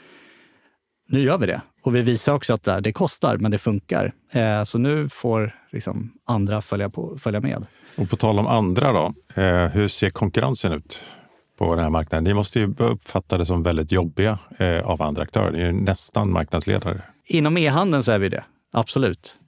Nu 1.08 1.20
gör 1.20 1.38
vi 1.38 1.46
det. 1.46 1.60
Och 1.88 1.94
vi 1.94 2.02
visar 2.02 2.32
också 2.32 2.54
att 2.54 2.68
det 2.82 2.92
kostar, 2.92 3.36
men 3.36 3.50
det 3.50 3.58
funkar. 3.58 4.12
Eh, 4.32 4.62
så 4.62 4.78
nu 4.78 5.08
får 5.08 5.54
liksom 5.72 6.12
andra 6.26 6.60
följa, 6.60 6.90
på, 6.90 7.18
följa 7.18 7.40
med. 7.40 7.66
Och 7.96 8.10
på 8.10 8.16
tal 8.16 8.38
om 8.38 8.46
andra 8.46 8.92
då, 8.92 9.14
eh, 9.42 9.66
hur 9.66 9.88
ser 9.88 10.10
konkurrensen 10.10 10.72
ut 10.72 11.00
på 11.58 11.74
den 11.74 11.84
här 11.84 11.90
marknaden? 11.90 12.24
Ni 12.24 12.34
måste 12.34 12.58
ju 12.58 12.74
uppfatta 12.78 13.38
det 13.38 13.46
som 13.46 13.62
väldigt 13.62 13.92
jobbiga 13.92 14.38
eh, 14.58 14.86
av 14.86 15.02
andra 15.02 15.22
aktörer. 15.22 15.50
Ni 15.50 15.60
är 15.60 15.72
nästan 15.72 16.32
marknadsledare. 16.32 17.02
Inom 17.26 17.56
e-handeln 17.56 18.02
så 18.02 18.12
är 18.12 18.18
vi 18.18 18.28
det, 18.28 18.44
absolut. 18.72 19.38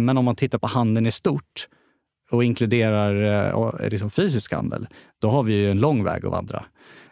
Men 0.00 0.18
om 0.18 0.24
man 0.24 0.36
tittar 0.36 0.58
på 0.58 0.66
handeln 0.66 1.06
i 1.06 1.10
stort 1.10 1.68
och 2.30 2.44
inkluderar 2.44 3.88
liksom 3.88 4.10
fysisk 4.10 4.52
handel, 4.52 4.86
då 5.20 5.30
har 5.30 5.42
vi 5.42 5.54
ju 5.54 5.70
en 5.70 5.80
lång 5.80 6.04
väg 6.04 6.24
att 6.24 6.30
vandra. 6.30 6.64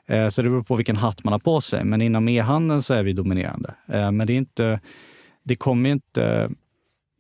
Eh, 0.07 0.29
så 0.29 0.43
det 0.43 0.51
beror 0.51 0.63
på 0.63 0.77
vilken 0.77 0.97
hatt 0.97 1.25
man 1.25 1.33
har 1.33 1.39
på 1.39 1.61
sig. 1.61 1.85
Men 1.85 2.03
inom 2.03 2.29
e-handeln 2.29 2.83
så 2.83 2.95
är 2.95 3.03
vi 3.03 3.13
dominerande. 3.13 3.75
Eh, 3.89 4.13
men 4.13 4.27
det 4.27 4.33
är 4.33 4.37
inte, 4.37 4.81
det 5.45 5.57
kommer 5.57 5.91
inte, 5.91 6.51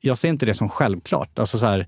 jag 0.00 0.18
ser 0.18 0.28
inte 0.28 0.46
det 0.46 0.54
som 0.54 0.68
självklart. 0.68 1.38
Alltså 1.38 1.58
så 1.58 1.66
här, 1.66 1.86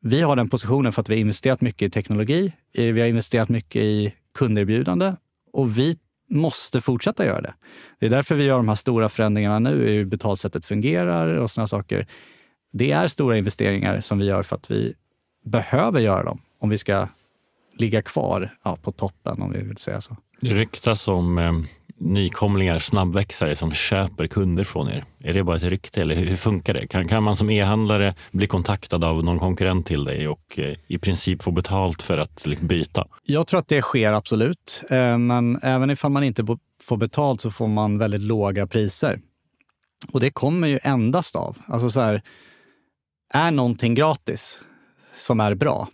vi 0.00 0.20
har 0.20 0.36
den 0.36 0.48
positionen 0.48 0.92
för 0.92 1.00
att 1.00 1.08
vi 1.08 1.14
har 1.14 1.20
investerat 1.20 1.60
mycket 1.60 1.86
i 1.86 1.90
teknologi. 1.90 2.52
Eh, 2.74 2.92
vi 2.92 3.00
har 3.00 3.08
investerat 3.08 3.48
mycket 3.48 3.82
i 3.82 4.14
kunderbjudande 4.34 5.12
och 5.52 5.78
vi 5.78 5.98
måste 6.30 6.80
fortsätta 6.80 7.26
göra 7.26 7.40
det. 7.40 7.54
Det 8.00 8.06
är 8.06 8.10
därför 8.10 8.34
vi 8.34 8.44
gör 8.44 8.56
de 8.56 8.68
här 8.68 8.74
stora 8.74 9.08
förändringarna 9.08 9.58
nu 9.58 9.88
i 9.88 9.96
hur 9.96 10.04
betalsättet 10.04 10.64
fungerar 10.64 11.36
och 11.36 11.50
sådana 11.50 11.66
saker. 11.66 12.06
Det 12.72 12.92
är 12.92 13.08
stora 13.08 13.38
investeringar 13.38 14.00
som 14.00 14.18
vi 14.18 14.26
gör 14.26 14.42
för 14.42 14.56
att 14.56 14.70
vi 14.70 14.94
behöver 15.44 16.00
göra 16.00 16.22
dem 16.22 16.40
om 16.58 16.70
vi 16.70 16.78
ska 16.78 17.08
ligga 17.78 18.02
kvar 18.02 18.56
ja, 18.62 18.76
på 18.82 18.92
toppen, 18.92 19.42
om 19.42 19.52
vi 19.52 19.62
vill 19.62 19.76
säga 19.76 20.00
så. 20.00 20.16
Det 20.42 20.54
ryktas 20.54 21.08
om 21.08 21.38
eh, 21.38 21.52
nykomlingar, 21.98 22.78
snabbväxare 22.78 23.56
som 23.56 23.72
köper 23.72 24.26
kunder 24.26 24.64
från 24.64 24.90
er. 24.90 25.04
Är 25.18 25.34
det 25.34 25.44
bara 25.44 25.56
ett 25.56 25.62
rykte 25.62 26.00
eller 26.00 26.14
hur 26.14 26.36
funkar 26.36 26.74
det? 26.74 26.86
Kan, 26.86 27.08
kan 27.08 27.22
man 27.22 27.36
som 27.36 27.50
e-handlare 27.50 28.14
bli 28.30 28.46
kontaktad 28.46 29.04
av 29.04 29.24
någon 29.24 29.38
konkurrent 29.38 29.86
till 29.86 30.04
dig 30.04 30.28
och 30.28 30.58
eh, 30.58 30.76
i 30.86 30.98
princip 30.98 31.42
få 31.42 31.50
betalt 31.50 32.02
för 32.02 32.18
att 32.18 32.46
liksom, 32.46 32.66
byta? 32.66 33.06
Jag 33.24 33.46
tror 33.46 33.60
att 33.60 33.68
det 33.68 33.82
sker 33.82 34.12
absolut. 34.12 34.82
Eh, 34.90 35.18
men 35.18 35.58
även 35.62 35.90
ifall 35.90 36.10
man 36.10 36.24
inte 36.24 36.46
får 36.82 36.96
betalt 36.96 37.40
så 37.40 37.50
får 37.50 37.68
man 37.68 37.98
väldigt 37.98 38.22
låga 38.22 38.66
priser. 38.66 39.20
Och 40.12 40.20
det 40.20 40.30
kommer 40.30 40.68
ju 40.68 40.78
endast 40.82 41.36
av, 41.36 41.58
alltså 41.66 41.90
så 41.90 42.00
här, 42.00 42.22
är 43.34 43.50
någonting 43.50 43.94
gratis 43.94 44.60
som 45.18 45.40
är 45.40 45.54
bra, 45.54 45.88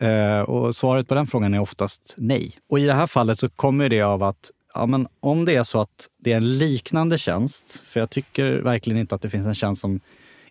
Eh, 0.00 0.40
och 0.40 0.76
svaret 0.76 1.08
på 1.08 1.14
den 1.14 1.26
frågan 1.26 1.54
är 1.54 1.60
oftast 1.60 2.14
nej. 2.18 2.52
Och 2.70 2.78
i 2.78 2.86
det 2.86 2.92
här 2.92 3.06
fallet 3.06 3.38
så 3.38 3.48
kommer 3.48 3.88
det 3.88 4.02
av 4.02 4.22
att 4.22 4.50
ja, 4.74 4.86
men 4.86 5.08
om 5.20 5.44
det 5.44 5.56
är 5.56 5.62
så 5.62 5.80
att 5.80 6.08
det 6.18 6.32
är 6.32 6.36
en 6.36 6.58
liknande 6.58 7.18
tjänst, 7.18 7.82
för 7.84 8.00
jag 8.00 8.10
tycker 8.10 8.52
verkligen 8.52 9.00
inte 9.00 9.14
att 9.14 9.22
det 9.22 9.30
finns 9.30 9.46
en 9.46 9.54
tjänst 9.54 9.80
som 9.80 10.00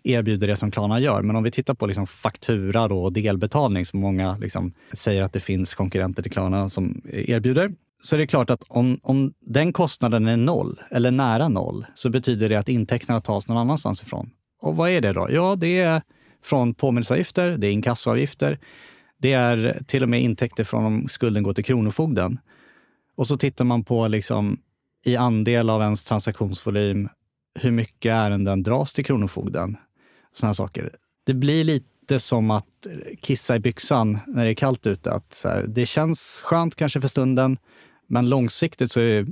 erbjuder 0.02 0.46
det 0.46 0.56
som 0.56 0.70
Klarna 0.70 1.00
gör. 1.00 1.22
Men 1.22 1.36
om 1.36 1.42
vi 1.42 1.50
tittar 1.50 1.74
på 1.74 1.86
liksom 1.86 2.06
faktura 2.06 2.88
då 2.88 3.02
och 3.02 3.12
delbetalning 3.12 3.84
som 3.84 4.00
många 4.00 4.38
liksom 4.38 4.72
säger 4.92 5.22
att 5.22 5.32
det 5.32 5.40
finns 5.40 5.74
konkurrenter 5.74 6.22
till 6.22 6.32
Klarna 6.32 6.68
som 6.68 7.02
erbjuder. 7.12 7.70
Så 8.00 8.16
är 8.16 8.18
det 8.18 8.26
klart 8.26 8.50
att 8.50 8.62
om, 8.68 9.00
om 9.02 9.32
den 9.40 9.72
kostnaden 9.72 10.28
är 10.28 10.36
noll 10.36 10.80
eller 10.90 11.10
nära 11.10 11.48
noll 11.48 11.86
så 11.94 12.10
betyder 12.10 12.48
det 12.48 12.56
att 12.56 12.68
intäkterna 12.68 13.20
tas 13.20 13.48
någon 13.48 13.58
annanstans 13.58 14.02
ifrån. 14.02 14.30
Och 14.62 14.76
vad 14.76 14.90
är 14.90 15.00
det 15.00 15.12
då? 15.12 15.28
Ja, 15.30 15.56
det 15.56 15.80
är 15.80 16.02
från 16.44 16.74
påminnelseavgifter, 16.74 17.56
det 17.56 17.66
är 17.66 17.72
inkassoavgifter, 17.72 18.58
det 19.18 19.32
är 19.32 19.82
till 19.86 20.02
och 20.02 20.08
med 20.08 20.22
intäkter 20.22 20.64
från 20.64 20.84
om 20.84 21.08
skulden 21.08 21.42
går 21.42 21.54
till 21.54 21.64
Kronofogden. 21.64 22.38
Och 23.16 23.26
så 23.26 23.36
tittar 23.36 23.64
man 23.64 23.84
på 23.84 24.08
liksom, 24.08 24.60
i 25.04 25.16
andel 25.16 25.70
av 25.70 25.82
ens 25.82 26.04
transaktionsvolym 26.04 27.08
hur 27.60 27.70
mycket 27.70 28.12
ärenden 28.12 28.62
dras 28.62 28.94
till 28.94 29.04
Kronofogden. 29.04 29.76
Såna 30.34 30.54
saker. 30.54 30.96
Det 31.26 31.34
blir, 31.34 31.64
li 31.64 31.82
lite 32.06 32.20
som 32.20 32.50
att 32.50 32.86
kissa 33.20 33.56
i 33.56 33.58
byxan 33.58 34.18
när 34.26 34.44
det 34.44 34.50
är 34.50 34.54
kallt 34.54 34.86
ute. 34.86 35.12
Att 35.12 35.34
så 35.34 35.48
här, 35.48 35.64
det 35.68 35.86
känns 35.86 36.40
skönt 36.44 36.76
kanske 36.76 37.00
för 37.00 37.08
stunden, 37.08 37.58
men 38.08 38.28
långsiktigt 38.28 38.92
så 38.92 39.00
är 39.00 39.22
det 39.22 39.30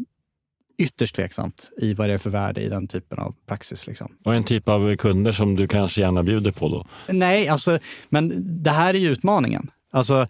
ytterst 0.78 1.14
tveksamt 1.14 1.70
i 1.76 1.95
vad 1.95 2.09
det 2.09 2.12
är 2.12 2.18
för 2.18 2.30
värde 2.30 2.61
i 2.61 2.68
den 2.68 2.89
typen 2.89 3.18
av 3.18 3.35
praxis. 3.47 3.87
Liksom. 3.87 4.12
Och 4.24 4.35
en 4.35 4.45
typ 4.45 4.68
av 4.68 4.97
kunder 4.97 5.32
som 5.32 5.57
du 5.57 5.68
kanske 5.68 6.01
gärna 6.01 6.22
bjuder 6.22 6.51
på 6.51 6.68
då? 6.68 6.87
Nej, 7.12 7.49
alltså, 7.49 7.78
men 8.09 8.32
det 8.62 8.70
här 8.70 8.95
är 8.95 8.99
ju 8.99 9.09
utmaningen. 9.09 9.70
Alltså, 9.95 10.27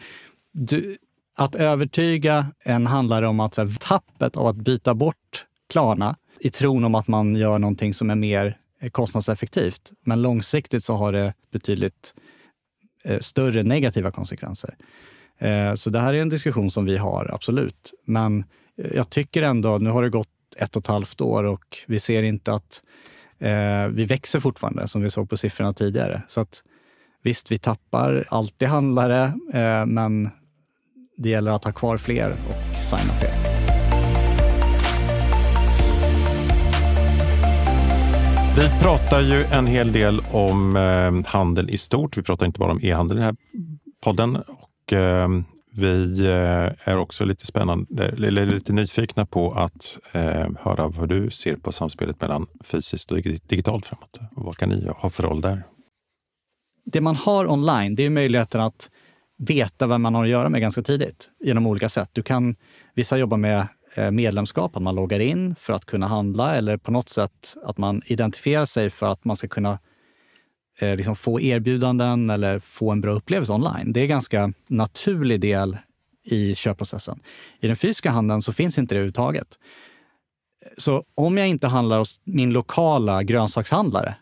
du, 0.53 0.99
att 1.37 1.55
övertyga 1.55 2.47
en 2.65 2.87
handlar 2.87 3.23
om 3.23 3.41
att 3.41 3.55
så 3.55 3.65
här, 3.65 3.77
tappet 3.81 4.37
av 4.37 4.47
att 4.47 4.57
byta 4.57 4.95
bort 4.95 5.45
Klarna 5.71 6.17
i 6.41 6.51
tron 6.51 6.85
om 6.85 6.95
att 6.95 7.09
man 7.09 7.37
gör 7.37 7.59
någonting 7.59 7.95
som 7.95 8.11
är 8.11 8.15
mer 8.15 8.59
eh, 8.81 8.91
kostnadseffektivt. 8.91 9.93
Men 10.05 10.23
långsiktigt 10.23 10.85
så 10.85 10.95
har 10.95 11.13
det 11.13 11.35
betydligt 11.53 12.15
eh, 13.05 13.19
större 13.19 13.63
negativa 13.63 14.11
konsekvenser. 14.11 14.77
Eh, 15.39 15.75
så 15.75 15.91
det 15.91 16.01
här 16.01 16.15
är 16.15 16.23
en 16.23 16.29
diskussion 16.29 16.71
som 16.71 16.85
vi 16.85 16.97
har, 16.97 17.31
absolut. 17.35 17.93
Men 18.05 18.45
eh, 18.79 18.93
jag 18.95 19.11
tycker 19.11 19.43
ändå, 19.43 19.79
nu 19.79 19.91
har 19.91 20.03
det 20.03 20.11
gått 20.11 20.29
ett 20.57 20.77
och 20.77 20.83
ett 20.83 20.87
halvt 20.87 21.21
år 21.21 21.45
och 21.45 21.79
vi 21.87 22.01
ser 22.01 22.23
inte 22.23 22.53
att 22.53 22.83
eh, 23.39 23.89
vi 23.89 24.05
växer 24.05 24.41
fortfarande 24.41 24.89
som 24.89 25.03
vi 25.03 25.11
såg 25.11 25.31
på 25.31 25.37
siffrorna 25.37 25.73
tidigare. 25.73 26.23
Så 26.29 26.41
att 26.41 26.63
visst, 27.25 27.53
vi 27.53 27.59
tappar 27.59 28.25
alltid 28.29 28.69
handlare, 28.69 29.25
eh, 29.53 29.87
men 29.87 30.31
det 31.17 31.29
gäller 31.29 31.51
att 31.51 31.65
ha 31.65 31.73
kvar 31.73 31.97
fler 31.97 32.31
och 32.31 32.77
signa 32.77 33.13
fler. 33.21 33.31
Vi 38.57 38.81
pratar 38.83 39.21
ju 39.21 39.45
en 39.45 39.67
hel 39.67 39.93
del 39.93 40.21
om 40.33 40.77
eh, 40.77 41.33
handel 41.33 41.71
i 41.71 41.77
stort. 41.77 42.17
Vi 42.17 42.23
pratar 42.23 42.47
inte 42.47 42.59
bara 42.59 42.71
om 42.71 42.81
e-handel 42.83 43.17
i 43.17 43.21
den 43.21 43.27
här 43.27 43.37
podden. 44.05 44.37
Och, 44.37 44.93
eh, 44.93 45.29
vi 45.77 46.27
eh, 46.27 46.89
är 46.91 46.97
också 46.97 47.25
lite 47.25 47.47
spännande, 47.47 48.09
eller 48.09 48.47
lite 48.47 48.73
nyfikna 48.73 49.27
på 49.27 49.53
att 49.53 49.99
eh, 50.13 50.47
höra 50.61 50.89
vad 50.89 51.09
du 51.09 51.31
ser 51.31 51.57
på 51.57 51.73
samspelet 51.73 52.21
mellan 52.21 52.47
fysiskt 52.65 53.11
och 53.11 53.19
digitalt 53.23 53.87
framåt. 53.87 54.19
vad 54.31 54.57
kan 54.57 54.69
ni 54.69 54.89
ha 54.97 55.11
för 55.11 55.23
roll 55.23 55.41
där? 55.41 55.63
Det 56.85 57.01
man 57.01 57.17
har 57.17 57.47
online, 57.51 57.95
det 57.95 58.03
är 58.03 58.11
möjligheten 58.11 58.61
att 58.61 58.91
veta 59.39 59.87
vem 59.87 60.03
man 60.03 60.15
har 60.15 60.25
att 60.25 60.31
göra 60.31 60.49
med 60.49 60.61
ganska 60.61 60.83
tidigt 60.83 61.31
genom 61.45 61.67
olika 61.67 61.89
sätt. 61.89 62.11
Du 62.13 62.23
kan, 62.23 62.57
vissa 62.95 63.19
jobbar 63.19 63.37
med 63.37 63.67
eh, 63.95 64.11
medlemskap, 64.11 64.77
att 64.77 64.83
man 64.83 64.95
loggar 64.95 65.21
in 65.21 65.55
för 65.55 65.73
att 65.73 65.85
kunna 65.85 66.07
handla 66.07 66.57
eller 66.57 66.77
på 66.77 66.93
något 66.93 67.09
sätt 67.09 67.57
att 67.65 67.79
man 67.79 68.03
identifierar 68.07 68.65
sig 68.65 68.91
för 68.91 69.13
att 69.13 69.25
man 69.25 69.37
ska 69.37 69.49
kunna 69.49 69.79
eh, 70.81 70.97
liksom 70.97 71.17
få 71.17 71.41
erbjudanden 71.41 72.31
eller 72.31 72.59
få 72.59 72.91
en 72.91 73.01
bra 73.01 73.13
upplevelse 73.13 73.53
online. 73.53 73.93
Det 73.93 74.01
är 74.01 74.05
en 74.05 74.09
ganska 74.09 74.53
naturlig 74.69 75.41
del 75.41 75.79
i 76.25 76.55
köpprocessen. 76.55 77.21
I 77.61 77.67
den 77.67 77.77
fysiska 77.77 78.11
handeln 78.11 78.43
så 78.43 78.53
finns 78.53 78.79
inte 78.79 78.95
det 78.95 78.99
överhuvudtaget. 78.99 79.59
Så 80.79 81.05
om 81.15 81.39
jag 81.39 81.49
inte 81.49 81.67
handlar 81.67 81.99
hos 81.99 82.21
min 82.25 82.53
lokala 82.53 83.23
grönsakshandlare 83.23 84.15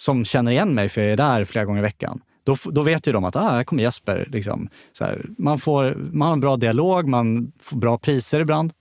som 0.00 0.24
känner 0.24 0.52
igen 0.52 0.74
mig 0.74 0.88
för 0.88 1.00
jag 1.00 1.10
är 1.10 1.16
där 1.16 1.44
flera 1.44 1.64
gånger 1.64 1.78
i 1.78 1.82
veckan, 1.82 2.20
då, 2.44 2.56
då 2.64 2.82
vet 2.82 3.06
ju 3.06 3.12
de 3.12 3.24
att 3.24 3.36
ah, 3.36 3.50
här 3.50 3.64
kommer 3.64 3.82
Jesper. 3.82 4.28
Liksom. 4.32 4.68
Här, 5.00 5.26
man, 5.38 5.58
får, 5.58 5.94
man 5.94 6.26
har 6.26 6.32
en 6.32 6.40
bra 6.40 6.56
dialog, 6.56 7.08
man 7.08 7.52
får 7.58 7.76
bra 7.76 7.98
priser 7.98 8.40
ibland. 8.40 8.72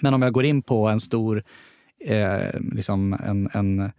Men 0.00 0.14
om 0.14 0.22
jag 0.22 0.32
går 0.32 0.44
in 0.44 0.62
på 0.62 0.88
en 0.88 1.00
stor, 1.00 1.42
eh, 2.04 2.60
liksom 2.72 3.12
en, 3.12 3.50
en 3.52 3.92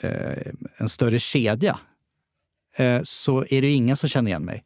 eh, 0.00 0.52
en 0.76 0.88
större 0.88 1.18
kedja 1.18 1.78
eh, 2.76 3.00
så 3.02 3.44
är 3.50 3.62
det 3.62 3.70
ingen 3.70 3.96
som 3.96 4.08
känner 4.08 4.30
igen 4.30 4.44
mig. 4.44 4.64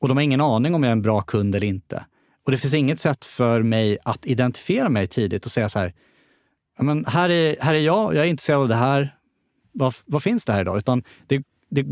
Och 0.00 0.08
de 0.08 0.16
har 0.16 0.24
ingen 0.24 0.40
aning 0.40 0.74
om 0.74 0.82
jag 0.82 0.88
är 0.88 0.92
en 0.92 1.02
bra 1.02 1.22
kund 1.22 1.54
eller 1.54 1.66
inte. 1.66 2.04
Och 2.44 2.50
det 2.50 2.58
finns 2.58 2.74
inget 2.74 3.00
sätt 3.00 3.24
för 3.24 3.62
mig 3.62 3.98
att 4.04 4.26
identifiera 4.26 4.88
mig 4.88 5.06
tidigt 5.06 5.44
och 5.44 5.50
säga 5.50 5.68
så 5.68 5.78
här, 5.78 5.94
men 6.78 7.04
här, 7.04 7.30
är, 7.30 7.56
här 7.60 7.74
är 7.74 7.78
jag, 7.78 8.14
jag 8.14 8.24
är 8.24 8.28
intresserad 8.28 8.60
av 8.60 8.68
det 8.68 8.74
här. 8.74 9.17
Vad, 9.78 9.94
vad 10.06 10.22
finns 10.22 10.44
det 10.44 10.52
här 10.52 10.60
idag? 10.60 10.78
Utan 10.78 11.02
det, 11.26 11.42
det, 11.70 11.86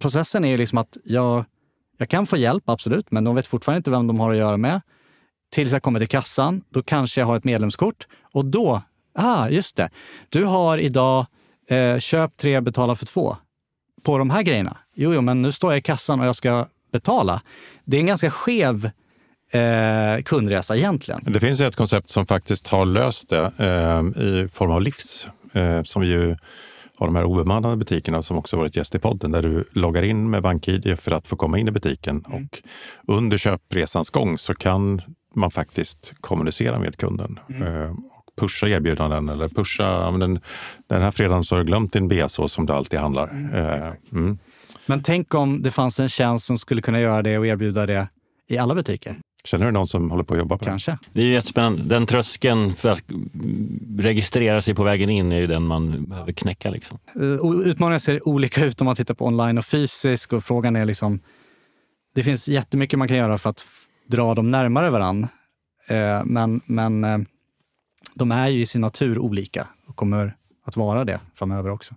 processen 0.00 0.44
är 0.44 0.48
ju 0.48 0.56
liksom 0.56 0.78
att 0.78 0.96
jag, 1.04 1.44
jag 1.98 2.08
kan 2.08 2.26
få 2.26 2.36
hjälp, 2.36 2.62
absolut, 2.66 3.10
men 3.10 3.24
de 3.24 3.34
vet 3.34 3.46
fortfarande 3.46 3.76
inte 3.76 3.90
vem 3.90 4.06
de 4.06 4.20
har 4.20 4.30
att 4.30 4.36
göra 4.36 4.56
med. 4.56 4.80
Tills 5.52 5.72
jag 5.72 5.82
kommer 5.82 5.98
till 5.98 6.08
kassan, 6.08 6.62
då 6.70 6.82
kanske 6.82 7.20
jag 7.20 7.26
har 7.26 7.36
ett 7.36 7.44
medlemskort 7.44 8.06
och 8.32 8.44
då, 8.44 8.82
ah, 9.14 9.48
just 9.48 9.76
det, 9.76 9.90
du 10.28 10.44
har 10.44 10.78
idag 10.78 11.26
eh, 11.68 11.98
köp 11.98 12.36
tre, 12.36 12.60
betala 12.60 12.96
för 12.96 13.06
två 13.06 13.36
på 14.02 14.18
de 14.18 14.30
här 14.30 14.42
grejerna. 14.42 14.76
Jo, 14.94 15.14
jo, 15.14 15.20
men 15.20 15.42
nu 15.42 15.52
står 15.52 15.72
jag 15.72 15.78
i 15.78 15.82
kassan 15.82 16.20
och 16.20 16.26
jag 16.26 16.36
ska 16.36 16.66
betala. 16.92 17.42
Det 17.84 17.96
är 17.96 18.00
en 18.00 18.06
ganska 18.06 18.30
skev 18.30 18.90
eh, 19.52 20.22
kundresa 20.24 20.76
egentligen. 20.76 21.20
Det 21.24 21.40
finns 21.40 21.60
ju 21.60 21.66
ett 21.66 21.76
koncept 21.76 22.08
som 22.08 22.26
faktiskt 22.26 22.66
har 22.68 22.84
löst 22.86 23.28
det 23.28 23.52
eh, 23.58 24.22
i 24.22 24.48
form 24.52 24.70
av 24.70 24.82
Livs, 24.82 25.28
eh, 25.52 25.82
som 25.82 26.04
ju 26.04 26.36
har 26.98 27.06
de 27.06 27.16
här 27.16 27.24
obemannade 27.24 27.76
butikerna 27.76 28.22
som 28.22 28.36
också 28.36 28.56
varit 28.56 28.76
gäst 28.76 28.94
i 28.94 28.98
podden, 28.98 29.30
där 29.30 29.42
du 29.42 29.64
loggar 29.72 30.02
in 30.02 30.30
med 30.30 30.42
BankID 30.42 30.98
för 30.98 31.10
att 31.10 31.26
få 31.26 31.36
komma 31.36 31.58
in 31.58 31.68
i 31.68 31.70
butiken. 31.70 32.24
Mm. 32.28 32.48
Och 33.06 33.16
under 33.16 33.38
köpresans 33.38 34.10
gång 34.10 34.38
så 34.38 34.54
kan 34.54 35.02
man 35.34 35.50
faktiskt 35.50 36.14
kommunicera 36.20 36.78
med 36.78 36.96
kunden. 36.96 37.38
Mm. 37.48 37.62
Eh, 37.62 37.94
pusha 38.40 38.68
erbjudanden 38.68 39.28
eller 39.28 39.48
pusha, 39.48 40.10
den, 40.10 40.40
den 40.86 41.02
här 41.02 41.10
fredagen 41.10 41.44
så 41.44 41.54
har 41.54 41.60
du 41.60 41.66
glömt 41.66 41.92
din 41.92 42.08
BSO 42.08 42.48
som 42.48 42.66
du 42.66 42.72
alltid 42.72 43.00
handlar. 43.00 43.28
Mm, 43.28 43.54
eh, 43.54 43.88
mm. 44.12 44.38
Men 44.86 45.02
tänk 45.02 45.34
om 45.34 45.62
det 45.62 45.70
fanns 45.70 46.00
en 46.00 46.08
tjänst 46.08 46.46
som 46.46 46.58
skulle 46.58 46.82
kunna 46.82 47.00
göra 47.00 47.22
det 47.22 47.38
och 47.38 47.46
erbjuda 47.46 47.86
det 47.86 48.08
i 48.48 48.58
alla 48.58 48.74
butiker? 48.74 49.18
Känner 49.50 49.66
du 49.66 49.72
någon 49.72 49.86
som 49.86 50.10
håller 50.10 50.24
på 50.24 50.34
att 50.34 50.38
jobba 50.38 50.58
på 50.58 50.64
Kanske. 50.64 50.90
det? 50.90 50.98
Det 51.12 51.22
är 51.22 51.26
jättespännande. 51.26 51.82
Den 51.82 52.06
tröskeln 52.06 52.74
för 52.74 52.88
att 52.88 53.02
registrera 53.98 54.62
sig 54.62 54.74
på 54.74 54.82
vägen 54.82 55.10
in 55.10 55.32
är 55.32 55.40
ju 55.40 55.46
den 55.46 55.62
man 55.62 56.04
behöver 56.04 56.32
knäcka. 56.32 56.70
Liksom. 56.70 56.98
Eh, 57.14 57.68
utmaningar 57.68 57.98
ser 57.98 58.28
olika 58.28 58.64
ut 58.64 58.80
om 58.80 58.84
man 58.84 58.96
tittar 58.96 59.14
på 59.14 59.26
online 59.26 59.58
och 59.58 59.64
fysisk 59.64 60.32
och 60.32 60.44
frågan 60.44 60.76
är 60.76 60.84
liksom, 60.84 61.20
det 62.14 62.22
finns 62.22 62.48
jättemycket 62.48 62.98
man 62.98 63.08
kan 63.08 63.16
göra 63.16 63.38
för 63.38 63.50
att 63.50 63.66
dra 64.06 64.34
dem 64.34 64.50
närmare 64.50 64.90
varann. 64.90 65.28
Eh, 65.86 66.24
men, 66.24 66.60
men 66.64 67.26
de 68.14 68.32
är 68.32 68.48
ju 68.48 68.60
i 68.60 68.66
sin 68.66 68.80
natur 68.80 69.18
olika 69.18 69.66
och 69.86 69.96
kommer 69.96 70.36
att 70.64 70.76
vara 70.76 71.04
det 71.04 71.20
framöver 71.34 71.70
också. 71.70 71.94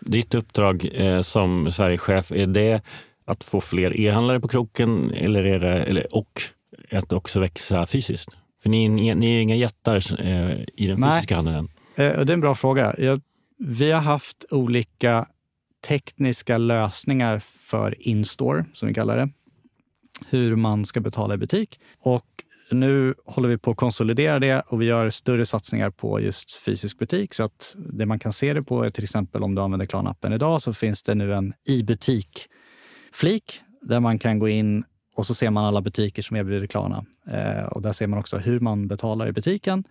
Ditt 0.00 0.34
uppdrag 0.34 0.90
eh, 0.94 1.22
som 1.22 1.72
Sverigechef, 1.72 2.32
är 2.32 2.46
det 2.46 2.82
att 3.28 3.44
få 3.44 3.60
fler 3.60 4.00
e-handlare 4.00 4.40
på 4.40 4.48
kroken 4.48 5.10
eller 5.10 5.44
är 5.44 5.58
det, 5.58 5.84
eller, 5.84 6.14
och 6.14 6.42
att 6.90 7.12
också 7.12 7.40
växa 7.40 7.86
fysiskt? 7.86 8.30
För 8.62 8.68
ni, 8.68 8.88
ni, 8.88 9.14
ni 9.14 9.36
är 9.36 9.42
inga 9.42 9.54
jättar 9.54 10.20
eh, 10.20 10.60
i 10.76 10.86
den 10.86 11.00
Nej. 11.00 11.16
fysiska 11.16 11.36
handeln. 11.36 11.68
Eh, 11.96 12.20
det 12.20 12.32
är 12.32 12.34
en 12.34 12.40
bra 12.40 12.54
fråga. 12.54 12.94
Jag, 12.98 13.20
vi 13.58 13.90
har 13.90 14.00
haft 14.00 14.44
olika 14.50 15.26
tekniska 15.88 16.58
lösningar 16.58 17.38
för 17.38 18.08
in-store, 18.08 18.64
som 18.74 18.88
vi 18.88 18.94
kallar 18.94 19.16
det. 19.16 19.28
Hur 20.28 20.56
man 20.56 20.84
ska 20.84 21.00
betala 21.00 21.34
i 21.34 21.36
butik. 21.36 21.80
Och 22.00 22.24
nu 22.70 23.14
håller 23.24 23.48
vi 23.48 23.58
på 23.58 23.70
att 23.70 23.76
konsolidera 23.76 24.38
det 24.38 24.62
och 24.66 24.80
vi 24.80 24.86
gör 24.86 25.10
större 25.10 25.46
satsningar 25.46 25.90
på 25.90 26.20
just 26.20 26.52
fysisk 26.52 26.98
butik. 26.98 27.34
Så 27.34 27.44
att 27.44 27.76
det 27.76 28.06
man 28.06 28.18
kan 28.18 28.32
se 28.32 28.54
det 28.54 28.62
på 28.62 28.84
är 28.84 28.90
till 28.90 29.04
exempel 29.04 29.42
om 29.42 29.54
du 29.54 29.62
använder 29.62 29.86
Klarna-appen 29.86 30.34
idag 30.34 30.62
så 30.62 30.74
finns 30.74 31.02
det 31.02 31.14
nu 31.14 31.34
en 31.34 31.54
Flik 33.12 33.62
där 33.82 34.00
man 34.00 34.18
kan 34.18 34.38
gå 34.38 34.48
in 34.48 34.84
och 35.14 35.26
så 35.26 35.34
ser 35.34 35.50
man 35.50 35.64
alla 35.64 35.82
butiker 35.82 36.22
som 36.22 36.36
erbjuder 36.36 36.66
Klarna. 36.66 37.04
Eh, 37.30 37.64
och 37.64 37.82
där 37.82 37.92
ser 37.92 38.06
man 38.06 38.18
också 38.18 38.38
hur 38.38 38.60
man 38.60 38.88
betalar 38.88 39.28
i 39.28 39.32
butiken. 39.32 39.84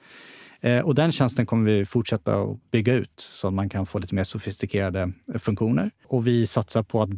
Eh, 0.61 0.79
och 0.79 0.95
den 0.95 1.11
tjänsten 1.11 1.45
kommer 1.45 1.71
vi 1.71 1.85
fortsätta 1.85 2.41
att 2.41 2.71
bygga 2.71 2.93
ut 2.93 3.13
så 3.19 3.47
att 3.47 3.53
man 3.53 3.69
kan 3.69 3.85
få 3.85 3.99
lite 3.99 4.15
mer 4.15 4.23
sofistikerade 4.23 5.11
funktioner. 5.39 5.91
Och 6.07 6.27
vi 6.27 6.47
satsar 6.47 6.83
på 6.83 7.01
att 7.01 7.09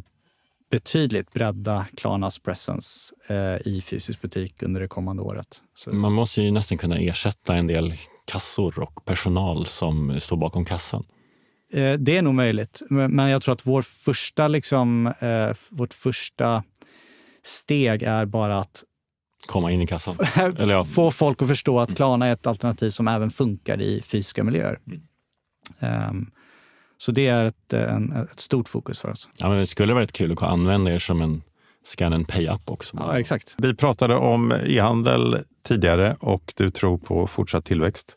betydligt 0.70 1.32
bredda 1.32 1.86
Klarnas 1.96 2.38
presence 2.38 3.14
eh, 3.28 3.66
i 3.66 3.82
fysisk 3.86 4.20
butik 4.20 4.62
under 4.62 4.80
det 4.80 4.88
kommande 4.88 5.22
året. 5.22 5.62
Så. 5.74 5.92
Man 5.92 6.12
måste 6.12 6.42
ju 6.42 6.50
nästan 6.50 6.78
kunna 6.78 6.98
ersätta 6.98 7.54
en 7.54 7.66
del 7.66 7.94
kassor 8.24 8.78
och 8.78 9.04
personal 9.04 9.66
som 9.66 10.20
står 10.20 10.36
bakom 10.36 10.64
kassan. 10.64 11.04
Eh, 11.72 11.92
det 11.92 12.16
är 12.16 12.22
nog 12.22 12.34
möjligt, 12.34 12.82
men 12.88 13.28
jag 13.28 13.42
tror 13.42 13.52
att 13.52 13.66
vår 13.66 13.82
första, 13.82 14.48
liksom, 14.48 15.06
eh, 15.06 15.56
vårt 15.68 15.94
första 15.94 16.62
steg 17.42 18.02
är 18.02 18.24
bara 18.24 18.58
att 18.58 18.84
komma 19.46 19.72
in 19.72 19.82
i 19.82 19.86
kassan. 19.86 20.16
Eller 20.58 20.74
ja. 20.74 20.84
Få 20.84 21.10
folk 21.10 21.42
att 21.42 21.48
förstå 21.48 21.80
att 21.80 21.96
Klarna 21.96 22.26
är 22.26 22.32
ett 22.32 22.46
alternativ 22.46 22.90
som 22.90 23.08
även 23.08 23.30
funkar 23.30 23.80
i 23.80 24.02
fysiska 24.02 24.44
miljöer. 24.44 24.78
Mm. 24.86 26.08
Um, 26.08 26.30
så 26.96 27.12
det 27.12 27.26
är 27.26 27.44
ett, 27.44 27.72
en, 27.72 28.12
ett 28.12 28.40
stort 28.40 28.68
fokus 28.68 29.00
för 29.00 29.10
oss. 29.10 29.28
Ja, 29.38 29.48
men 29.48 29.58
det 29.58 29.66
skulle 29.66 29.94
varit 29.94 30.12
kul 30.12 30.32
att 30.32 30.42
använda 30.42 30.92
er 30.92 30.98
som 30.98 31.22
en 31.22 31.42
scan 31.84 32.12
and 32.12 32.28
pay-app 32.28 32.70
också. 32.70 32.96
Ja, 33.00 33.18
exakt. 33.18 33.54
Vi 33.58 33.74
pratade 33.74 34.16
om 34.16 34.52
e-handel 34.66 35.38
tidigare 35.62 36.16
och 36.20 36.52
du 36.56 36.70
tror 36.70 36.98
på 36.98 37.26
fortsatt 37.26 37.64
tillväxt. 37.64 38.16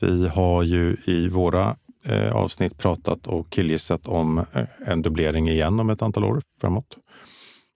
Vi 0.00 0.28
har 0.28 0.62
ju 0.62 0.96
i 1.04 1.28
våra 1.28 1.76
eh, 2.04 2.32
avsnitt 2.32 2.78
pratat 2.78 3.26
och 3.26 3.50
killgissat 3.50 4.06
om 4.06 4.38
eh, 4.38 4.64
en 4.86 5.02
dubblering 5.02 5.48
igen 5.48 5.80
om 5.80 5.90
ett 5.90 6.02
antal 6.02 6.24
år 6.24 6.42
framåt. 6.60 6.98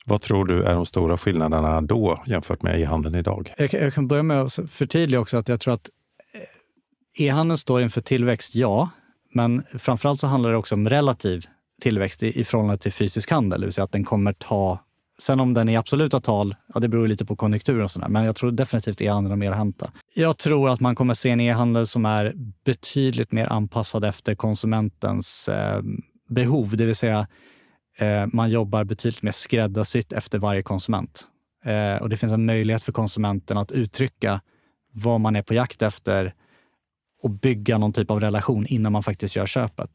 Vad 0.06 0.20
tror 0.20 0.44
du 0.44 0.62
är 0.62 0.74
de 0.74 0.86
stora 0.86 1.16
skillnaderna 1.16 1.80
då 1.80 2.22
jämfört 2.26 2.62
med 2.62 2.80
e-handeln 2.80 3.14
idag? 3.14 3.54
Jag 3.58 3.70
kan, 3.70 3.80
jag 3.80 3.94
kan 3.94 4.08
börja 4.08 4.22
med 4.22 4.42
att 4.42 4.58
förtydliga 4.68 5.20
också 5.20 5.36
att 5.36 5.48
jag 5.48 5.60
tror 5.60 5.74
att 5.74 5.90
eh, 7.18 7.26
e-handeln 7.26 7.58
står 7.58 7.82
inför 7.82 8.00
tillväxt, 8.00 8.54
ja. 8.54 8.90
Men 9.34 9.62
framförallt 9.78 10.20
så 10.20 10.26
handlar 10.26 10.50
det 10.50 10.56
också 10.56 10.74
om 10.74 10.88
relativ 10.88 11.44
tillväxt 11.80 12.22
i, 12.22 12.40
i 12.40 12.44
förhållande 12.44 12.78
till 12.78 12.92
fysisk 12.92 13.30
handel. 13.30 13.60
Det 13.60 13.66
vill 13.66 13.72
säga 13.72 13.84
att 13.84 13.92
den 13.92 14.04
kommer 14.04 14.32
ta 14.32 14.80
Sen 15.18 15.40
om 15.40 15.54
den 15.54 15.68
är 15.68 15.72
i 15.72 15.76
absoluta 15.76 16.20
tal, 16.20 16.56
ja, 16.74 16.80
det 16.80 16.88
beror 16.88 17.08
lite 17.08 17.24
på 17.24 17.36
konjunkturen 17.36 17.84
och 17.84 17.90
sådär. 17.90 18.08
Men 18.08 18.24
jag 18.24 18.36
tror 18.36 18.50
definitivt 18.50 19.00
e-handeln 19.00 19.30
har 19.30 19.36
mer 19.36 19.50
att 19.50 19.58
hämta. 19.58 19.90
Jag 20.14 20.38
tror 20.38 20.70
att 20.70 20.80
man 20.80 20.94
kommer 20.94 21.14
se 21.14 21.30
en 21.30 21.40
e-handel 21.40 21.86
som 21.86 22.06
är 22.06 22.34
betydligt 22.64 23.32
mer 23.32 23.52
anpassad 23.52 24.04
efter 24.04 24.34
konsumentens 24.34 25.48
eh, 25.48 25.82
behov. 26.28 26.76
Det 26.76 26.86
vill 26.86 26.96
säga, 26.96 27.26
eh, 27.98 28.26
man 28.32 28.50
jobbar 28.50 28.84
betydligt 28.84 29.22
mer 29.22 29.32
skräddarsytt 29.32 30.12
efter 30.12 30.38
varje 30.38 30.62
konsument. 30.62 31.26
Eh, 31.64 32.02
och 32.02 32.08
det 32.08 32.16
finns 32.16 32.32
en 32.32 32.46
möjlighet 32.46 32.82
för 32.82 32.92
konsumenten 32.92 33.58
att 33.58 33.72
uttrycka 33.72 34.40
vad 34.92 35.20
man 35.20 35.36
är 35.36 35.42
på 35.42 35.54
jakt 35.54 35.82
efter 35.82 36.34
och 37.22 37.30
bygga 37.30 37.78
någon 37.78 37.92
typ 37.92 38.10
av 38.10 38.20
relation 38.20 38.66
innan 38.66 38.92
man 38.92 39.02
faktiskt 39.02 39.36
gör 39.36 39.46
köpet. 39.46 39.90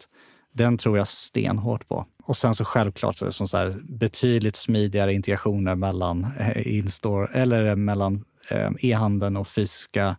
Den 0.54 0.78
tror 0.78 0.98
jag 0.98 1.08
stenhårt 1.08 1.88
på. 1.88 2.06
Och 2.24 2.38
sen 2.38 2.54
så 2.54 2.66
självklart 2.66 3.18
som 3.18 3.48
så 3.48 3.58
här, 3.58 3.74
betydligt 3.84 4.56
smidigare 4.56 5.14
integrationer 5.14 5.76
mellan 5.76 6.28
eh, 6.40 6.78
in-store 6.78 7.28
eller 7.34 7.66
eh, 7.66 7.76
mellan 7.76 8.26
eh, 8.50 8.70
e-handeln 8.80 9.38
och 9.38 9.48
fysiska 9.48 10.18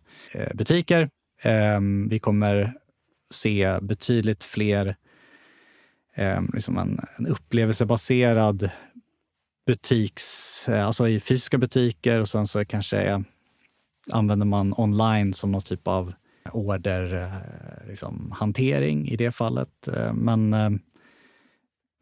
butiker. 0.53 1.09
Ehm, 1.41 2.09
vi 2.09 2.19
kommer 2.19 2.73
se 3.31 3.79
betydligt 3.81 4.43
fler, 4.43 4.95
ehm, 6.15 6.51
liksom 6.53 6.77
en, 6.77 6.99
en 7.17 7.27
upplevelsebaserad 7.27 8.69
butiks, 9.67 10.69
alltså 10.69 11.07
i 11.07 11.19
fysiska 11.19 11.57
butiker 11.57 12.19
och 12.19 12.29
sen 12.29 12.47
så 12.47 12.65
kanske 12.65 13.23
använder 14.11 14.45
man 14.45 14.73
online 14.77 15.33
som 15.33 15.51
någon 15.51 15.61
typ 15.61 15.87
av 15.87 16.13
orderhantering 16.51 19.01
liksom, 19.01 19.13
i 19.13 19.17
det 19.17 19.31
fallet. 19.31 19.89
Men 20.13 20.53
ehm, 20.53 20.79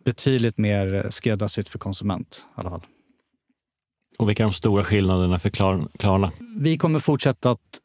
betydligt 0.05 0.57
mer 0.57 1.07
skräddarsytt 1.09 1.69
för 1.69 1.79
konsument 1.79 2.45
i 2.57 2.59
alla 2.59 2.69
fall. 2.69 2.85
Och 4.17 4.29
vilka 4.29 4.43
är 4.43 4.47
de 4.47 4.53
stora 4.53 4.83
skillnaderna 4.83 5.39
för 5.39 5.49
Klarna? 5.99 6.31
Vi 6.57 6.77
kommer 6.77 6.99
fortsätta 6.99 7.51
att 7.51 7.79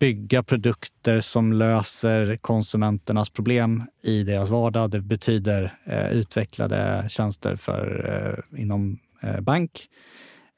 bygga 0.00 0.42
produkter 0.42 1.20
som 1.20 1.52
löser 1.52 2.36
konsumenternas 2.36 3.30
problem 3.30 3.82
i 4.02 4.22
deras 4.22 4.50
vardag. 4.50 4.90
Det 4.90 5.00
betyder 5.00 5.78
eh, 5.86 6.12
utvecklade 6.12 7.06
tjänster 7.08 7.56
för, 7.56 8.10
eh, 8.52 8.60
inom 8.60 8.98
eh, 9.22 9.40
bank. 9.40 9.70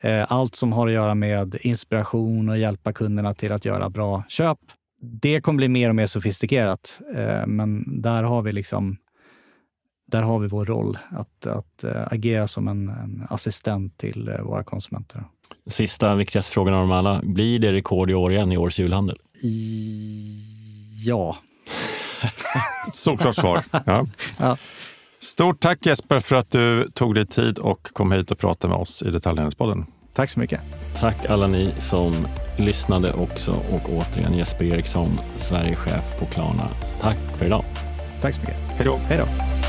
Eh, 0.03 0.33
allt 0.33 0.55
som 0.55 0.73
har 0.73 0.87
att 0.87 0.93
göra 0.93 1.15
med 1.15 1.57
inspiration 1.61 2.49
och 2.49 2.59
hjälpa 2.59 2.93
kunderna 2.93 3.35
till 3.35 3.53
att 3.53 3.65
göra 3.65 3.91
bra 3.91 4.25
köp. 4.29 4.59
Det 5.01 5.41
kommer 5.41 5.57
bli 5.57 5.69
mer 5.69 5.89
och 5.89 5.97
mer 5.97 6.07
sofistikerat, 6.07 7.01
eh, 7.15 7.47
men 7.47 8.01
där 8.03 8.23
har 8.23 8.43
vi 8.43 8.53
liksom 8.53 8.97
där 10.07 10.23
har 10.23 10.39
vi 10.39 10.49
vår 10.49 10.65
roll, 10.67 10.99
att, 11.11 11.47
att 11.47 11.85
äh, 11.85 12.03
agera 12.07 12.49
som 12.49 12.69
en, 12.69 12.89
en 12.89 13.27
assistent 13.31 13.99
till 13.99 14.29
äh, 14.29 14.41
våra 14.41 14.65
konsumenter. 14.65 15.25
Sista 15.71 16.15
viktigaste 16.15 16.53
frågan 16.53 16.75
av 16.75 16.81
dem 16.81 16.93
alla. 16.93 17.21
Blir 17.23 17.59
det 17.59 17.73
rekord 17.73 18.11
i 18.11 18.15
år 18.15 18.33
igen 18.33 18.53
i 18.53 18.57
årets 18.57 18.79
julhandel? 18.79 19.17
I, 19.43 20.41
ja. 21.07 21.37
Såklart 22.93 23.37
svar. 23.37 23.63
Ja. 23.87 24.07
ja. 24.39 24.57
Stort 25.21 25.61
tack 25.61 25.87
Jesper 25.87 26.21
för 26.21 26.37
att 26.37 26.51
du 26.51 26.91
tog 26.95 27.15
dig 27.15 27.27
tid 27.27 27.59
och 27.59 27.89
kom 27.93 28.13
hit 28.13 28.31
och 28.31 28.39
pratade 28.39 28.73
med 28.73 28.81
oss 28.81 29.03
i 29.03 29.11
Detaljhandelspodden. 29.11 29.87
Tack 30.15 30.31
så 30.31 30.41
mycket. 30.41 30.61
Tack 30.95 31.25
alla 31.27 31.47
ni 31.47 31.75
som 31.79 32.29
lyssnade 32.59 33.13
också 33.13 33.51
och 33.51 33.91
återigen 33.93 34.39
Jesper 34.39 34.65
Eriksson, 34.65 35.21
Sverigechef 35.37 36.19
på 36.19 36.27
Klarna. 36.27 36.69
Tack 37.01 37.19
för 37.39 37.47
idag. 37.47 37.65
Tack 38.21 38.35
så 38.35 38.41
mycket. 38.41 38.57
Hej 38.57 38.85
då. 38.85 39.01
Hej 39.09 39.19
då. 39.19 39.66